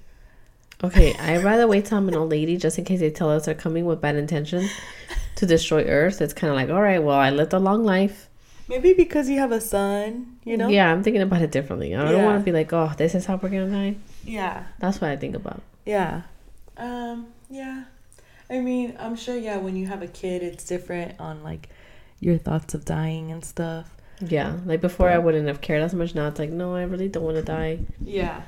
okay, 0.83 1.13
I'd 1.15 1.43
rather 1.43 1.67
wait 1.67 1.85
till 1.85 1.97
I'm 1.97 2.07
an 2.09 2.15
old 2.15 2.29
lady 2.29 2.57
just 2.57 2.77
in 2.77 2.83
case 2.85 2.99
they 2.99 3.09
tell 3.09 3.29
us 3.29 3.45
they're 3.45 3.55
coming 3.55 3.85
with 3.85 4.01
bad 4.01 4.15
intentions 4.17 4.69
to 5.37 5.45
destroy 5.45 5.83
Earth. 5.85 6.21
It's 6.21 6.33
kind 6.33 6.51
of 6.51 6.55
like, 6.57 6.69
all 6.69 6.81
right, 6.81 7.01
well, 7.01 7.17
I 7.17 7.29
lived 7.29 7.53
a 7.53 7.59
long 7.59 7.83
life. 7.85 8.29
Maybe 8.67 8.93
because 8.93 9.29
you 9.29 9.39
have 9.39 9.51
a 9.51 9.61
son, 9.61 10.37
you 10.43 10.57
know? 10.57 10.67
Yeah, 10.69 10.91
I'm 10.91 11.03
thinking 11.03 11.21
about 11.21 11.41
it 11.41 11.51
differently. 11.51 11.93
I 11.95 12.03
don't 12.03 12.13
Yeah. 12.19 12.25
want 12.25 12.39
to 12.39 12.43
be 12.45 12.51
like, 12.51 12.73
oh, 12.73 12.91
this 12.97 13.13
is 13.13 13.25
how 13.25 13.35
we're 13.35 13.49
gonna 13.49 13.69
die. 13.69 13.95
Yeah. 14.23 14.63
That's 14.79 14.99
what 14.99 15.11
I 15.11 15.15
think 15.17 15.35
about. 15.35 15.61
Yeah. 15.85 16.23
Um, 16.77 17.27
yeah. 17.49 17.83
I 18.49 18.59
mean, 18.59 18.95
I'm 18.99 19.15
sure 19.15 19.37
yeah, 19.37 19.57
when 19.57 19.75
you 19.75 19.87
have 19.87 20.01
a 20.01 20.07
kid 20.07 20.41
it's 20.43 20.63
different 20.65 21.19
on 21.19 21.43
like 21.43 21.69
your 22.19 22.37
thoughts 22.37 22.73
of 22.73 22.85
dying 22.85 23.31
and 23.31 23.43
stuff. 23.45 23.91
Yeah, 24.21 24.57
like 24.65 24.81
before 24.81 25.09
I 25.09 25.17
wouldn't 25.17 25.47
have 25.47 25.59
cared 25.61 25.81
as 25.81 25.93
much. 25.93 26.15
Now 26.15 26.27
it's 26.27 26.39
like, 26.39 26.49
no, 26.49 26.73
I 26.73 26.83
really 26.83 27.09
don't 27.09 27.23
want 27.23 27.35
to 27.37 27.43
die. 27.43 27.79
Yeah. 28.03 28.41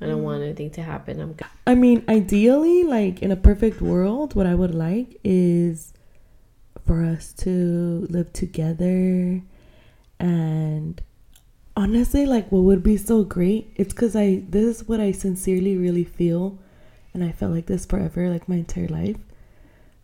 I 0.00 0.06
don't 0.06 0.20
Mm. 0.20 0.24
want 0.24 0.42
anything 0.42 0.70
to 0.72 0.82
happen. 0.82 1.20
I'm 1.20 1.32
good. 1.32 1.46
I 1.66 1.74
mean, 1.74 2.04
ideally, 2.08 2.84
like 2.84 3.22
in 3.22 3.30
a 3.32 3.36
perfect 3.36 3.80
world, 3.80 4.34
what 4.34 4.46
I 4.46 4.54
would 4.54 4.74
like 4.74 5.18
is 5.24 5.92
for 6.86 7.04
us 7.04 7.32
to 7.32 8.06
live 8.08 8.32
together 8.32 9.42
and 10.18 11.02
honestly, 11.76 12.24
like 12.24 12.50
what 12.50 12.62
would 12.62 12.82
be 12.82 12.96
so 12.96 13.24
great, 13.24 13.72
it's 13.76 13.92
cuz 13.92 14.16
I 14.16 14.42
this 14.48 14.64
is 14.80 14.88
what 14.88 15.00
I 15.00 15.12
sincerely 15.12 15.76
really 15.76 16.04
feel 16.04 16.58
and 17.12 17.22
I 17.24 17.32
felt 17.32 17.52
like 17.52 17.66
this 17.66 17.84
forever 17.84 18.30
like 18.30 18.48
my 18.48 18.56
entire 18.56 18.88
life. 18.88 19.18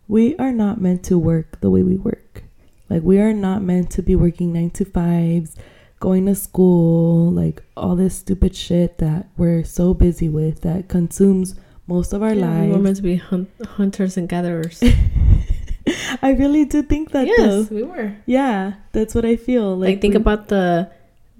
We 0.07 0.35
are 0.37 0.51
not 0.51 0.81
meant 0.81 1.03
to 1.05 1.17
work 1.17 1.61
the 1.61 1.69
way 1.69 1.81
we 1.83 1.95
work. 1.95 2.43
Like 2.89 3.03
we 3.03 3.19
are 3.19 3.33
not 3.33 3.63
meant 3.63 3.89
to 3.91 4.03
be 4.03 4.15
working 4.15 4.53
9 4.53 4.69
to 4.71 4.85
5s, 4.85 5.55
going 5.99 6.25
to 6.25 6.35
school, 6.35 7.31
like 7.31 7.63
all 7.77 7.95
this 7.95 8.15
stupid 8.15 8.55
shit 8.55 8.97
that 8.97 9.29
we're 9.37 9.63
so 9.63 9.93
busy 9.93 10.27
with 10.29 10.61
that 10.61 10.89
consumes 10.89 11.55
most 11.87 12.13
of 12.13 12.21
our 12.21 12.33
Yeah, 12.33 12.65
we're 12.65 12.79
meant 12.79 12.97
to 12.97 13.01
be 13.01 13.15
hun- 13.15 13.47
hunters 13.65 14.17
and 14.17 14.27
gatherers. 14.29 14.83
I 16.21 16.31
really 16.31 16.65
do 16.65 16.81
think 16.83 17.11
that 17.11 17.27
yes, 17.27 17.37
though. 17.37 17.75
we 17.75 17.83
were. 17.83 18.15
Yeah, 18.25 18.73
that's 18.91 19.13
what 19.15 19.25
I 19.25 19.35
feel. 19.35 19.75
Like, 19.77 20.01
think 20.01 20.13
we- 20.13 20.17
about 20.21 20.47
the 20.47 20.89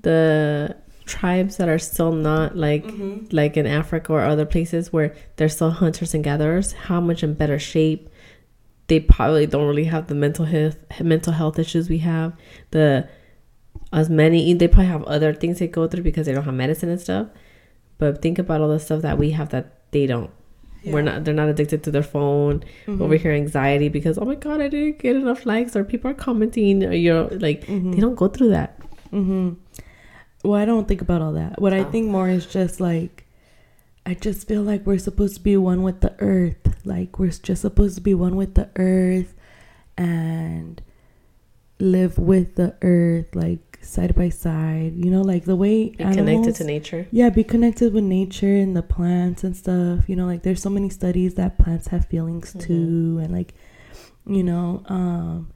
the 0.02 0.76
tribes 1.06 1.58
that 1.58 1.68
are 1.70 1.80
still 1.80 2.12
not 2.14 2.56
like 2.58 2.86
Mhm. 2.86 3.32
like 3.34 3.58
in 3.58 3.66
Africa 3.68 4.14
or 4.14 4.22
other 4.22 4.46
places 4.46 4.92
where 4.94 5.14
they're 5.36 5.50
still 5.50 5.72
hunters 5.72 6.14
and 6.14 6.24
gatherers. 6.24 6.74
How 6.74 7.00
much 7.02 7.24
in 7.24 7.34
better 7.34 7.60
shape? 7.60 8.10
They 8.88 9.00
probably 9.00 9.46
don't 9.46 9.68
really 9.68 9.86
have 9.86 10.08
the 10.08 10.16
mental 10.16 10.46
health 10.46 10.78
mental 11.02 11.34
health 11.34 11.58
issues 11.60 11.90
we 11.90 12.00
have. 12.00 12.34
The 12.72 13.08
as 13.94 14.10
many 14.10 14.54
they 14.54 14.68
probably 14.68 14.88
have 14.88 15.04
other 15.04 15.34
things 15.34 15.60
they 15.60 15.68
go 15.68 15.88
through 15.88 16.04
because 16.04 16.26
they 16.26 16.34
don't 16.34 16.44
have 16.46 16.54
medicine 16.54 16.90
and 16.90 17.00
stuff. 17.00 17.28
But 17.98 18.22
think 18.22 18.40
about 18.40 18.60
all 18.62 18.70
the 18.70 18.80
stuff 18.80 19.02
that 19.04 19.18
we 19.18 19.32
have 19.32 19.50
that 19.50 19.92
they 19.92 20.06
don't. 20.06 20.32
We're 20.86 21.02
not. 21.02 21.24
They're 21.24 21.34
not 21.34 21.50
addicted 21.50 21.84
to 21.84 21.92
their 21.92 22.04
phone. 22.04 22.64
Mhm. 22.88 23.00
Over 23.02 23.16
here, 23.16 23.32
anxiety 23.32 23.88
because 23.90 24.18
oh 24.18 24.26
my 24.26 24.36
god, 24.36 24.60
I 24.62 24.68
didn't 24.68 25.00
get 25.00 25.16
enough 25.16 25.46
likes 25.46 25.76
or 25.76 25.84
people 25.84 26.12
are 26.12 26.14
commenting. 26.14 26.84
Or 26.84 26.94
you're 26.94 27.28
like 27.30 27.66
Mhm. 27.68 27.94
they 27.96 28.02
don't 28.02 28.16
go 28.16 28.28
through 28.28 28.50
that. 28.50 28.80
Mm-hmm. 29.14 29.50
Well, 30.44 30.56
I 30.60 30.66
don't 30.66 30.88
think 30.88 31.02
about 31.02 31.22
all 31.22 31.34
that. 31.34 31.62
What 31.62 31.74
I 31.74 31.80
Oh. 31.82 31.92
think 31.92 32.10
more 32.10 32.28
is 32.28 32.46
just 32.46 32.82
like, 32.82 33.26
I 34.06 34.14
just 34.14 34.46
feel 34.48 34.62
like 34.62 34.86
we're 34.86 34.98
supposed 34.98 35.36
to 35.36 35.42
be 35.42 35.56
one 35.56 35.84
with 35.84 36.02
the 36.02 36.14
earth. 36.20 36.76
Like 36.84 37.18
we're 37.18 37.30
just 37.32 37.62
supposed 37.62 37.96
to 37.96 38.02
be 38.02 38.14
one 38.14 38.36
with 38.36 38.56
the 38.56 38.68
earth, 38.76 39.34
and 39.98 40.82
live 41.80 42.18
with 42.18 42.56
the 42.56 42.76
earth, 42.82 43.34
like 43.36 43.60
side 43.84 44.16
by 44.16 44.30
side. 44.30 44.94
You 44.96 45.12
know, 45.12 45.22
like 45.22 45.46
the 45.46 45.56
way 45.56 45.90
Be 45.90 45.98
connected 45.98 46.20
animals- 46.30 46.58
to 46.58 46.64
nature. 46.64 47.08
Yeah, 47.12 47.30
be 47.30 47.44
connected 47.44 47.94
with 47.94 48.04
nature 48.04 48.56
and 48.56 48.76
the 48.76 48.82
plants 48.84 49.44
and 49.44 49.56
stuff. 49.56 50.08
You 50.10 50.16
know, 50.16 50.26
like 50.26 50.44
there's 50.44 50.62
so 50.62 50.70
many 50.70 50.90
studies 50.90 51.36
that 51.36 51.58
plants 51.58 51.88
have 51.88 52.06
feelings 52.06 52.56
too, 52.60 53.20
and 53.22 53.32
like, 53.32 53.54
you 54.26 54.44
know, 54.44 54.84
um, 54.88 55.50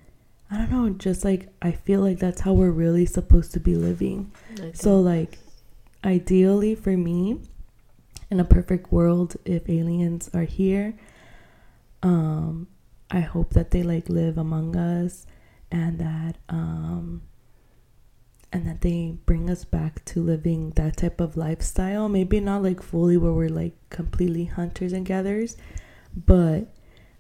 I 0.52 0.58
don't 0.58 0.72
know, 0.72 0.90
just 0.92 1.24
like 1.26 1.50
I 1.62 1.72
feel 1.72 2.02
like 2.02 2.20
that's 2.20 2.42
how 2.42 2.54
we're 2.54 2.72
really 2.72 3.06
supposed 3.06 3.52
to 3.54 3.60
be 3.60 3.76
living. 3.76 4.32
I 4.62 4.72
So 4.74 5.00
like, 5.00 5.40
ideally 6.06 6.76
for 6.76 6.96
me, 6.96 7.40
in 8.30 8.40
a 8.40 8.46
perfect 8.46 8.92
world, 8.92 9.36
if 9.46 9.70
aliens 9.70 10.30
are 10.34 10.44
here, 10.44 10.96
um, 12.04 12.68
I 13.10 13.22
hope 13.22 13.52
that 13.52 13.72
they 13.72 13.84
like 13.84 14.10
live 14.10 14.38
among 14.38 14.76
us 14.76 15.26
and 15.72 16.00
that 16.00 16.36
um 16.50 17.22
and 18.52 18.68
that 18.68 18.82
they 18.82 19.18
bring 19.26 19.50
us 19.50 19.66
back 19.66 20.04
to 20.06 20.22
living 20.22 20.72
that 20.72 20.98
type 20.98 21.20
of 21.20 21.38
lifestyle. 21.38 22.08
Maybe 22.10 22.40
not 22.40 22.64
like 22.64 22.82
fully 22.82 23.18
where 23.18 23.34
we're 23.34 23.50
like 23.50 23.76
completely 23.90 24.46
hunters 24.46 24.94
and 24.94 25.06
gatherers, 25.06 25.58
but 26.16 26.74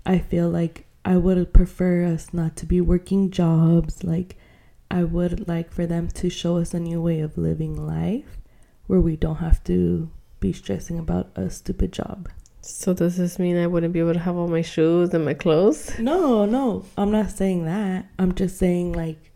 I 0.05 0.19
feel 0.19 0.49
like 0.49 0.87
I 1.03 1.17
would 1.17 1.53
prefer 1.53 2.05
us 2.05 2.33
not 2.33 2.55
to 2.57 2.65
be 2.65 2.81
working 2.81 3.31
jobs. 3.31 4.03
Like, 4.03 4.37
I 4.91 5.03
would 5.03 5.47
like 5.47 5.71
for 5.71 5.85
them 5.85 6.07
to 6.09 6.29
show 6.29 6.57
us 6.57 6.73
a 6.73 6.79
new 6.79 7.01
way 7.01 7.19
of 7.19 7.37
living 7.37 7.75
life 7.75 8.37
where 8.87 9.01
we 9.01 9.15
don't 9.15 9.37
have 9.37 9.63
to 9.65 10.09
be 10.39 10.53
stressing 10.53 10.99
about 10.99 11.31
a 11.35 11.49
stupid 11.49 11.91
job. 11.93 12.29
So 12.61 12.93
does 12.93 13.15
this 13.17 13.39
mean 13.39 13.57
I 13.57 13.67
wouldn't 13.67 13.93
be 13.93 13.99
able 13.99 14.13
to 14.13 14.19
have 14.19 14.35
all 14.35 14.47
my 14.47 14.61
shoes 14.61 15.13
and 15.13 15.23
my 15.23 15.33
clothes? 15.33 15.97
No, 15.99 16.45
no, 16.45 16.85
I'm 16.97 17.11
not 17.11 17.31
saying 17.31 17.65
that. 17.65 18.07
I'm 18.19 18.35
just 18.35 18.57
saying 18.57 18.93
like 18.93 19.26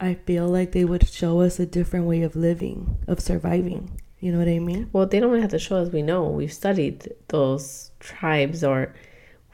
I 0.00 0.14
feel 0.14 0.48
like 0.48 0.72
they 0.72 0.84
would 0.84 1.06
show 1.06 1.42
us 1.42 1.60
a 1.60 1.66
different 1.66 2.06
way 2.06 2.22
of 2.22 2.34
living, 2.34 2.98
of 3.06 3.20
surviving. 3.20 4.00
You 4.18 4.32
know 4.32 4.38
what 4.38 4.48
I 4.48 4.58
mean? 4.58 4.88
Well, 4.92 5.06
they 5.06 5.20
don't 5.20 5.40
have 5.40 5.50
to 5.50 5.58
show 5.58 5.76
us. 5.76 5.92
We 5.92 6.02
know 6.02 6.24
we've 6.24 6.52
studied 6.52 7.12
those 7.28 7.90
tribes, 8.00 8.64
or 8.64 8.94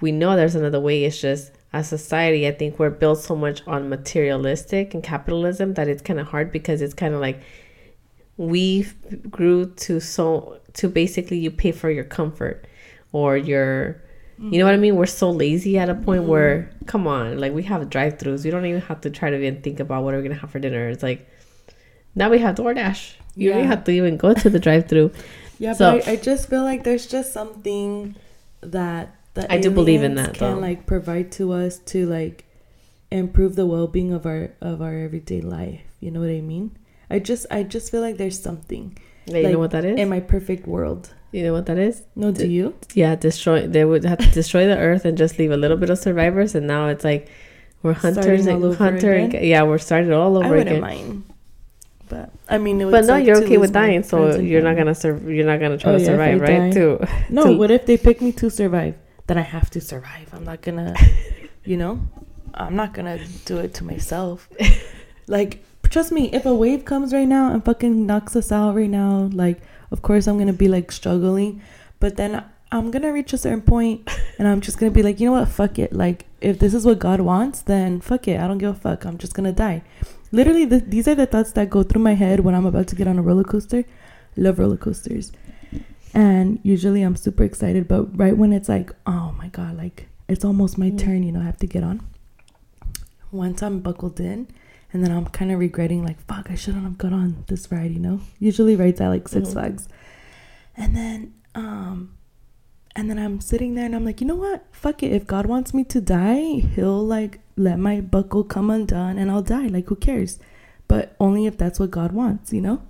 we 0.01 0.13
know 0.13 0.37
there's 0.37 0.55
another 0.55 0.81
way. 0.81 1.05
It's 1.05 1.21
just 1.21 1.53
as 1.73 1.89
society, 1.89 2.47
I 2.47 2.53
think 2.53 2.79
we're 2.79 2.91
built 2.91 3.19
so 3.19 3.35
much 3.35 3.63
on 3.67 3.89
materialistic 3.89 4.95
and 4.95 5.03
capitalism 5.03 5.75
that 5.75 5.89
it's 5.89 6.03
kind 6.03 6.21
of 6.21 6.29
hard 6.29 6.53
because 6.53 6.81
it's 6.81 6.95
kind 6.95 7.13
of 7.13 7.21
like 7.21 7.41
we 8.37 8.87
grew 9.31 9.67
to 9.75 10.01
so 10.01 10.61
to 10.75 10.89
basically 10.89 11.39
you 11.39 11.51
pay 11.51 11.73
for 11.73 11.91
your 11.91 12.05
comfort 12.05 12.67
or 13.13 13.37
your 13.37 14.03
you 14.39 14.59
know 14.59 14.67
what 14.67 14.75
I 14.75 14.79
mean? 14.79 14.97
We're 14.97 15.07
so 15.07 15.31
lazy 15.31 15.79
at 15.79 15.89
a 15.89 15.95
point 15.95 16.23
mm-hmm. 16.23 16.31
where, 16.31 16.71
come 16.87 17.07
on, 17.07 17.39
like 17.39 17.53
we 17.53 17.63
have 17.65 17.89
drive 17.89 18.19
throughs. 18.19 18.45
We 18.45 18.51
don't 18.51 18.67
even 18.67 18.83
have 18.83 19.01
to 19.03 19.11
try 19.11 19.31
to 19.31 19.37
even 19.37 19.63
think 19.63 19.81
about 19.81 20.05
what 20.05 20.13
we're 20.13 20.21
we 20.21 20.29
gonna 20.29 20.41
have 20.41 20.51
for 20.51 20.59
dinner. 20.59 20.89
It's 20.89 21.03
like 21.03 21.29
now 22.15 22.31
we 22.31 22.39
have 22.39 22.57
DoorDash. 22.57 23.15
You 23.35 23.51
yeah. 23.51 23.57
don't 23.57 23.67
have 23.67 23.85
to 23.85 23.93
even 23.93 24.17
go 24.17 24.35
to 24.35 24.51
the 24.51 24.59
drive 24.59 24.89
through. 24.89 25.13
yeah, 25.59 25.73
so, 25.73 25.99
but 25.99 26.09
I, 26.09 26.13
I, 26.13 26.17
just 26.17 26.49
feel 26.49 26.63
like 26.63 26.85
there's 26.85 27.07
just 27.07 27.33
something 27.33 28.15
that 28.61 29.15
the 29.35 29.51
I 29.53 29.61
do 29.61 29.71
believe 29.71 30.03
in 30.03 30.17
that 30.17 30.35
can 30.35 30.57
though. 30.57 30.61
like 30.61 30.87
provide 30.87 31.33
to 31.33 31.53
us 31.53 31.79
to 31.79 32.07
like 32.07 32.45
improve 33.11 33.55
the 33.55 33.67
well 33.67 33.87
being 33.87 34.13
of 34.13 34.27
our 34.27 34.51
of 34.61 34.83
our 34.83 34.95
everyday 34.95 35.41
life. 35.41 35.83
You 36.01 36.11
know 36.11 36.21
what 36.21 36.31
I 36.31 36.41
mean? 36.41 36.77
I 37.09 37.21
just 37.21 37.47
I 37.51 37.63
just 37.63 37.91
feel 37.91 38.01
like 38.01 38.17
there's 38.17 38.41
something. 38.41 38.99
Yeah, 39.27 39.39
you 39.39 39.43
like, 39.45 39.53
know 39.53 39.59
what 39.59 39.71
that 39.73 39.85
is? 39.85 39.99
In 39.99 40.09
my 40.09 40.21
perfect 40.21 40.67
world. 40.67 41.13
You 41.33 41.43
know 41.43 41.53
what 41.53 41.67
that 41.67 41.79
is? 41.79 42.03
No, 42.15 42.31
do 42.31 42.47
you? 42.47 42.75
Yeah, 42.95 43.15
destroy. 43.17 43.67
They 43.67 43.85
would 43.85 44.05
have 44.05 44.19
to 44.19 44.31
destroy 44.31 44.67
the 44.67 44.79
earth 44.79 45.05
and 45.05 45.19
just 45.19 45.39
leave 45.39 45.51
a 45.51 45.57
little 45.57 45.77
bit 45.77 45.91
of 45.91 45.99
survivors, 45.99 46.55
and 46.55 46.67
now 46.67 46.89
it's 46.89 47.05
like 47.05 47.29
we're 47.83 47.93
hunters 47.93 48.47
and 48.47 48.75
hunter. 48.75 49.13
And, 49.13 49.33
yeah, 49.33 49.63
we're 49.65 49.79
starting 49.79 50.13
all 50.13 50.37
over 50.39 50.47
I 50.47 50.51
wouldn't 50.51 50.69
again. 50.69 50.81
Mind. 50.81 51.25
But 52.09 52.31
I 52.49 52.59
mean, 52.59 52.79
but 52.91 53.05
no, 53.05 53.15
like 53.15 53.27
you're 53.27 53.43
okay 53.45 53.59
with 53.59 53.73
dying, 53.73 54.03
so 54.03 54.39
you're 54.39 54.63
not 54.63 54.77
gonna 54.77 54.95
sur- 54.95 55.19
You're 55.29 55.47
not 55.47 55.61
gonna 55.61 55.77
try 55.77 55.93
oh, 55.93 55.99
to 55.99 56.03
yeah, 56.03 56.07
survive, 56.07 56.41
right? 56.41 56.73
Too. 56.73 57.05
No, 57.29 57.47
to- 57.47 57.57
what 57.57 57.71
if 57.71 57.87
they 57.87 57.97
pick 57.97 58.21
me 58.23 58.33
to 58.33 58.49
survive? 58.49 58.97
Then 59.27 59.39
I 59.39 59.43
have 59.43 59.71
to 59.71 59.81
survive. 59.81 60.33
I'm 60.33 60.45
not 60.45 60.63
gonna, 60.63 60.95
you 61.65 61.77
know, 61.77 62.01
I'm 62.55 62.77
not 62.77 62.95
gonna 62.95 63.19
do 63.45 63.59
it 63.59 63.75
to 63.75 63.85
myself. 63.85 64.49
like, 65.27 65.65
trust 65.91 66.13
me, 66.13 66.31
if 66.33 66.47
a 66.47 66.55
wave 66.55 66.85
comes 66.85 67.13
right 67.13 67.29
now 67.29 67.53
and 67.53 67.65
fucking 67.65 68.07
knocks 68.07 68.37
us 68.37 68.51
out 68.53 68.75
right 68.75 68.91
now, 68.91 69.29
like 69.33 69.61
of 69.91 70.03
course 70.03 70.27
I'm 70.27 70.39
gonna 70.39 70.53
be 70.53 70.69
like 70.69 70.91
struggling, 70.93 71.63
but 72.01 72.17
then 72.17 72.45
I'm 72.73 72.91
gonna 72.91 73.13
reach 73.13 73.33
a 73.33 73.39
certain 73.39 73.63
point 73.63 74.09
and 74.39 74.49
I'm 74.49 74.61
just 74.61 74.79
gonna 74.79 74.93
be 74.93 75.03
like, 75.03 75.21
you 75.21 75.27
know 75.27 75.33
what, 75.33 75.49
fuck 75.49 75.79
it. 75.79 75.93
Like 75.93 76.27
if 76.41 76.59
this 76.59 76.75
is 76.75 76.85
what 76.87 76.99
God 76.99 77.21
wants, 77.21 77.63
then 77.63 78.01
fuck 78.01 78.29
it. 78.29 78.41
I 78.41 78.47
don't 78.47 78.59
give 78.59 78.71
a 78.71 78.79
fuck. 78.79 79.05
I'm 79.05 79.19
just 79.19 79.35
gonna 79.35 79.53
die. 79.53 79.83
Literally, 80.33 80.65
the, 80.65 80.81
these 80.81 81.07
are 81.07 81.15
the 81.15 81.27
thoughts 81.27 81.53
that 81.53 81.71
go 81.71 81.83
through 81.83 82.03
my 82.03 82.15
head 82.15 82.41
when 82.41 82.55
I'm 82.55 82.67
about 82.67 82.89
to 82.89 82.97
get 82.97 83.07
on 83.07 83.19
a 83.19 83.23
roller 83.23 83.45
coaster. 83.45 83.85
Love 84.37 84.59
roller 84.59 84.77
coasters, 84.77 85.33
and 86.13 86.61
usually 86.63 87.03
I'm 87.03 87.17
super 87.17 87.43
excited. 87.43 87.89
But 87.89 88.19
right 88.19 88.37
when 88.37 88.53
it's 88.53 88.69
like, 88.69 88.91
oh 89.07 89.35
my 89.39 89.49
god, 89.49 89.77
like 89.79 90.09
it's 90.29 90.45
almost 90.45 90.77
my 90.77 90.91
mm. 90.91 90.99
turn, 90.99 91.23
you 91.23 91.33
know, 91.33 91.41
I 91.41 91.45
have 91.45 91.57
to 91.59 91.67
get 91.67 91.83
on. 91.83 92.07
Once 93.31 93.63
I'm 93.63 93.81
buckled 93.81 94.21
in, 94.21 94.49
and 94.97 95.05
then 95.05 95.13
I'm 95.15 95.27
kind 95.27 95.53
of 95.53 95.59
regretting 95.59 96.03
like 96.03 96.19
fuck 96.27 96.51
I 96.51 96.55
shouldn't 96.55 96.85
have 96.85 96.97
got 96.97 97.13
on 97.13 97.45
this 97.49 97.71
ride 97.71 97.93
you 97.93 98.01
know? 98.01 98.21
Usually 98.39 98.77
rides 98.77 98.99
at 98.99 99.09
like 99.09 99.29
6 99.29 99.45
mm-hmm. 99.45 99.53
Flags. 99.53 99.89
And 100.75 100.97
then 100.97 101.35
um 101.55 102.17
and 102.97 103.11
then 103.11 103.19
I'm 103.19 103.43
sitting 103.43 103.75
there 103.75 103.85
and 103.85 103.95
I'm 103.95 104.07
like 104.07 104.23
you 104.23 104.27
know 104.27 104.37
what? 104.37 104.65
Fuck 104.73 105.03
it. 105.03 105.13
If 105.13 105.27
God 105.27 105.45
wants 105.45 105.75
me 105.75 105.85
to 105.85 106.01
die 106.01 106.61
he'll 106.75 107.05
like 107.05 107.41
let 107.57 107.79
my 107.79 108.01
buckle 108.01 108.43
come 108.43 108.71
undone 108.71 109.19
and 109.19 109.31
I'll 109.31 109.43
die. 109.43 109.67
Like 109.67 109.87
who 109.89 109.97
cares? 109.97 110.39
But 110.89 111.15
only 111.21 111.45
if 111.45 111.59
that's 111.59 111.79
what 111.79 111.91
God 111.91 112.13
wants 112.13 112.55
you 112.55 112.63
know? 112.63 112.83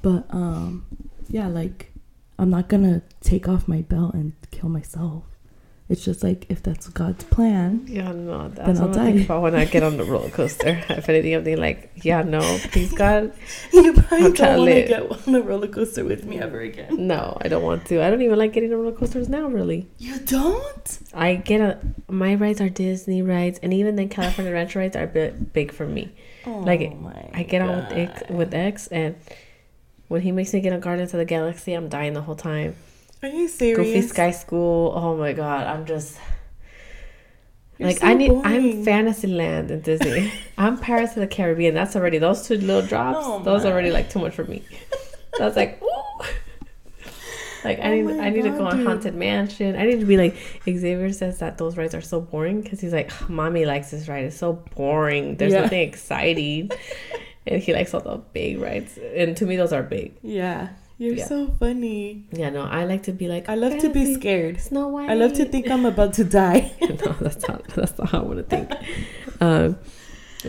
But 0.00 0.24
um 0.30 0.86
yeah 1.28 1.48
like 1.48 1.92
I'm 2.38 2.48
not 2.48 2.70
gonna 2.70 3.02
take 3.20 3.46
off 3.46 3.68
my 3.68 3.82
belt 3.82 4.14
and 4.14 4.32
kill 4.50 4.70
myself 4.70 5.24
it's 5.88 6.04
just 6.04 6.24
like 6.24 6.46
if 6.48 6.64
that's 6.64 6.88
God's 6.88 7.22
plan. 7.24 7.84
Yeah, 7.86 8.10
no, 8.10 8.48
that's 8.48 8.66
then 8.66 8.78
I'll 8.78 8.88
what 8.88 8.98
I 8.98 9.12
think 9.12 9.24
about 9.26 9.42
when 9.42 9.54
I 9.54 9.64
get 9.66 9.84
on 9.84 9.96
the 9.96 10.04
roller 10.04 10.30
coaster. 10.30 10.82
if 10.88 11.08
anything, 11.08 11.34
I'm 11.34 11.44
thinking 11.44 11.62
like, 11.62 11.92
yeah, 12.02 12.22
no, 12.22 12.40
please 12.72 12.92
God. 12.92 13.32
you 13.72 13.92
probably 13.92 14.32
don't 14.32 14.58
want 14.58 14.70
to 14.70 14.82
get 14.82 15.26
on 15.26 15.32
the 15.32 15.42
roller 15.42 15.68
coaster 15.68 16.04
with 16.04 16.24
me 16.24 16.40
ever 16.40 16.60
again. 16.60 17.06
No, 17.06 17.38
I 17.40 17.46
don't 17.46 17.62
want 17.62 17.86
to. 17.86 18.02
I 18.02 18.10
don't 18.10 18.20
even 18.20 18.36
like 18.36 18.52
getting 18.52 18.72
on 18.72 18.80
roller 18.80 18.96
coasters 18.96 19.28
now. 19.28 19.46
Really. 19.46 19.88
You 19.98 20.18
don't? 20.18 20.98
I 21.14 21.36
get 21.36 21.60
a. 21.60 21.78
My 22.08 22.34
rides 22.34 22.60
are 22.60 22.68
Disney 22.68 23.22
rides, 23.22 23.60
and 23.62 23.72
even 23.72 23.94
then, 23.94 24.08
California 24.08 24.52
Adventure 24.52 24.80
rides 24.80 24.96
are 24.96 25.04
a 25.04 25.08
bit 25.08 25.52
big 25.52 25.72
for 25.72 25.86
me. 25.86 26.12
Oh 26.46 26.58
like 26.58 26.80
I 27.32 27.44
get 27.44 27.60
God. 27.60 27.68
on 27.68 27.76
with 27.76 27.92
X, 27.92 28.22
with 28.30 28.54
X, 28.54 28.86
and 28.88 29.14
when 30.08 30.22
he 30.22 30.32
makes 30.32 30.52
me 30.52 30.60
get 30.60 30.72
on 30.72 30.80
Guardians 30.80 31.14
of 31.14 31.18
the 31.18 31.24
Galaxy, 31.24 31.74
I'm 31.74 31.88
dying 31.88 32.14
the 32.14 32.22
whole 32.22 32.36
time. 32.36 32.74
Are 33.22 33.28
you 33.28 33.48
serious? 33.48 33.78
Goofy 33.78 34.02
Sky 34.02 34.30
School. 34.30 34.92
Oh 34.94 35.16
my 35.16 35.32
god, 35.32 35.66
I'm 35.66 35.86
just 35.86 36.18
You're 37.78 37.88
like 37.88 37.98
so 37.98 38.06
I 38.06 38.14
need. 38.14 38.28
Boring. 38.28 38.44
I'm 38.46 38.84
Fantasyland 38.84 39.70
in 39.70 39.80
Disney. 39.80 40.32
I'm 40.58 40.78
Pirates 40.78 41.12
of 41.12 41.20
the 41.20 41.26
Caribbean. 41.26 41.74
That's 41.74 41.96
already 41.96 42.18
those 42.18 42.46
two 42.46 42.56
little 42.58 42.86
drops. 42.86 43.18
Oh 43.20 43.42
those 43.42 43.64
are 43.64 43.72
already 43.72 43.90
like 43.90 44.10
too 44.10 44.18
much 44.18 44.34
for 44.34 44.44
me. 44.44 44.62
That's 45.38 45.56
like, 45.56 45.82
ooh. 45.82 46.24
Like 47.64 47.80
I 47.80 47.98
oh 47.98 48.02
need, 48.02 48.20
I 48.20 48.30
need 48.30 48.44
god, 48.44 48.50
to 48.52 48.58
go 48.58 48.66
on 48.66 48.76
dude. 48.76 48.86
Haunted 48.86 49.14
Mansion. 49.16 49.74
I 49.74 49.86
need 49.86 49.98
to 49.98 50.06
be 50.06 50.16
like 50.16 50.36
Xavier 50.64 51.12
says 51.12 51.38
that 51.38 51.58
those 51.58 51.76
rides 51.76 51.94
are 51.94 52.00
so 52.00 52.20
boring 52.20 52.60
because 52.60 52.80
he's 52.80 52.92
like, 52.92 53.10
mommy 53.28 53.66
likes 53.66 53.90
this 53.90 54.06
ride. 54.08 54.24
It's 54.24 54.36
so 54.36 54.52
boring. 54.76 55.36
There's 55.36 55.52
yeah. 55.52 55.62
nothing 55.62 55.80
exciting, 55.88 56.70
and 57.46 57.60
he 57.60 57.72
likes 57.72 57.92
all 57.92 58.00
the 58.00 58.18
big 58.32 58.60
rides. 58.60 58.98
And 58.98 59.36
to 59.38 59.46
me, 59.46 59.56
those 59.56 59.72
are 59.72 59.82
big. 59.82 60.16
Yeah. 60.22 60.68
You're 60.98 61.14
yeah. 61.14 61.26
so 61.26 61.48
funny. 61.58 62.24
Yeah, 62.32 62.48
no, 62.48 62.62
I 62.62 62.84
like 62.84 63.02
to 63.04 63.12
be 63.12 63.28
like. 63.28 63.50
I 63.50 63.54
love 63.54 63.78
to 63.80 63.90
be 63.90 64.14
scared. 64.14 64.60
Snow 64.60 64.88
White. 64.88 65.10
I 65.10 65.14
love 65.14 65.34
to 65.34 65.44
think 65.44 65.70
I'm 65.70 65.84
about 65.84 66.14
to 66.14 66.24
die. 66.24 66.72
no, 66.80 67.12
that's 67.20 67.46
not. 67.46 67.66
That's 67.68 67.98
not 67.98 68.08
how 68.08 68.20
I 68.20 68.22
want 68.22 68.38
to 68.38 68.44
think. 68.44 68.72
Um, 69.40 69.78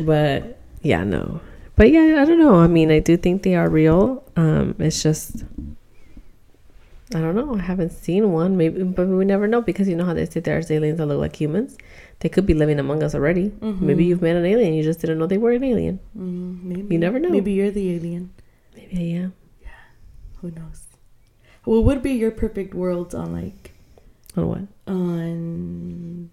but 0.05 0.57
yeah, 0.81 1.03
no. 1.03 1.41
But 1.75 1.91
yeah, 1.91 2.21
I 2.21 2.25
don't 2.25 2.39
know. 2.39 2.55
I 2.55 2.67
mean, 2.67 2.91
I 2.91 2.99
do 2.99 3.17
think 3.17 3.43
they 3.43 3.55
are 3.55 3.69
real. 3.69 4.23
Um, 4.37 4.75
it's 4.79 5.03
just. 5.03 5.43
I 7.13 7.19
don't 7.19 7.35
know. 7.35 7.55
I 7.55 7.61
haven't 7.61 7.91
seen 7.91 8.31
one. 8.31 8.55
Maybe, 8.55 8.83
but 8.83 9.07
we 9.07 9.25
never 9.25 9.47
know 9.47 9.61
because 9.61 9.89
you 9.89 9.95
know 9.95 10.05
how 10.05 10.13
they 10.13 10.25
say 10.25 10.39
there's 10.39 10.71
aliens 10.71 10.97
that 10.99 11.07
look 11.07 11.19
like 11.19 11.35
humans. 11.35 11.77
They 12.19 12.29
could 12.29 12.45
be 12.45 12.53
living 12.53 12.79
among 12.79 13.03
us 13.03 13.13
already. 13.13 13.49
Mm-hmm. 13.49 13.85
Maybe 13.85 14.05
you've 14.05 14.21
met 14.21 14.37
an 14.37 14.45
alien. 14.45 14.73
You 14.73 14.83
just 14.83 15.01
didn't 15.01 15.19
know 15.19 15.27
they 15.27 15.37
were 15.37 15.51
an 15.51 15.63
alien. 15.63 15.99
Mm, 16.17 16.63
maybe 16.63 16.95
you 16.95 16.99
never 16.99 17.19
know. 17.19 17.29
Maybe 17.29 17.51
you're 17.51 17.71
the 17.71 17.95
alien. 17.95 18.33
Maybe 18.75 18.97
I 18.97 19.23
am. 19.23 19.33
Who 20.41 20.51
knows? 20.51 20.87
What 21.63 21.83
would 21.83 22.01
be 22.01 22.11
your 22.11 22.31
perfect 22.31 22.73
world 22.73 23.13
on 23.13 23.33
like 23.33 23.73
on 24.35 24.47
what? 24.47 24.61
On 24.87 26.29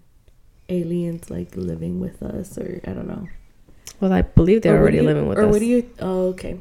aliens 0.69 1.29
like 1.29 1.55
living 1.55 1.99
with 1.99 2.23
us 2.23 2.57
or 2.57 2.81
I 2.85 2.91
don't 2.91 3.07
know. 3.07 3.27
Well, 3.99 4.13
I 4.13 4.21
believe 4.21 4.61
they're 4.61 4.77
already 4.77 4.97
you, 4.97 5.03
living 5.03 5.27
with 5.27 5.37
or 5.37 5.41
us. 5.41 5.47
Or 5.47 5.51
what 5.51 5.59
do 5.59 5.65
you 5.65 5.89
Oh, 5.99 6.27
okay. 6.29 6.59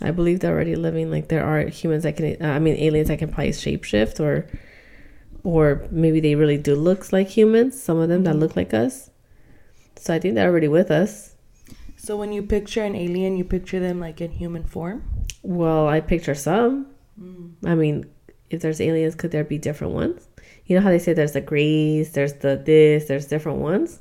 I 0.00 0.10
believe 0.10 0.40
they're 0.40 0.54
already 0.54 0.76
living 0.76 1.10
like 1.10 1.28
there 1.28 1.44
are 1.44 1.60
humans 1.68 2.02
that 2.04 2.16
can 2.16 2.36
uh, 2.40 2.52
I 2.52 2.58
mean 2.58 2.76
aliens 2.76 3.08
that 3.08 3.18
can 3.18 3.30
probably 3.30 3.52
shapeshift 3.52 4.20
or 4.20 4.46
or 5.42 5.86
maybe 5.90 6.20
they 6.20 6.34
really 6.34 6.58
do 6.58 6.74
look 6.74 7.12
like 7.12 7.28
humans, 7.28 7.80
some 7.80 7.98
of 7.98 8.08
them 8.08 8.24
that 8.24 8.30
mm-hmm. 8.30 8.40
look 8.40 8.56
like 8.56 8.74
us. 8.74 9.10
So 9.96 10.12
I 10.12 10.18
think 10.18 10.34
they're 10.34 10.50
already 10.50 10.68
with 10.68 10.90
us. 10.90 11.36
So 11.96 12.16
when 12.16 12.32
you 12.32 12.42
picture 12.42 12.82
an 12.82 12.96
alien, 12.96 13.36
you 13.36 13.44
picture 13.44 13.78
them 13.78 14.00
like 14.00 14.20
in 14.20 14.32
human 14.32 14.64
form? 14.64 15.15
Well, 15.42 15.88
I 15.88 16.00
picture 16.00 16.34
some. 16.34 16.86
Mm. 17.20 17.54
I 17.64 17.74
mean, 17.74 18.06
if 18.50 18.60
there's 18.60 18.80
aliens, 18.80 19.14
could 19.14 19.30
there 19.30 19.44
be 19.44 19.58
different 19.58 19.94
ones? 19.94 20.28
You 20.66 20.76
know 20.76 20.82
how 20.82 20.90
they 20.90 20.98
say 20.98 21.12
there's 21.12 21.32
the 21.32 21.40
grays, 21.40 22.12
there's 22.12 22.34
the 22.34 22.60
this, 22.64 23.06
there's 23.06 23.26
different 23.26 23.58
ones? 23.58 24.00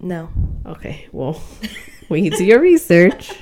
No. 0.00 0.30
Okay, 0.66 1.06
well, 1.12 1.40
when 2.08 2.24
you 2.24 2.30
do 2.30 2.44
your 2.44 2.60
research, 2.60 3.32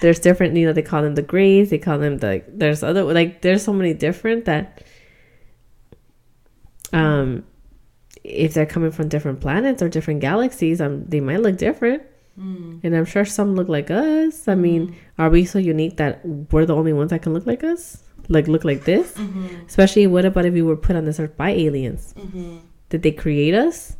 there's 0.00 0.18
different, 0.18 0.56
you 0.56 0.66
know, 0.66 0.72
they 0.72 0.82
call 0.82 1.02
them 1.02 1.14
the 1.14 1.22
grays, 1.22 1.70
they 1.70 1.78
call 1.78 1.98
them 1.98 2.18
the, 2.18 2.42
there's 2.48 2.82
other, 2.82 3.04
like, 3.04 3.42
there's 3.42 3.62
so 3.62 3.72
many 3.72 3.94
different 3.94 4.46
that, 4.46 4.82
um, 6.92 7.44
if 8.24 8.54
they're 8.54 8.66
coming 8.66 8.92
from 8.92 9.08
different 9.08 9.40
planets 9.40 9.82
or 9.82 9.88
different 9.88 10.20
galaxies, 10.20 10.80
um, 10.80 11.04
they 11.06 11.20
might 11.20 11.40
look 11.40 11.56
different. 11.56 12.02
Mm. 12.38 12.80
And 12.82 12.96
I'm 12.96 13.04
sure 13.04 13.24
some 13.24 13.54
look 13.54 13.68
like 13.68 13.90
us. 13.90 14.48
I 14.48 14.54
mean, 14.54 14.96
are 15.18 15.30
we 15.30 15.44
so 15.44 15.58
unique 15.58 15.96
that 15.98 16.24
we're 16.24 16.66
the 16.66 16.74
only 16.74 16.92
ones 16.92 17.10
that 17.10 17.22
can 17.22 17.34
look 17.34 17.46
like 17.46 17.62
us? 17.62 18.02
Like 18.28 18.48
look 18.48 18.64
like 18.64 18.84
this? 18.84 19.12
Mm-hmm. 19.14 19.66
Especially 19.66 20.06
what 20.06 20.24
about 20.24 20.46
if 20.46 20.54
we 20.54 20.62
were 20.62 20.76
put 20.76 20.96
on 20.96 21.04
this 21.04 21.20
earth 21.20 21.36
by 21.36 21.50
aliens? 21.50 22.14
Mm-hmm. 22.16 22.58
Did 22.88 23.02
they 23.02 23.12
create 23.12 23.54
us? 23.54 23.96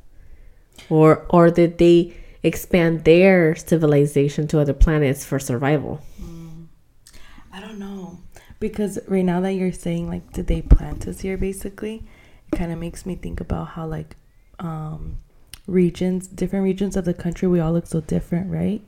Or 0.89 1.27
or 1.29 1.51
did 1.51 1.79
they 1.79 2.15
expand 2.43 3.05
their 3.05 3.55
civilization 3.55 4.49
to 4.49 4.59
other 4.59 4.73
planets 4.73 5.25
for 5.25 5.39
survival? 5.39 6.01
I 7.53 7.61
don't 7.61 7.79
know. 7.79 8.19
Because 8.59 8.99
right 9.07 9.25
now 9.25 9.41
that 9.41 9.53
you're 9.53 9.73
saying 9.73 10.09
like 10.09 10.33
did 10.33 10.47
they 10.47 10.63
plant 10.63 11.07
us 11.07 11.21
here 11.21 11.37
basically, 11.37 12.05
it 12.51 12.57
kind 12.57 12.73
of 12.73 12.79
makes 12.79 13.05
me 13.05 13.17
think 13.17 13.41
about 13.41 13.69
how 13.69 13.87
like 13.87 14.17
um 14.59 15.19
regions, 15.67 16.27
different 16.27 16.65
regions 16.65 16.97
of 16.97 17.05
the 17.05 17.15
country 17.15 17.49
we 17.49 17.61
all 17.61 17.73
look 17.73 17.87
so 17.87 18.01
different, 18.01 18.51
right? 18.51 18.83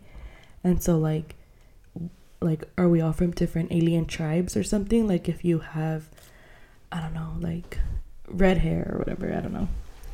And 0.63 0.83
so 0.83 0.99
like 0.99 1.35
like 2.41 2.65
are 2.77 2.89
we 2.89 3.01
all 3.01 3.13
from 3.13 3.31
different 3.31 3.73
alien 3.73 4.07
tribes 4.07 4.57
or 4.57 4.63
something? 4.65 5.07
Like 5.07 5.29
if 5.29 5.45
you 5.45 5.61
have 5.61 6.09
I 6.93 7.01
don't 7.01 7.15
know, 7.15 7.33
like 7.41 7.79
red 8.29 8.59
hair 8.59 8.91
or 8.93 8.99
whatever, 8.99 9.33
I 9.33 9.41
don't 9.41 9.53
know. 9.53 9.69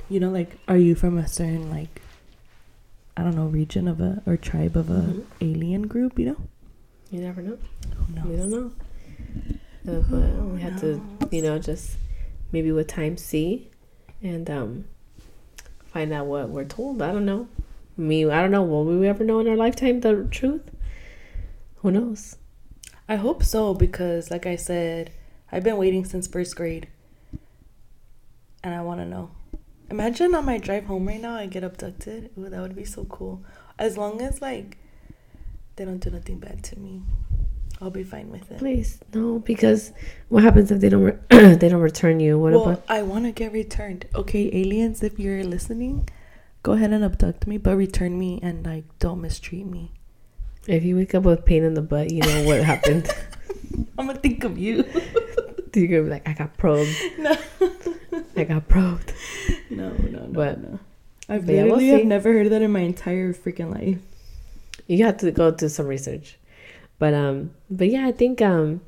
You 0.08 0.20
know 0.20 0.30
like 0.30 0.58
are 0.68 0.76
you 0.76 0.94
from 0.94 1.18
a 1.18 1.26
certain 1.28 1.70
like 1.70 2.02
I 3.16 3.22
don't 3.22 3.34
know, 3.36 3.46
region 3.46 3.86
of 3.88 4.00
a 4.00 4.22
or 4.26 4.36
tribe 4.36 4.76
of 4.76 4.88
a 4.90 5.02
Mhm. 5.02 5.24
alien 5.40 5.82
group, 5.88 6.18
you 6.18 6.26
know? 6.26 6.36
You 7.10 7.20
never 7.20 7.42
know. 7.42 7.58
Who 7.96 8.14
knows? 8.14 8.24
We 8.26 8.36
don't 8.36 8.50
know. 8.50 8.72
Uh, 9.88 10.00
but 10.10 10.44
we 10.54 10.60
had 10.60 10.78
to, 10.78 11.00
you 11.30 11.42
know, 11.42 11.58
just 11.58 11.96
maybe 12.52 12.70
with 12.70 12.86
time 12.86 13.16
see 13.16 13.68
and 14.22 14.48
um, 14.48 14.84
find 15.92 16.12
out 16.12 16.26
what 16.26 16.48
we're 16.48 16.64
told. 16.64 17.02
I 17.02 17.12
don't 17.12 17.26
know. 17.26 17.48
Me, 17.96 18.24
I 18.24 18.40
don't 18.40 18.50
know. 18.50 18.62
Will 18.62 18.84
we 18.84 19.08
ever 19.08 19.24
know 19.24 19.40
in 19.40 19.48
our 19.48 19.56
lifetime 19.56 20.00
the 20.00 20.26
truth? 20.30 20.62
Who 21.76 21.90
knows? 21.90 22.36
I 23.08 23.16
hope 23.16 23.42
so 23.42 23.74
because, 23.74 24.30
like 24.30 24.46
I 24.46 24.56
said, 24.56 25.10
I've 25.50 25.64
been 25.64 25.76
waiting 25.76 26.04
since 26.04 26.28
first 26.28 26.54
grade, 26.54 26.88
and 28.62 28.74
I 28.74 28.82
want 28.82 29.00
to 29.00 29.06
know. 29.06 29.30
Imagine 29.90 30.34
on 30.36 30.44
my 30.44 30.58
drive 30.58 30.84
home 30.84 31.08
right 31.08 31.20
now, 31.20 31.34
I 31.34 31.46
get 31.46 31.64
abducted. 31.64 32.30
Ooh, 32.38 32.48
that 32.48 32.60
would 32.60 32.76
be 32.76 32.84
so 32.84 33.04
cool. 33.06 33.42
As 33.78 33.96
long 33.96 34.22
as 34.22 34.40
like 34.40 34.78
they 35.74 35.84
don't 35.84 35.98
do 35.98 36.10
nothing 36.10 36.38
bad 36.38 36.62
to 36.64 36.78
me, 36.78 37.02
I'll 37.80 37.90
be 37.90 38.04
fine 38.04 38.30
with 38.30 38.50
it. 38.50 38.58
Please, 38.58 39.00
no, 39.14 39.38
because 39.38 39.92
what 40.28 40.42
happens 40.42 40.70
if 40.70 40.80
they 40.80 40.90
don't 40.90 41.02
re- 41.02 41.18
they 41.56 41.68
don't 41.68 41.80
return 41.80 42.20
you? 42.20 42.38
What 42.38 42.52
well, 42.52 42.62
about 42.70 42.84
I 42.88 43.02
want 43.02 43.24
to 43.24 43.32
get 43.32 43.52
returned. 43.52 44.06
Okay, 44.14 44.50
aliens, 44.52 45.02
if 45.02 45.18
you're 45.18 45.42
listening, 45.44 46.06
go 46.62 46.72
ahead 46.72 46.92
and 46.92 47.02
abduct 47.02 47.46
me, 47.46 47.56
but 47.56 47.76
return 47.76 48.18
me 48.18 48.38
and 48.42 48.66
like 48.66 48.84
don't 48.98 49.20
mistreat 49.22 49.64
me. 49.66 49.92
if 50.66 50.84
you 50.84 50.96
wake 50.96 51.14
up 51.14 51.22
with 51.22 51.46
pain 51.46 51.64
in 51.64 51.72
the 51.74 51.80
butt? 51.82 52.10
You 52.10 52.20
know 52.20 52.44
what 52.44 52.62
happened. 52.62 53.08
I'm 53.98 54.06
gonna 54.08 54.18
think 54.18 54.44
of 54.44 54.58
you. 54.58 54.84
You're 55.74 55.86
gonna 55.88 56.02
be 56.02 56.10
like, 56.10 56.28
I 56.28 56.34
got 56.34 56.56
probed. 56.58 56.90
no, 57.18 57.36
I 58.36 58.44
got 58.44 58.68
probed. 58.68 59.14
no, 59.70 59.90
no, 59.90 60.20
no, 60.20 60.28
But- 60.32 60.60
no. 60.60 60.78
I've 61.30 61.46
but 61.46 61.54
yeah, 61.54 61.62
we'll 61.62 61.78
have 61.78 62.04
never 62.04 62.32
heard 62.32 62.50
that 62.50 62.60
in 62.60 62.72
my 62.72 62.80
entire 62.80 63.32
freaking 63.32 63.72
life. 63.72 63.98
you 64.88 65.04
have 65.04 65.18
to 65.18 65.30
go 65.30 65.52
do 65.52 65.68
some 65.68 65.86
research 65.86 66.36
but 67.00 67.12
um 67.12 67.50
but 67.68 67.88
yeah 67.88 68.06
i 68.06 68.12
think 68.12 68.40
um 68.40 68.80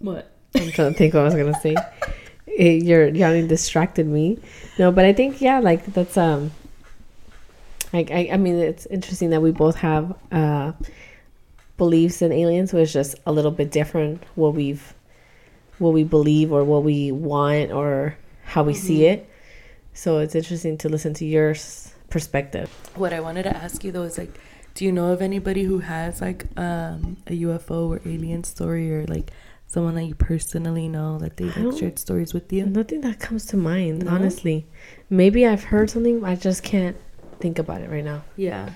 What? 0.00 0.32
i'm 0.56 0.70
trying 0.72 0.92
to 0.92 0.98
think 0.98 1.14
what 1.14 1.20
i 1.20 1.24
was 1.24 1.34
gonna 1.34 1.54
say. 1.60 1.76
Eh, 2.58 2.72
you're 2.82 3.08
you 3.08 3.46
distracted 3.46 4.06
me. 4.06 4.38
No 4.78 4.92
but 4.92 5.06
i 5.06 5.14
think 5.14 5.40
yeah 5.40 5.60
like 5.60 5.86
that's 5.94 6.18
um 6.18 6.50
like 7.94 8.10
I, 8.10 8.28
I 8.32 8.36
mean 8.36 8.56
it's 8.56 8.84
interesting 8.86 9.30
that 9.30 9.40
we 9.40 9.52
both 9.52 9.76
have 9.76 10.14
uh 10.30 10.72
beliefs 11.78 12.20
in 12.20 12.30
aliens 12.30 12.74
which 12.74 12.82
is 12.82 12.92
just 12.92 13.14
a 13.24 13.32
little 13.32 13.52
bit 13.52 13.70
different 13.70 14.22
what 14.34 14.52
we've 14.54 14.92
what 15.78 15.94
we 15.94 16.04
believe 16.04 16.52
or 16.52 16.62
what 16.62 16.82
we 16.84 17.10
want 17.10 17.72
or 17.72 18.18
how 18.44 18.62
we 18.64 18.74
see 18.74 19.06
it. 19.06 19.28
So 19.94 20.18
it's 20.18 20.34
interesting 20.34 20.76
to 20.78 20.88
listen 20.90 21.14
to 21.14 21.24
your 21.24 21.52
s- 21.52 21.91
perspective 22.12 22.68
What 23.02 23.12
I 23.12 23.20
wanted 23.26 23.44
to 23.50 23.54
ask 23.64 23.82
you 23.84 23.90
though 23.92 24.02
is 24.10 24.16
like, 24.22 24.32
do 24.74 24.84
you 24.86 24.92
know 24.98 25.08
of 25.12 25.20
anybody 25.30 25.64
who 25.70 25.78
has 25.80 26.20
like 26.20 26.40
um, 26.56 27.16
a 27.26 27.34
UFO 27.46 27.88
or 27.92 27.98
alien 28.14 28.42
story 28.44 28.86
or 28.94 29.04
like 29.06 29.30
someone 29.66 29.94
that 29.98 30.04
you 30.04 30.14
personally 30.14 30.88
know 30.96 31.18
that 31.18 31.36
they 31.38 31.48
like 31.56 31.78
shared 31.78 31.98
stories 31.98 32.32
with 32.36 32.52
you? 32.52 32.64
Nothing 32.66 33.00
that 33.02 33.18
comes 33.26 33.46
to 33.46 33.56
mind, 33.56 34.04
No? 34.04 34.10
honestly. 34.16 34.66
Maybe 35.10 35.40
I've 35.46 35.64
heard 35.64 35.88
something, 35.90 36.20
but 36.20 36.28
I 36.30 36.36
just 36.36 36.62
can't 36.62 36.96
think 37.40 37.58
about 37.58 37.80
it 37.84 37.90
right 37.90 38.04
now. 38.12 38.20
Yeah. 38.36 38.70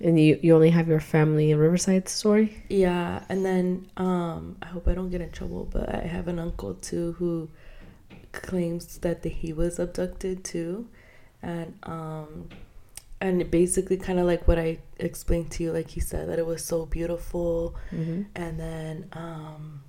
And 0.00 0.18
you, 0.18 0.38
you 0.42 0.54
only 0.54 0.70
have 0.70 0.88
your 0.88 1.00
family 1.00 1.50
in 1.52 1.58
Riverside 1.58 2.08
story? 2.08 2.62
Yeah, 2.68 3.22
and 3.30 3.40
then 3.48 3.64
um 3.96 4.56
I 4.60 4.66
hope 4.66 4.84
I 4.88 4.94
don't 4.98 5.10
get 5.14 5.20
in 5.26 5.30
trouble, 5.38 5.62
but 5.70 5.86
I 5.94 6.02
have 6.16 6.26
an 6.28 6.38
uncle 6.38 6.74
too 6.74 7.12
who 7.18 7.48
claims 8.32 8.98
that 8.98 9.22
the, 9.22 9.28
he 9.30 9.52
was 9.52 9.78
abducted 9.78 10.44
too. 10.44 10.88
And 11.44 11.74
um 11.84 12.48
and 13.20 13.50
basically 13.50 13.96
kind 13.96 14.18
of 14.18 14.26
like 14.26 14.46
what 14.48 14.58
I 14.58 14.78
explained 14.98 15.50
to 15.52 15.62
you 15.64 15.72
like 15.72 15.88
he 15.90 16.00
said 16.00 16.28
that 16.28 16.38
it 16.38 16.46
was 16.46 16.64
so 16.64 16.86
beautiful. 16.86 17.74
Mm-hmm. 17.92 18.22
and 18.34 18.60
then 18.60 19.08
um 19.12 19.84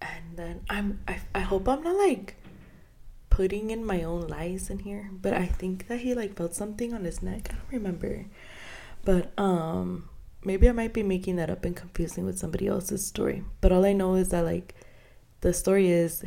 and 0.00 0.36
then 0.36 0.60
i'm 0.68 0.98
I, 1.06 1.20
I 1.32 1.40
hope 1.40 1.68
i'm 1.68 1.82
not 1.82 1.94
like 1.96 2.34
putting 3.30 3.70
in 3.70 3.84
my 3.84 4.02
own 4.02 4.26
lies 4.26 4.68
in 4.68 4.80
here 4.80 5.10
but 5.12 5.32
i 5.32 5.46
think 5.46 5.86
that 5.88 6.00
he 6.00 6.12
like 6.14 6.34
felt 6.34 6.54
something 6.54 6.92
on 6.92 7.04
his 7.04 7.22
neck. 7.22 7.48
I 7.50 7.54
don't 7.54 7.72
remember. 7.72 8.26
But 9.04 9.32
um 9.38 10.08
maybe 10.44 10.68
i 10.68 10.72
might 10.72 10.92
be 10.92 11.02
making 11.02 11.36
that 11.36 11.50
up 11.50 11.64
and 11.64 11.76
confusing 11.76 12.24
with 12.24 12.38
somebody 12.38 12.66
else's 12.66 13.06
story. 13.06 13.44
But 13.60 13.72
all 13.72 13.84
i 13.86 13.92
know 13.92 14.14
is 14.16 14.28
that 14.30 14.44
like 14.44 14.74
the 15.40 15.52
story 15.52 15.88
is 15.90 16.24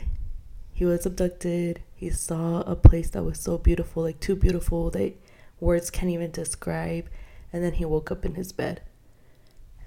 he 0.73 0.85
was 0.85 1.05
abducted 1.05 1.81
he 2.05 2.09
saw 2.11 2.61
a 2.75 2.75
place 2.87 3.09
that 3.13 3.23
was 3.29 3.39
so 3.47 3.57
beautiful 3.67 4.03
like 4.07 4.19
too 4.27 4.35
beautiful 4.45 4.81
that 4.97 5.11
words 5.59 5.87
can't 5.95 6.11
even 6.17 6.31
describe 6.41 7.05
and 7.51 7.59
then 7.63 7.73
he 7.79 7.85
woke 7.93 8.09
up 8.13 8.25
in 8.27 8.33
his 8.41 8.51
bed 8.61 8.81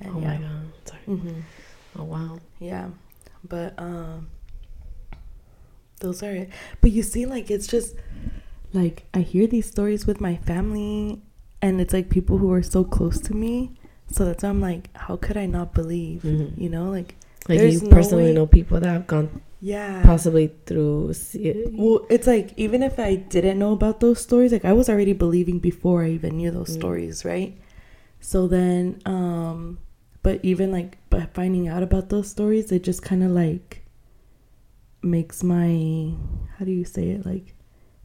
and 0.00 0.10
Oh 0.16 0.20
yeah 0.24 0.34
my 0.34 0.40
god. 0.46 0.66
Sorry. 0.90 1.04
hmm 1.18 1.40
Oh 1.98 2.04
wow. 2.14 2.38
yeah, 2.70 2.86
but 3.54 3.70
um, 3.78 4.28
those 6.00 6.22
are 6.22 6.30
it. 6.32 6.50
But 6.80 6.90
you 6.92 7.02
see, 7.02 7.26
like 7.26 7.50
it's 7.50 7.66
just 7.66 7.96
like 8.72 9.04
I 9.12 9.20
hear 9.20 9.46
these 9.46 9.66
stories 9.66 10.06
with 10.06 10.20
my 10.20 10.36
family, 10.36 11.20
and 11.60 11.80
it's 11.80 11.92
like 11.92 12.08
people 12.08 12.38
who 12.38 12.52
are 12.52 12.62
so 12.62 12.84
close 12.84 13.18
to 13.22 13.34
me. 13.34 13.72
So 14.10 14.24
that's 14.24 14.42
why 14.42 14.48
I'm 14.50 14.60
like, 14.60 14.88
how 14.96 15.16
could 15.16 15.36
I 15.36 15.46
not 15.46 15.74
believe? 15.74 16.22
Mhm. 16.22 16.56
You 16.56 16.68
know, 16.70 16.88
like 16.90 17.16
Like 17.48 17.58
There's 17.58 17.82
you 17.82 17.88
personally 17.88 18.24
way- 18.26 18.34
know 18.34 18.46
people 18.46 18.78
that 18.80 18.88
have 18.90 19.06
gone 19.06 19.40
yeah. 19.60 20.02
possibly 20.04 20.52
through. 20.66 21.12
Well, 21.72 22.06
it's 22.10 22.26
like 22.26 22.52
even 22.56 22.82
if 22.82 22.98
I 22.98 23.14
didn't 23.16 23.58
know 23.58 23.72
about 23.72 24.00
those 24.00 24.20
stories, 24.20 24.52
like 24.52 24.64
I 24.66 24.72
was 24.74 24.88
already 24.88 25.14
believing 25.14 25.58
before 25.58 26.04
I 26.04 26.10
even 26.10 26.36
knew 26.36 26.50
those 26.50 26.70
Mm. 26.70 26.78
stories, 26.80 27.24
right? 27.24 27.56
So 28.20 28.46
then, 28.48 29.00
um, 29.06 29.78
but 30.22 30.40
even 30.44 30.70
like 30.72 30.98
by 31.08 31.26
finding 31.32 31.68
out 31.68 31.82
about 31.82 32.10
those 32.10 32.28
stories, 32.28 32.70
it 32.70 32.82
just 32.84 33.02
kind 33.02 33.22
of 33.24 33.30
like 33.30 33.82
makes 35.02 35.42
my 35.44 36.12
how 36.58 36.64
do 36.64 36.72
you 36.72 36.84
say 36.84 37.10
it 37.10 37.24
like 37.24 37.54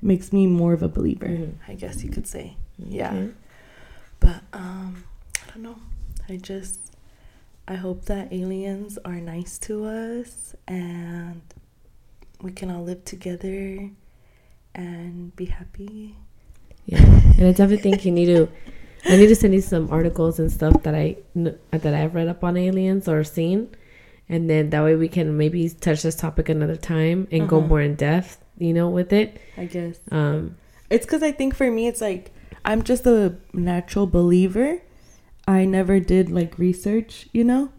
makes 0.02 0.32
me 0.32 0.46
more 0.48 0.74
of 0.74 0.84
a 0.84 0.88
believer, 0.88 1.28
Mhm. 1.28 1.54
I 1.68 1.74
guess 1.74 2.04
you 2.04 2.10
could 2.10 2.28
say. 2.28 2.56
Yeah. 2.78 3.14
Okay. 3.14 3.30
But 4.20 4.42
um, 4.54 5.04
I 5.36 5.52
don't 5.54 5.64
know. 5.64 5.76
I 6.30 6.38
just 6.38 6.80
I 7.68 7.76
hope 7.76 8.06
that 8.06 8.32
aliens 8.34 8.98
are 9.06 9.16
nice 9.22 9.58
to 9.60 9.86
us 9.86 10.54
and 10.68 11.42
we 12.42 12.52
can 12.52 12.70
all 12.70 12.84
live 12.84 13.06
together 13.06 13.90
and 14.76 15.36
be 15.36 15.46
happy. 15.46 16.18
Yeah, 16.86 17.02
and 17.38 17.48
I 17.48 17.52
definitely 17.52 17.78
think 17.78 18.04
you 18.06 18.12
need 18.12 18.26
to. 18.26 18.50
I 19.06 19.16
need 19.18 19.28
to 19.28 19.36
send 19.36 19.54
you 19.54 19.62
some 19.62 19.90
articles 19.92 20.40
and 20.40 20.52
stuff 20.52 20.84
that 20.84 20.94
I 20.96 21.16
that 21.36 21.94
I've 21.94 22.14
read 22.16 22.28
up 22.28 22.44
on 22.44 22.58
aliens 22.58 23.08
or 23.08 23.24
seen, 23.24 23.70
and 24.28 24.50
then 24.50 24.70
that 24.72 24.84
way 24.84 24.96
we 24.96 25.08
can 25.08 25.38
maybe 25.38 25.70
touch 25.70 26.02
this 26.04 26.16
topic 26.16 26.50
another 26.50 26.76
time 26.76 27.28
and 27.32 27.48
go 27.48 27.60
Uh-huh. 27.60 27.68
more 27.68 27.82
in 27.82 27.96
depth, 27.96 28.44
you 28.58 28.74
know, 28.74 28.90
with 28.90 29.14
it. 29.14 29.40
I 29.58 29.66
guess 29.66 30.00
Um, 30.12 30.58
it's 30.90 31.06
because 31.06 31.24
I 31.24 31.32
think 31.32 31.56
for 31.56 31.72
me 31.72 31.88
it's 31.88 32.02
like 32.02 32.32
I'm 32.66 32.84
just 32.84 33.06
a 33.06 33.36
natural 33.54 34.06
believer. 34.08 34.82
I 35.48 35.66
never 35.66 36.00
did 36.00 36.30
like 36.30 36.58
research, 36.58 37.28
you 37.34 37.44
know, 37.44 37.72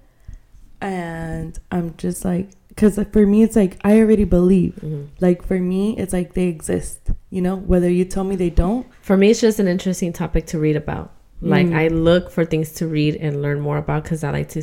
and 0.81 1.59
I'm 1.71 1.95
just 1.97 2.25
like 2.25 2.51
because 2.69 2.99
for 3.12 3.27
me 3.27 3.43
it's 3.43 3.57
like 3.57 3.79
I 3.85 3.99
already 4.01 4.25
believe. 4.25 4.75
mhm. 4.83 5.09
Like 5.21 5.45
for 5.47 5.59
me, 5.59 5.97
it's 5.97 6.12
like 6.12 6.35
they 6.35 6.49
exist. 6.49 7.11
You 7.31 7.41
know, 7.43 7.57
whether 7.57 7.91
you 7.91 8.05
tell 8.05 8.25
me 8.25 8.37
they 8.37 8.51
don't. 8.51 8.87
For 9.03 9.17
me, 9.17 9.31
it's 9.31 9.41
just 9.41 9.59
an 9.59 9.69
interesting 9.69 10.12
topic 10.12 10.47
to 10.47 10.59
read 10.59 10.77
about. 10.77 11.12
Like 11.41 11.67
Mm. 11.67 11.77
I 11.77 11.89
look 11.89 12.31
for 12.31 12.45
things 12.45 12.73
to 12.75 12.87
read 12.87 13.17
and 13.17 13.43
learn 13.43 13.61
more 13.61 13.77
about 13.79 14.05
because 14.05 14.25
I 14.25 14.31
like 14.31 14.49
to 14.51 14.62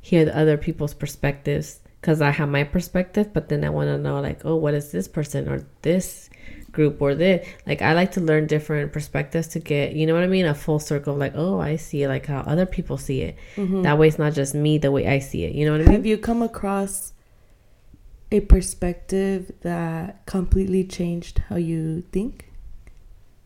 hear 0.00 0.24
the 0.24 0.36
other 0.36 0.56
people's 0.56 0.94
perspectives. 0.94 1.80
because 2.00 2.20
I 2.20 2.30
have 2.32 2.50
my 2.50 2.64
perspective, 2.64 3.32
but 3.32 3.48
then 3.48 3.64
I 3.64 3.70
want 3.70 3.88
to 3.88 3.96
know 3.96 4.20
like, 4.20 4.44
oh, 4.44 4.56
what 4.56 4.74
is 4.74 4.92
this 4.92 5.08
person 5.08 5.48
or 5.48 5.64
this 5.80 6.28
group 6.74 7.00
or 7.00 7.14
this? 7.14 7.46
Like, 7.66 7.80
I 7.80 7.94
like 7.94 8.12
to 8.12 8.20
learn 8.20 8.46
different 8.46 8.92
perspectives 8.92 9.48
to 9.48 9.60
get, 9.60 9.94
you 9.94 10.06
know 10.06 10.14
what 10.14 10.22
I 10.22 10.26
mean, 10.26 10.44
a 10.44 10.54
full 10.54 10.78
circle. 10.78 11.14
Of 11.14 11.18
like, 11.18 11.32
oh, 11.34 11.60
I 11.60 11.76
see 11.76 12.02
it 12.02 12.08
like 12.08 12.26
how 12.26 12.40
other 12.40 12.66
people 12.66 12.98
see 12.98 13.22
it. 13.22 13.36
Mm-hmm. 13.56 13.82
That 13.82 13.98
way, 13.98 14.08
it's 14.08 14.18
not 14.18 14.34
just 14.34 14.54
me 14.54 14.76
the 14.78 14.90
way 14.90 15.06
I 15.06 15.20
see 15.20 15.44
it. 15.44 15.54
You 15.54 15.64
know 15.64 15.72
what 15.72 15.80
I 15.80 15.84
mean? 15.84 15.92
Have 15.92 16.06
you 16.06 16.18
come 16.18 16.42
across 16.42 17.12
a 18.30 18.40
perspective 18.40 19.52
that 19.62 20.26
completely 20.26 20.84
changed 20.84 21.38
how 21.48 21.56
you 21.56 22.02
think? 22.12 22.50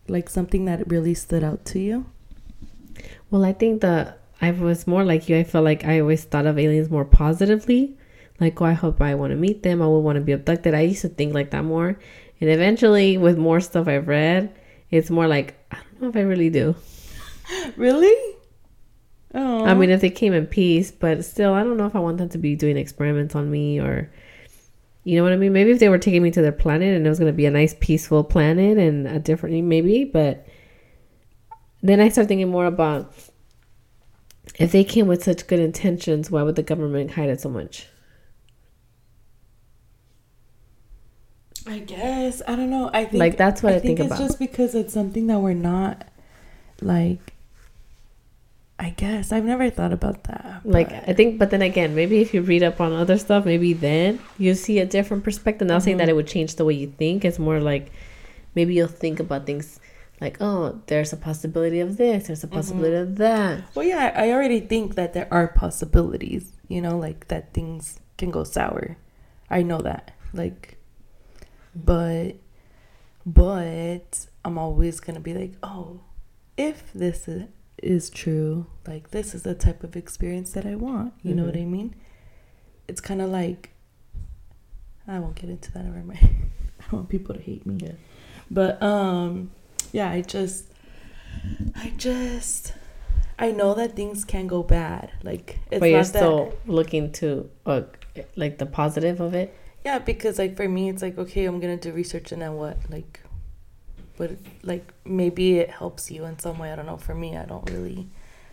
Like 0.08 0.28
something 0.28 0.64
that 0.64 0.90
really 0.90 1.14
stood 1.14 1.44
out 1.44 1.64
to 1.66 1.78
you? 1.78 2.06
Well, 3.30 3.44
I 3.44 3.52
think 3.52 3.82
that 3.82 4.20
I 4.40 4.50
was 4.52 4.86
more 4.86 5.04
like 5.04 5.28
you. 5.28 5.36
I 5.36 5.44
felt 5.44 5.64
like 5.64 5.84
I 5.84 6.00
always 6.00 6.24
thought 6.24 6.46
of 6.46 6.58
aliens 6.58 6.90
more 6.90 7.04
positively. 7.04 7.96
Like, 8.40 8.62
oh, 8.62 8.66
I 8.66 8.72
hope 8.72 9.00
I 9.02 9.14
want 9.16 9.32
to 9.32 9.36
meet 9.36 9.62
them. 9.64 9.82
I 9.82 9.86
would 9.86 9.98
want 9.98 10.16
to 10.16 10.22
be 10.22 10.32
abducted. 10.32 10.72
I 10.72 10.82
used 10.82 11.02
to 11.02 11.08
think 11.08 11.34
like 11.34 11.50
that 11.50 11.64
more. 11.64 11.98
And 12.40 12.50
eventually, 12.50 13.18
with 13.18 13.36
more 13.36 13.60
stuff 13.60 13.88
I've 13.88 14.08
read, 14.08 14.54
it's 14.90 15.10
more 15.10 15.26
like, 15.26 15.56
I 15.70 15.76
don't 15.76 16.02
know 16.02 16.08
if 16.08 16.16
I 16.16 16.20
really 16.20 16.50
do. 16.50 16.74
Really? 17.76 18.36
Oh. 19.34 19.64
I 19.64 19.72
mean, 19.72 19.88
if 19.88 20.02
they 20.02 20.10
came 20.10 20.34
in 20.34 20.46
peace, 20.46 20.90
but 20.90 21.24
still, 21.24 21.54
I 21.54 21.62
don't 21.62 21.78
know 21.78 21.86
if 21.86 21.96
I 21.96 21.98
want 21.98 22.18
them 22.18 22.28
to 22.30 22.38
be 22.38 22.56
doing 22.56 22.76
experiments 22.76 23.34
on 23.34 23.50
me 23.50 23.80
or, 23.80 24.10
you 25.04 25.16
know 25.16 25.22
what 25.22 25.32
I 25.32 25.36
mean? 25.36 25.54
Maybe 25.54 25.70
if 25.70 25.78
they 25.78 25.88
were 25.88 25.98
taking 25.98 26.22
me 26.22 26.30
to 26.32 26.42
their 26.42 26.52
planet 26.52 26.94
and 26.94 27.06
it 27.06 27.08
was 27.08 27.18
going 27.18 27.32
to 27.32 27.36
be 27.36 27.46
a 27.46 27.50
nice, 27.50 27.74
peaceful 27.80 28.22
planet 28.22 28.76
and 28.76 29.06
a 29.06 29.18
different, 29.18 29.64
maybe, 29.64 30.04
but 30.04 30.46
then 31.82 32.00
I 32.00 32.10
start 32.10 32.28
thinking 32.28 32.50
more 32.50 32.66
about 32.66 33.14
if 34.58 34.72
they 34.72 34.84
came 34.84 35.06
with 35.06 35.24
such 35.24 35.46
good 35.46 35.60
intentions, 35.60 36.30
why 36.30 36.42
would 36.42 36.56
the 36.56 36.62
government 36.62 37.12
hide 37.12 37.30
it 37.30 37.40
so 37.40 37.48
much? 37.48 37.86
I 41.68 41.80
guess 41.80 42.42
I 42.48 42.56
don't 42.56 42.70
know. 42.70 42.90
I 42.92 43.04
think 43.04 43.20
Like, 43.20 43.36
that's 43.36 43.62
what 43.62 43.74
I 43.74 43.78
think 43.78 43.98
think 43.98 44.00
it's 44.00 44.16
about. 44.16 44.26
just 44.26 44.38
because 44.38 44.74
it's 44.74 44.92
something 44.92 45.26
that 45.28 45.38
we're 45.40 45.54
not 45.54 46.08
like. 46.80 47.34
I 48.80 48.90
guess 48.90 49.32
I've 49.32 49.44
never 49.44 49.70
thought 49.70 49.92
about 49.92 50.24
that. 50.24 50.60
Like 50.64 50.90
but- 50.90 51.08
I 51.08 51.12
think, 51.12 51.38
but 51.38 51.50
then 51.50 51.62
again, 51.62 51.96
maybe 51.96 52.20
if 52.20 52.32
you 52.32 52.42
read 52.42 52.62
up 52.62 52.80
on 52.80 52.92
other 52.92 53.18
stuff, 53.18 53.44
maybe 53.44 53.72
then 53.72 54.20
you 54.38 54.54
see 54.54 54.78
a 54.78 54.86
different 54.86 55.24
perspective. 55.24 55.66
Not 55.66 55.82
saying 55.82 55.96
that 55.96 56.04
mm-hmm. 56.04 56.10
it 56.10 56.16
would 56.16 56.28
change 56.28 56.54
the 56.54 56.64
way 56.64 56.74
you 56.74 56.86
think. 56.86 57.24
It's 57.24 57.40
more 57.40 57.58
like 57.58 57.90
maybe 58.54 58.74
you'll 58.74 58.86
think 58.86 59.18
about 59.18 59.46
things 59.46 59.80
like, 60.20 60.38
oh, 60.40 60.80
there's 60.86 61.12
a 61.12 61.16
possibility 61.16 61.80
of 61.80 61.96
this. 61.96 62.28
There's 62.28 62.44
a 62.44 62.46
mm-hmm. 62.46 62.56
possibility 62.56 62.96
of 62.96 63.16
that. 63.16 63.64
Well, 63.74 63.84
yeah, 63.84 64.12
I 64.14 64.30
already 64.30 64.60
think 64.60 64.94
that 64.94 65.12
there 65.12 65.28
are 65.30 65.48
possibilities, 65.48 66.52
you 66.68 66.80
know, 66.80 66.96
like 66.96 67.28
that 67.28 67.52
things 67.52 68.00
can 68.16 68.30
go 68.30 68.44
sour. 68.44 68.96
I 69.50 69.62
know 69.62 69.80
that. 69.82 70.12
Like, 70.32 70.77
but, 71.84 72.36
but 73.24 74.26
I'm 74.44 74.58
always 74.58 75.00
going 75.00 75.14
to 75.14 75.20
be 75.20 75.34
like, 75.34 75.52
oh, 75.62 76.00
if 76.56 76.92
this 76.92 77.28
is, 77.82 78.10
true, 78.10 78.66
like, 78.86 79.10
this 79.10 79.34
is 79.34 79.42
the 79.42 79.54
type 79.54 79.84
of 79.84 79.96
experience 79.96 80.52
that 80.52 80.66
I 80.66 80.74
want. 80.74 81.14
You 81.22 81.34
know 81.34 81.44
what 81.44 81.56
I 81.56 81.64
mean? 81.64 81.94
It's 82.88 83.00
kind 83.00 83.22
of 83.22 83.30
like, 83.30 83.70
I 85.06 85.18
won't 85.18 85.36
get 85.36 85.50
into 85.50 85.72
that. 85.72 85.84
Mind. 85.84 86.12
I 86.80 86.82
don't 86.82 86.92
want 86.92 87.08
people 87.08 87.34
to 87.34 87.40
hate 87.40 87.66
me. 87.66 87.78
Yeah. 87.80 87.92
But, 88.50 88.82
um, 88.82 89.50
yeah, 89.92 90.10
I 90.10 90.22
just, 90.22 90.64
I 91.76 91.92
just, 91.96 92.72
I 93.38 93.52
know 93.52 93.74
that 93.74 93.94
things 93.94 94.24
can 94.24 94.46
go 94.46 94.62
bad. 94.62 95.12
Like 95.22 95.58
it's 95.70 95.80
but 95.80 95.88
you're 95.88 95.98
not 95.98 96.06
that. 96.06 96.18
still 96.18 96.54
looking 96.66 97.12
to 97.12 97.48
uh, 97.66 97.82
like 98.36 98.58
the 98.58 98.66
positive 98.66 99.20
of 99.20 99.34
it. 99.34 99.56
Yeah, 99.88 99.98
because 99.98 100.38
like 100.38 100.54
for 100.54 100.68
me, 100.68 100.90
it's 100.90 101.00
like 101.00 101.16
okay, 101.16 101.46
I'm 101.46 101.60
gonna 101.60 101.78
do 101.78 101.92
research 101.92 102.30
and 102.32 102.42
then 102.42 102.54
what? 102.62 102.76
Like, 102.90 103.20
but 104.18 104.32
like 104.62 104.84
maybe 105.06 105.58
it 105.62 105.70
helps 105.70 106.10
you 106.10 106.26
in 106.26 106.38
some 106.38 106.58
way. 106.58 106.70
I 106.72 106.76
don't 106.76 106.84
know. 106.84 106.98
For 106.98 107.14
me, 107.14 107.36
I 107.38 107.46
don't 107.46 107.68
really 107.70 108.06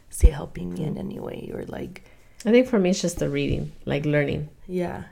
see 0.10 0.28
it 0.30 0.34
helping 0.34 0.72
me 0.74 0.84
in 0.86 0.98
any 0.98 1.20
way 1.20 1.52
or 1.54 1.66
like 1.66 2.04
I 2.46 2.52
think 2.52 2.70
for 2.70 2.80
me, 2.80 2.92
it's 2.92 3.02
just 3.02 3.20
the 3.20 3.30
reading, 3.30 3.74
like 3.84 4.06
learning. 4.06 4.48
yeah. 4.66 5.04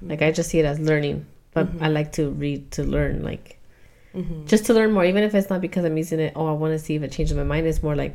Like 0.00 0.22
I 0.22 0.32
just 0.32 0.48
see 0.48 0.58
it 0.60 0.64
as 0.64 0.78
learning, 0.80 1.26
but 1.52 1.66
Mhm. 1.66 1.82
I 1.82 1.88
like 1.88 2.12
to 2.12 2.30
read 2.30 2.70
to 2.76 2.82
learn, 2.84 3.22
like 3.22 3.58
hmm 4.14 4.46
just 4.46 4.64
to 4.66 4.72
learn 4.74 4.90
more. 4.92 5.04
Even 5.04 5.22
if 5.22 5.34
it's 5.34 5.50
not 5.50 5.60
because 5.60 5.84
I'm 5.84 5.98
using 5.98 6.18
it. 6.20 6.32
Oh, 6.34 6.46
I 6.46 6.52
want 6.52 6.72
to 6.72 6.78
see 6.78 6.94
if 6.94 7.02
it 7.02 7.12
changes 7.12 7.36
my 7.36 7.44
mind. 7.52 7.66
It's 7.66 7.82
more 7.82 7.96
like 8.04 8.14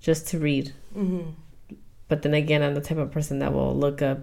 just 0.00 0.26
to 0.32 0.38
read. 0.40 0.72
hmm 0.94 1.30
But 2.08 2.22
then 2.22 2.34
again, 2.34 2.60
I'm 2.64 2.74
the 2.74 2.80
type 2.88 2.98
of 2.98 3.12
person 3.12 3.38
that 3.38 3.52
will 3.52 3.72
look 3.86 4.02
up 4.02 4.18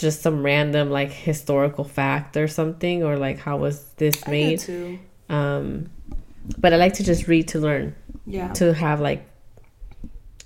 just 0.00 0.22
some 0.22 0.42
random 0.42 0.90
like 0.90 1.12
historical 1.12 1.84
fact 1.84 2.36
or 2.36 2.48
something, 2.48 3.04
or 3.04 3.16
like 3.16 3.38
how 3.38 3.56
was 3.58 3.84
this 3.96 4.26
made. 4.26 4.64
Um, 5.28 5.90
but 6.58 6.72
I 6.72 6.76
like 6.76 6.94
to 6.94 7.04
just 7.04 7.28
read 7.28 7.48
to 7.48 7.58
learn, 7.60 7.94
Yeah. 8.26 8.52
to 8.54 8.72
have 8.74 9.00
like. 9.00 9.26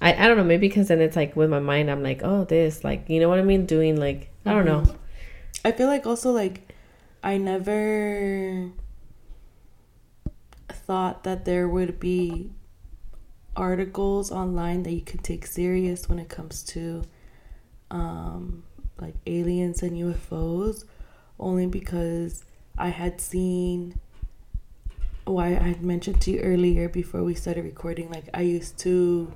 I, 0.02 0.12
I 0.12 0.26
don't 0.28 0.36
know 0.36 0.44
maybe 0.44 0.68
because 0.68 0.88
then 0.88 1.00
it's 1.00 1.16
like 1.16 1.34
with 1.36 1.48
my 1.48 1.60
mind 1.60 1.88
I'm 1.88 2.02
like 2.02 2.20
oh 2.24 2.44
this 2.44 2.84
like 2.84 3.08
you 3.08 3.20
know 3.20 3.28
what 3.30 3.38
I 3.38 3.42
mean 3.42 3.64
doing 3.64 3.96
like 3.96 4.28
I 4.44 4.52
don't 4.52 4.66
know 4.66 4.82
Mhm. 4.82 4.96
I 5.64 5.72
feel 5.72 5.86
like 5.86 6.04
also 6.04 6.30
like 6.32 6.74
I 7.22 7.38
never 7.38 8.68
thought 10.68 11.24
that 11.24 11.44
there 11.44 11.68
would 11.68 12.00
be 12.00 12.50
articles 13.56 14.30
online 14.32 14.82
that 14.82 14.92
you 14.92 15.00
could 15.00 15.22
take 15.22 15.46
serious 15.46 16.08
when 16.08 16.18
it 16.18 16.28
comes 16.28 16.62
to 16.64 17.04
um 17.90 18.64
like 19.00 19.14
aliens 19.26 19.82
and 19.82 19.92
UFOs 19.92 20.84
only 21.38 21.66
because 21.66 22.44
I 22.78 22.88
had 22.88 23.20
seen 23.20 23.98
why 25.24 25.48
I 25.48 25.68
had 25.68 25.82
mentioned 25.82 26.20
to 26.22 26.32
you 26.32 26.40
earlier 26.40 26.88
before 26.88 27.24
we 27.24 27.34
started 27.34 27.64
recording 27.64 28.10
like 28.10 28.28
I 28.34 28.42
used 28.42 28.78
to 28.80 29.32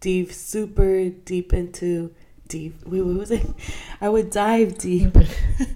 dive 0.00 0.32
super 0.32 1.08
deep 1.08 1.52
into 1.52 2.14
deep 2.48 2.74
wait 2.86 3.02
what 3.02 3.16
was 3.16 3.30
it 3.30 3.46
I 4.00 4.08
would 4.08 4.30
dive 4.30 4.78
deep 4.78 5.16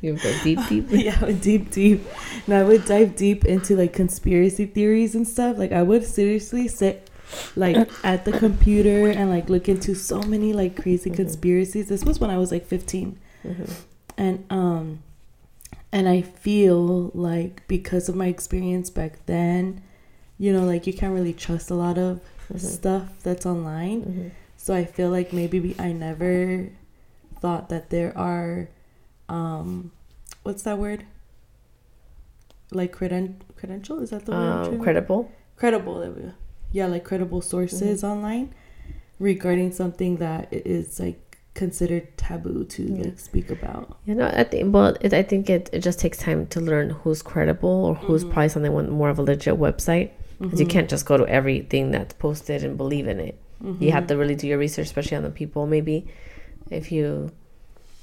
you 0.01 0.15
go 0.15 0.35
deep 0.43 0.61
deep 0.69 0.87
yeah, 0.91 1.19
I 1.21 1.27
would 1.27 1.41
deep, 1.41 1.71
deep. 1.71 2.03
And 2.47 2.55
I 2.55 2.63
would 2.63 2.85
dive 2.85 3.17
deep 3.17 3.45
into 3.45 3.77
like 3.77 3.93
conspiracy 3.93 4.67
theories 4.67 5.15
and 5.15 5.27
stuff. 5.27 5.59
Like 5.59 5.73
I 5.73 5.83
would 5.83 6.05
seriously 6.05 6.69
sit 6.69 7.08
like 7.57 7.89
at 8.05 8.25
the 8.25 8.33
computer 8.33 9.09
and 9.11 9.31
like 9.31 9.49
look 9.49 9.69
into 9.69 9.95
so 9.95 10.23
many 10.23 10.53
like 10.53 10.81
crazy 10.81 11.11
conspiracies. 11.11 11.89
This 11.89 12.05
was 12.05 12.19
when 12.21 12.31
I 12.31 12.39
was 12.39 12.51
like 12.53 12.67
15. 12.67 13.19
Mhm. 13.45 13.71
And 14.17 14.45
um 14.51 15.03
and 15.93 16.09
I 16.09 16.21
feel 16.23 17.11
like 17.15 17.63
because 17.69 18.09
of 18.09 18.15
my 18.17 18.27
experience 18.27 18.91
back 18.91 19.25
then, 19.27 19.81
you 20.39 20.53
know, 20.53 20.65
like 20.65 20.87
you 20.87 20.93
can't 20.93 21.15
really 21.15 21.33
trust 21.33 21.71
a 21.71 21.75
lot 21.75 21.97
of 21.99 22.21
stuff 22.57 23.23
that's 23.23 23.47
online. 23.47 24.03
Mhm. 24.03 24.31
So 24.57 24.75
I 24.75 24.85
feel 24.85 25.11
like 25.11 25.33
maybe 25.33 25.75
I 25.79 25.93
never 25.93 26.69
thought 27.41 27.69
that 27.69 27.91
there 27.91 28.17
are, 28.19 28.69
um, 29.29 29.93
what's 30.43 30.63
that 30.65 30.79
word? 30.79 31.05
Like 32.71 32.95
creden- 32.95 33.37
credential? 33.57 34.01
Is 34.01 34.11
that 34.11 34.27
the 34.27 34.33
word? 34.33 34.67
Um, 34.75 34.81
credible 34.81 35.31
credible. 35.57 36.01
There 36.01 36.11
we 36.11 36.23
go. 36.23 36.33
Yeah, 36.73 36.87
like 36.87 37.05
credible 37.05 37.41
sources 37.41 38.05
online 38.05 38.55
regarding 39.19 39.73
something 39.73 40.17
that 40.19 40.49
is 40.53 41.01
like 41.01 41.39
considered 41.55 42.17
taboo 42.17 42.65
to 42.65 42.83
Yeah. 42.85 43.05
like 43.05 43.19
speak 43.19 43.51
about. 43.51 43.97
You 44.07 44.15
know, 44.15 44.27
I 44.27 44.45
think 44.45 44.73
well, 44.75 44.97
it, 45.01 45.13
I 45.13 45.23
think 45.23 45.51
it, 45.51 45.71
it 45.73 45.81
just 45.81 45.99
takes 45.99 46.19
time 46.19 46.47
to 46.49 46.61
learn 46.61 46.91
who's 46.91 47.21
credible 47.23 47.69
or 47.87 47.95
who's 47.97 48.25
Mhm. 48.25 48.33
probably 48.33 48.49
something 48.51 48.73
with 48.75 48.89
more 48.89 49.09
of 49.11 49.19
a 49.19 49.23
legit 49.23 49.55
website. 49.59 50.11
Because 50.41 50.61
you 50.61 50.67
Mhm. 50.67 50.71
can't 50.71 50.89
just 50.91 51.05
go 51.05 51.17
to 51.17 51.27
everything 51.27 51.91
that's 51.91 52.15
posted 52.15 52.63
and 52.63 52.77
believe 52.77 53.09
in 53.09 53.19
it. 53.19 53.35
You 53.81 53.91
have 53.91 54.07
to 54.07 54.17
really 54.17 54.37
do 54.37 54.47
your 54.47 54.57
research, 54.59 54.87
especially 54.87 55.17
on 55.17 55.25
the 55.25 55.31
people. 55.31 55.67
Maybe 55.67 56.07
if 56.71 56.93
you, 56.93 57.33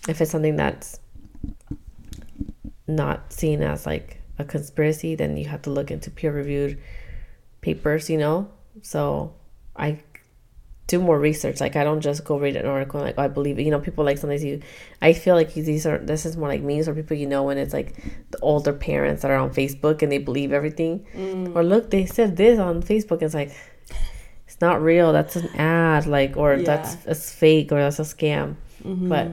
if 0.10 0.20
it's 0.20 0.32
something 0.32 0.58
that's 0.58 1.00
not 2.88 3.32
seen 3.32 3.62
as 3.62 3.86
like 3.86 4.18
a 4.38 4.44
conspiracy, 4.44 5.16
then 5.16 5.38
you 5.38 5.46
have 5.46 5.62
to 5.62 5.70
look 5.70 5.92
into 5.92 6.12
peer 6.12 6.34
reviewed 6.34 6.78
papers. 7.62 8.10
You 8.10 8.18
know, 8.18 8.50
so 8.82 9.34
I 9.76 10.00
do 10.88 11.00
more 11.00 11.20
research. 11.20 11.60
Like 11.60 11.76
I 11.76 11.84
don't 11.84 12.02
just 12.02 12.24
go 12.26 12.38
read 12.38 12.56
an 12.56 12.66
article 12.66 13.02
like 13.02 13.16
oh, 13.18 13.24
I 13.24 13.28
believe 13.28 13.58
it. 13.60 13.64
You 13.64 13.72
know, 13.72 13.80
people 13.80 14.06
like 14.06 14.18
sometimes 14.18 14.44
you. 14.44 14.62
I 15.02 15.14
feel 15.14 15.36
like 15.36 15.54
these 15.54 15.86
are 15.86 15.98
this 15.98 16.26
is 16.26 16.38
more 16.38 16.48
like 16.48 16.62
memes 16.62 16.88
or 16.88 16.94
people 16.94 17.18
you 17.18 17.28
know 17.28 17.44
when 17.44 17.58
it's 17.58 17.74
like 17.74 17.96
the 18.32 18.40
older 18.42 18.74
parents 18.74 19.22
that 19.24 19.32
are 19.32 19.38
on 19.38 19.50
Facebook 19.52 20.02
and 20.02 20.12
they 20.12 20.20
believe 20.20 20.54
everything. 20.54 21.06
Mm. 21.16 21.56
Or 21.56 21.64
look, 21.64 21.90
they 21.90 22.06
said 22.06 22.38
this 22.38 22.60
on 22.60 22.84
Facebook. 22.84 23.22
It's 23.22 23.34
like 23.34 23.52
it's 24.48 24.62
not 24.62 24.82
real. 24.82 25.12
That's 25.12 25.36
an 25.36 25.48
ad. 25.56 26.06
Like 26.06 26.38
or 26.38 26.58
that's 26.62 26.96
Yeah. 27.06 27.12
it's 27.12 27.34
fake 27.34 27.72
or 27.72 27.80
that's 27.80 28.00
a 28.00 28.04
scam. 28.04 28.56
Mhm. 28.84 29.10
But 29.10 29.32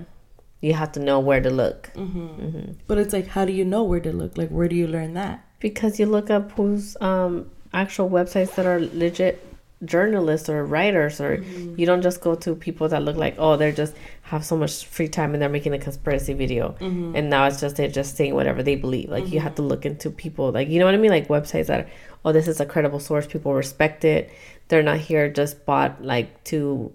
you 0.62 0.72
have 0.74 0.93
to 0.93 1.01
know 1.01 1.18
where 1.20 1.40
to 1.40 1.51
look 1.51 1.90
Mhm. 1.97 2.07
hmm 2.36 2.72
But 2.86 2.97
it's 2.99 3.12
like, 3.12 3.26
how 3.26 3.45
do 3.45 3.53
you 3.53 3.64
know 3.64 3.82
where 3.82 3.99
to 4.01 4.12
look? 4.12 4.38
Like, 4.38 4.49
where 4.49 4.68
do 4.68 4.76
you 4.76 4.86
learn 4.86 5.14
that? 5.14 5.45
because 5.61 6.01
you 6.01 6.07
look 6.07 6.28
up 6.28 6.51
who's 6.53 6.97
um 7.01 7.47
actual 7.73 8.09
websites 8.11 8.55
that 8.57 8.66
are 8.66 8.81
legit 8.81 9.45
journalists 9.85 10.49
or 10.49 10.64
writers 10.64 11.20
or 11.20 11.39
Mm-hmm. 11.39 11.75
you 11.77 11.87
don't 11.87 12.03
just 12.03 12.20
go 12.20 12.37
to 12.37 12.55
people 12.55 12.89
that 12.89 13.03
look 13.03 13.16
like 13.16 13.35
oh 13.39 13.57
they're 13.57 13.73
just 13.73 13.97
have 14.23 14.45
so 14.45 14.57
much 14.57 14.85
free 14.87 15.09
time 15.09 15.33
and 15.33 15.43
they're 15.43 15.49
making 15.49 15.73
a 15.75 15.79
conspiracy 15.79 16.35
video. 16.35 16.77
Mm-hmm. 16.79 17.16
and 17.16 17.29
now 17.29 17.47
it's 17.47 17.61
just 17.61 17.77
they're 17.77 17.89
just 17.89 18.16
saying 18.16 18.35
whatever 18.35 18.62
they 18.62 18.77
believe. 18.77 19.11
Like 19.11 19.33
you 19.33 19.41
have 19.41 19.57
to 19.57 19.62
look 19.62 19.85
into 19.85 20.11
people. 20.11 20.53
Like 20.53 20.68
you 20.68 20.79
know 20.79 20.85
what 20.85 20.95
i 20.95 20.99
mean? 20.99 21.11
Like 21.11 21.29
websites 21.29 21.66
that 21.66 21.81
are, 21.81 21.91
oh 22.25 22.33
this 22.33 22.47
is 22.47 22.61
a 22.61 22.66
credible 22.66 23.01
source. 23.01 23.27
People 23.27 23.55
respect 23.55 24.05
it. 24.05 24.31
They're 24.68 24.85
not 24.85 24.99
here 24.99 25.29
just 25.29 25.66
bought 25.66 26.03
like 26.03 26.45
to 26.45 26.93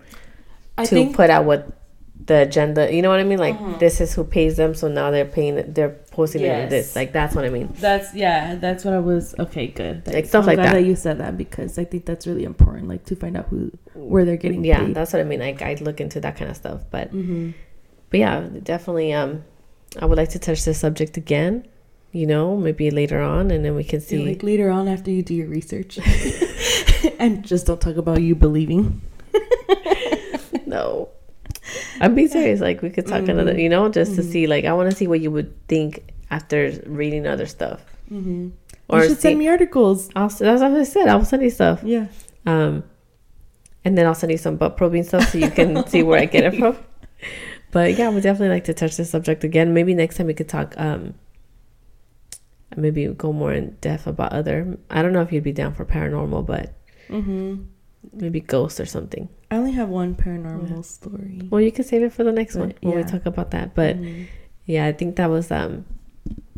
I 0.78 0.86
to 0.86 1.12
put 1.12 1.30
out 1.30 1.44
what 1.46 1.68
the 2.26 2.42
agenda 2.42 2.94
you 2.94 3.02
know 3.02 3.10
what 3.10 3.20
i 3.20 3.24
mean 3.24 3.38
like 3.38 3.80
this 3.80 4.02
is 4.02 4.14
who 4.14 4.24
pays 4.24 4.58
them 4.58 4.74
so 4.74 4.88
now 4.88 5.12
they're 5.12 5.24
paying 5.26 5.72
they're 5.74 5.96
posting 6.12 6.42
Yes. 6.42 6.70
this 6.70 6.96
like 6.96 7.14
that's 7.14 7.36
what 7.36 7.46
i 7.46 7.50
mean 7.50 7.70
that's 7.76 8.14
yeah, 8.14 8.56
that's 8.56 8.84
what 8.84 8.94
I 8.94 9.00
was 9.00 9.36
okay, 9.38 9.68
good. 9.68 10.08
Like, 10.08 10.26
stuff 10.26 10.42
I'm 10.42 10.48
like 10.48 10.58
glad 10.58 10.76
that. 10.76 10.84
you 10.84 10.96
said 10.96 11.20
that 11.20 11.38
because 11.38 11.78
I 11.78 11.84
think 11.86 12.06
that's 12.06 12.26
really 12.26 12.44
important, 12.44 12.88
like 12.88 13.06
to 13.06 13.16
find 13.16 13.38
out 13.38 13.46
who 13.48 13.72
where 13.94 14.26
they're 14.26 14.36
getting 14.38 14.66
yeah 14.66 14.80
paid. 14.80 14.96
that's 14.96 15.14
what 15.14 15.20
i 15.22 15.24
mean 15.24 15.40
like 15.40 15.62
i 15.62 15.76
look 15.82 16.02
into 16.02 16.20
that 16.22 16.36
kind 16.38 16.50
of 16.50 16.58
stuff 16.58 16.82
but 16.92 17.14
mm-hmm. 17.14 17.52
but 18.10 18.20
yeah 18.20 18.48
definitely 18.64 19.14
um 19.14 19.44
i 20.00 20.06
would 20.06 20.18
like 20.18 20.30
to 20.30 20.40
touch 20.40 20.66
this 20.66 20.80
subject 20.80 21.18
again 21.18 21.68
you 22.12 22.26
know 22.26 22.56
maybe 22.58 22.90
later 22.90 23.22
on 23.22 23.52
and 23.52 23.64
then 23.66 23.76
we 23.76 23.84
can 23.84 24.02
see 24.02 24.26
like 24.26 24.44
later 24.44 24.70
on 24.70 24.88
after 24.88 25.12
you 25.12 25.22
do 25.22 25.34
your 25.36 25.48
research, 25.48 26.00
and 27.20 27.44
just 27.46 27.68
don't 27.68 27.82
talk 27.82 27.98
about 27.98 28.22
you 28.22 28.36
believing. 28.36 29.02
no 30.66 31.10
i'm 32.02 32.16
being 32.16 32.28
serious 32.28 32.60
like 32.60 32.82
we 32.82 32.90
could 32.90 33.06
talk 33.08 33.28
another 33.28 33.52
Mm-hmm. 33.52 33.60
you 33.60 33.70
know 33.70 33.90
just 33.90 34.16
to 34.16 34.24
see 34.24 34.48
like 34.48 34.66
i 34.66 34.74
want 34.74 34.90
to 34.90 34.96
see 34.96 35.08
what 35.08 35.20
you 35.22 35.32
would 35.32 35.52
think 35.68 36.14
after 36.32 36.72
reading 36.86 37.26
other 37.28 37.46
stuff 37.46 37.84
Mm-hmm. 38.12 38.50
or 38.90 39.00
you 39.02 39.08
should 39.10 39.18
see, 39.18 39.22
send 39.22 39.40
me 39.40 39.48
articles. 39.50 40.10
I'll, 40.16 40.30
that's 40.30 40.62
what 40.62 40.72
i 40.72 40.84
said 40.84 41.08
i'll 41.08 41.26
send 41.26 41.44
you 41.44 41.50
stuff 41.50 41.82
Yeah. 41.84 42.08
um 42.46 42.84
and 43.84 43.98
then 43.98 44.06
i'll 44.06 44.16
send 44.16 44.32
you 44.32 44.38
some 44.38 44.56
butt 44.58 44.78
probing 44.78 45.04
stuff 45.04 45.30
so 45.32 45.38
you 45.38 45.50
can 45.52 45.86
see 45.88 46.04
where 46.04 46.20
i 46.20 46.26
get 46.26 46.44
it 46.54 46.58
from 46.60 46.78
but 47.72 47.98
yeah, 47.98 48.06
I 48.06 48.10
would 48.10 48.24
definitely 48.24 48.54
like 48.56 48.64
to 48.66 48.74
touch 48.74 48.96
this 48.96 49.10
subject 49.10 49.44
again. 49.44 49.74
Maybe 49.74 49.94
next 49.94 50.16
time 50.18 50.28
we 50.28 50.34
could 50.34 50.48
talk. 50.48 50.74
Um, 50.78 51.16
maybe 52.76 53.08
go 53.08 53.34
more 53.34 53.52
in 53.54 53.76
depth 53.82 54.08
about 54.08 54.34
other. 54.34 54.78
I 54.90 55.02
don't 55.02 55.14
know 55.14 55.22
if 55.22 55.32
you'd 55.34 55.44
be 55.44 55.52
down 55.52 55.74
for 55.74 55.84
paranormal, 55.86 56.46
but 56.46 56.74
Mm-hmm. 57.10 57.64
maybe 58.14 58.40
ghosts 58.42 58.80
or 58.80 58.86
something. 58.86 59.30
I 59.50 59.56
only 59.58 59.72
have 59.74 59.88
one 59.90 60.14
paranormal 60.16 60.84
story. 60.84 61.42
Well, 61.50 61.62
you 61.62 61.72
can 61.72 61.86
save 61.86 62.04
it 62.04 62.12
for 62.14 62.24
the 62.24 62.32
next 62.34 62.56
one 62.56 62.70
But, 62.70 62.84
when 62.84 62.98
we 62.98 63.04
talk 63.04 63.26
about 63.26 63.52
that. 63.52 63.74
But 63.76 63.98
Mhm. 63.98 64.26
yeah, 64.66 64.86
I 64.86 64.92
think 64.92 65.16
that 65.16 65.30
was 65.30 65.52
um, 65.52 65.86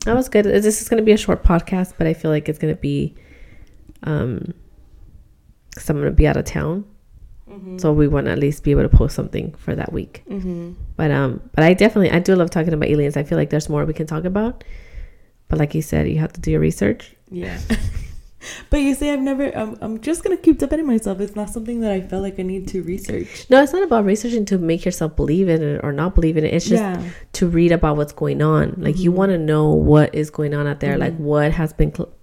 that 0.05 0.15
was 0.15 0.27
good. 0.29 0.45
This 0.45 0.81
is 0.81 0.89
going 0.89 0.97
to 1.01 1.05
be 1.05 1.11
a 1.11 1.17
short 1.17 1.43
podcast, 1.43 1.93
but 1.97 2.07
I 2.07 2.13
feel 2.13 2.31
like 2.31 2.49
it's 2.49 2.57
going 2.59 2.73
to 2.73 2.79
be 2.81 3.13
um, 4.03 4.53
because 5.69 5.89
I'm 5.89 5.97
going 5.97 6.07
to 6.09 6.15
be 6.15 6.25
out 6.27 6.37
of 6.37 6.45
town, 6.45 6.85
Mhm. 7.49 7.79
so 7.81 7.91
we 7.93 8.07
want 8.07 8.25
to 8.25 8.31
at 8.31 8.39
least 8.39 8.63
be 8.63 8.71
able 8.71 8.83
to 8.83 8.89
post 8.89 9.15
something 9.15 9.53
for 9.57 9.75
that 9.75 9.91
week. 9.93 10.23
Mhm. 10.29 10.75
But 10.95 11.11
um, 11.11 11.41
but 11.53 11.63
I 11.63 11.73
definitely 11.73 12.09
I 12.11 12.19
do 12.19 12.33
love 12.35 12.49
talking 12.49 12.73
about 12.73 12.89
aliens. 12.89 13.17
I 13.17 13.23
feel 13.23 13.37
like 13.37 13.49
there's 13.51 13.69
more 13.69 13.85
we 13.85 13.93
can 13.93 14.07
talk 14.07 14.23
about. 14.25 14.63
But 15.47 15.59
like 15.59 15.75
you 15.75 15.81
said, 15.81 16.07
you 16.07 16.17
have 16.19 16.33
to 16.33 16.41
do 16.41 16.49
your 16.51 16.59
research. 16.59 17.15
Yeah. 17.29 17.57
but 18.69 18.77
you 18.77 18.93
see, 18.95 19.09
I've 19.09 19.19
never. 19.21 19.45
I'm, 19.55 19.77
I'm 19.81 19.99
just 20.01 20.23
gonna 20.23 20.37
keep 20.37 20.57
defending 20.59 20.87
myself. 20.87 21.19
It's 21.19 21.35
not 21.35 21.49
something 21.49 21.81
that 21.81 21.91
I 21.91 22.01
felt 22.01 22.23
like 22.23 22.39
I 22.39 22.43
need 22.43 22.67
to 22.69 22.81
research. 22.83 23.45
No, 23.49 23.61
it's 23.61 23.73
not 23.73 23.83
about 23.83 24.05
researching 24.05 24.45
to 24.45 24.57
make 24.57 24.85
yourself 24.85 25.15
believe 25.15 25.49
in 25.49 25.61
it 25.61 25.81
or 25.83 25.91
not 25.91 26.15
believe 26.15 26.37
in 26.37 26.45
it. 26.45 26.53
It's 26.53 26.67
just 26.67 26.81
yeah. 26.83 27.03
to 27.33 27.47
read 27.47 27.71
about 27.71 27.97
what's 27.97 28.13
going 28.13 28.41
on. 28.41 28.75
Like 28.77 28.97
you 28.97 29.11
Mhm. 29.11 29.15
want 29.15 29.31
to 29.31 29.37
know 29.37 29.73
what 29.73 30.13
is 30.15 30.29
going 30.29 30.53
on 30.53 30.67
out 30.67 30.79
there, 30.79 30.97
like 30.97 31.13
Mhm. 31.17 31.21
what 31.21 31.51
has 31.51 31.73
been 31.73 31.93
cl- 31.93 32.13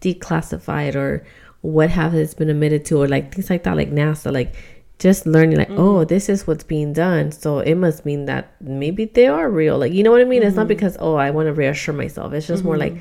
declassified 0.00 0.94
or 0.94 1.24
what 1.62 1.90
has 1.90 2.34
been 2.34 2.48
admitted 2.50 2.84
to, 2.86 3.02
or 3.02 3.08
like 3.08 3.34
things 3.34 3.50
like 3.50 3.64
that, 3.64 3.76
like 3.76 3.90
NASA. 3.90 4.32
Like 4.32 4.54
just 4.98 5.26
learning, 5.26 5.58
like 5.58 5.70
oh, 5.70 6.04
Mhm. 6.04 6.08
this 6.08 6.28
is 6.28 6.46
what's 6.46 6.64
being 6.64 6.92
done, 6.94 7.30
so 7.32 7.58
it 7.58 7.74
must 7.74 8.06
mean 8.06 8.24
that 8.26 8.52
maybe 8.62 9.04
they 9.04 9.26
are 9.26 9.50
real. 9.50 9.76
Like 9.78 9.92
you 9.92 10.02
know 10.02 10.10
what 10.10 10.20
I 10.20 10.24
mean? 10.24 10.42
It's 10.42 10.56
not 10.56 10.66
Mhm. 10.66 10.68
because 10.68 10.96
oh, 11.00 11.16
I 11.16 11.30
want 11.30 11.48
to 11.48 11.52
reassure 11.52 11.94
myself. 11.94 12.32
It's 12.32 12.46
just 12.46 12.64
more 12.64 12.76
Mhm. 12.76 12.80
like 12.80 12.96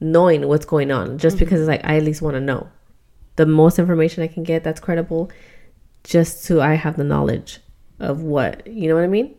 knowing 0.00 0.46
what's 0.48 0.64
going 0.66 0.90
on. 0.90 1.18
Just 1.18 1.38
because 1.38 1.60
it's 1.60 1.68
like 1.68 1.84
I 1.84 1.96
at 1.96 2.02
least 2.02 2.22
want 2.22 2.34
to 2.34 2.40
know 2.40 2.68
the 3.36 3.46
most 3.46 3.78
information 3.78 4.22
I 4.22 4.28
can 4.28 4.42
get 4.44 4.62
that's 4.64 4.80
credible, 4.80 5.30
just 6.04 6.42
so 6.42 6.60
I 6.60 6.74
have 6.74 6.96
the 6.96 7.04
knowledge 7.04 7.60
of 8.00 8.22
what 8.22 8.66
you 8.66 8.88
know 8.88 8.94
what 8.94 9.04
I 9.04 9.08
mean. 9.08 9.34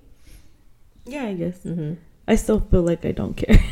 Yeah, 1.06 1.26
I 1.26 1.34
guess. 1.34 1.60
Mm-hmm. 1.60 1.94
I 2.28 2.36
still 2.36 2.60
feel 2.60 2.82
like 2.82 3.06
I 3.06 3.12
don't 3.12 3.36
care. 3.36 3.58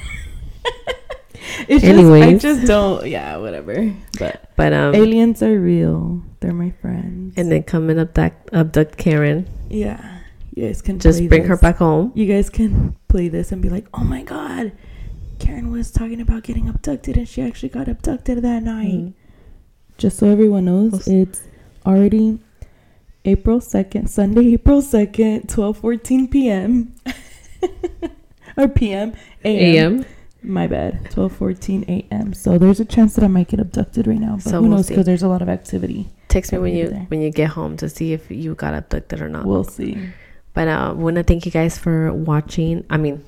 it's 1.67 1.83
Anyways. 1.83 2.41
just 2.41 2.45
I 2.45 2.49
just 2.59 2.67
don't. 2.67 3.07
Yeah, 3.07 3.37
whatever. 3.37 3.93
But 4.19 4.51
But 4.55 4.73
um, 4.73 4.93
aliens 4.95 5.41
are 5.41 5.59
real. 5.59 6.21
They're 6.39 6.53
my 6.53 6.71
friends. 6.81 7.33
and 7.37 7.51
then 7.51 7.63
come 7.63 7.89
and 7.89 7.99
abduct 7.99 8.49
abduct 8.53 8.97
Karen. 8.97 9.47
yeah, 9.69 10.19
you 10.53 10.67
guys 10.67 10.81
can 10.81 10.99
Just 10.99 11.27
bring 11.29 11.45
her 11.45 11.57
back 11.57 11.77
home. 11.77 12.11
You 12.15 12.25
guys 12.27 12.49
can 12.49 12.95
play 13.07 13.29
this 13.29 13.51
and 13.51 13.61
be 13.61 13.69
like, 13.69 13.87
"Oh 13.93 14.03
my 14.03 14.21
god, 14.23 14.71
Karen 15.43 15.71
was 15.71 15.91
talking 15.91 16.21
about 16.21 16.43
getting 16.43 16.67
abducted, 16.69 17.17
and 17.17 17.27
she 17.27 17.41
actually 17.41 17.69
got 17.69 17.87
abducted 17.87 18.41
that 18.41 18.63
night." 18.63 18.93
Mhm. 18.93 19.13
Just 19.97 20.17
so 20.17 20.27
everyone 20.27 20.65
knows, 20.65 21.07
it's 21.07 21.41
already 21.85 22.39
April 23.25 23.59
2nd, 23.59 24.07
Sunday, 24.09 24.53
April 24.57 24.81
2nd, 24.81 25.47
12:14 25.47 26.31
p.m. 26.31 26.93
or 28.57 28.67
p.m. 28.67 29.13
a.m. 29.43 29.75
AM. 29.99 30.05
My 30.45 30.67
bad. 30.67 31.03
12:14 31.11 31.87
a.m. 31.87 32.33
So 32.33 32.57
there's 32.57 32.79
a 32.79 32.85
chance 32.85 33.15
that 33.15 33.23
I 33.23 33.27
might 33.27 33.47
get 33.47 33.59
abducted 33.59 34.07
right 34.07 34.19
now, 34.19 34.35
but 34.35 34.43
So 34.43 34.57
who 34.57 34.61
we'll 34.67 34.77
knows 34.77 34.87
because 34.87 35.05
there's 35.05 35.23
a 35.23 35.27
lot 35.29 35.41
of 35.41 35.49
activity. 35.49 36.09
Text 36.27 36.51
me 36.51 36.57
when 36.57 36.75
you 36.75 36.89
there. 36.89 37.05
when 37.09 37.21
you 37.21 37.31
get 37.31 37.49
home 37.49 37.77
to 37.77 37.87
see 37.89 38.13
if 38.13 38.29
you 38.31 38.55
got 38.55 38.73
abducted 38.73 39.21
or 39.21 39.29
not. 39.29 39.45
We'll 39.45 39.63
see. 39.63 39.97
But 40.53 40.67
uh, 40.67 40.93
want 40.97 41.15
to 41.15 41.23
thank 41.23 41.45
you 41.45 41.51
guys 41.51 41.77
for 41.77 42.11
watching. 42.13 42.85
I 42.89 42.97
mean, 42.97 43.23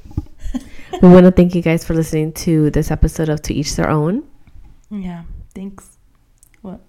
we 1.01 1.09
want 1.09 1.25
to 1.25 1.31
thank 1.31 1.55
you 1.55 1.61
guys 1.61 1.83
for 1.85 1.93
listening 1.93 2.33
to 2.33 2.69
this 2.71 2.91
episode 2.91 3.29
of 3.29 3.41
To 3.43 3.53
Each 3.53 3.75
Their 3.75 3.89
Own. 3.89 4.23
Yeah. 4.89 5.23
Thanks. 5.53 5.97
What? 6.61 6.81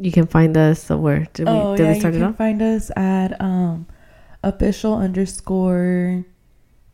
You 0.00 0.12
can 0.12 0.26
find 0.26 0.56
us. 0.56 0.82
So 0.82 0.96
where 0.98 1.26
did 1.32 1.46
we 1.46 1.52
oh 1.52 1.76
did 1.76 1.84
yeah, 1.84 1.92
we 1.92 1.98
start 1.98 2.14
you 2.14 2.20
it 2.20 2.22
can 2.22 2.30
off? 2.30 2.36
find 2.36 2.62
us 2.62 2.90
at 2.96 3.40
um 3.40 3.86
official 4.42 4.94
underscore 4.96 6.24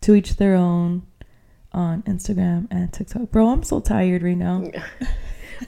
to 0.00 0.14
each 0.14 0.36
their 0.36 0.54
own 0.54 1.06
on 1.72 2.02
Instagram 2.02 2.66
and 2.70 2.92
TikTok. 2.92 3.30
Bro, 3.30 3.48
I'm 3.48 3.62
so 3.62 3.80
tired 3.80 4.22
right 4.22 4.36
now. 4.36 4.64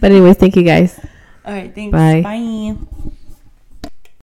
But 0.00 0.10
anyways, 0.10 0.36
thank 0.36 0.56
you 0.56 0.64
guys. 0.64 0.98
All 1.44 1.52
right, 1.54 1.72
thanks. 1.74 1.92
Bye. 1.92 2.20
Bye. 2.22 3.16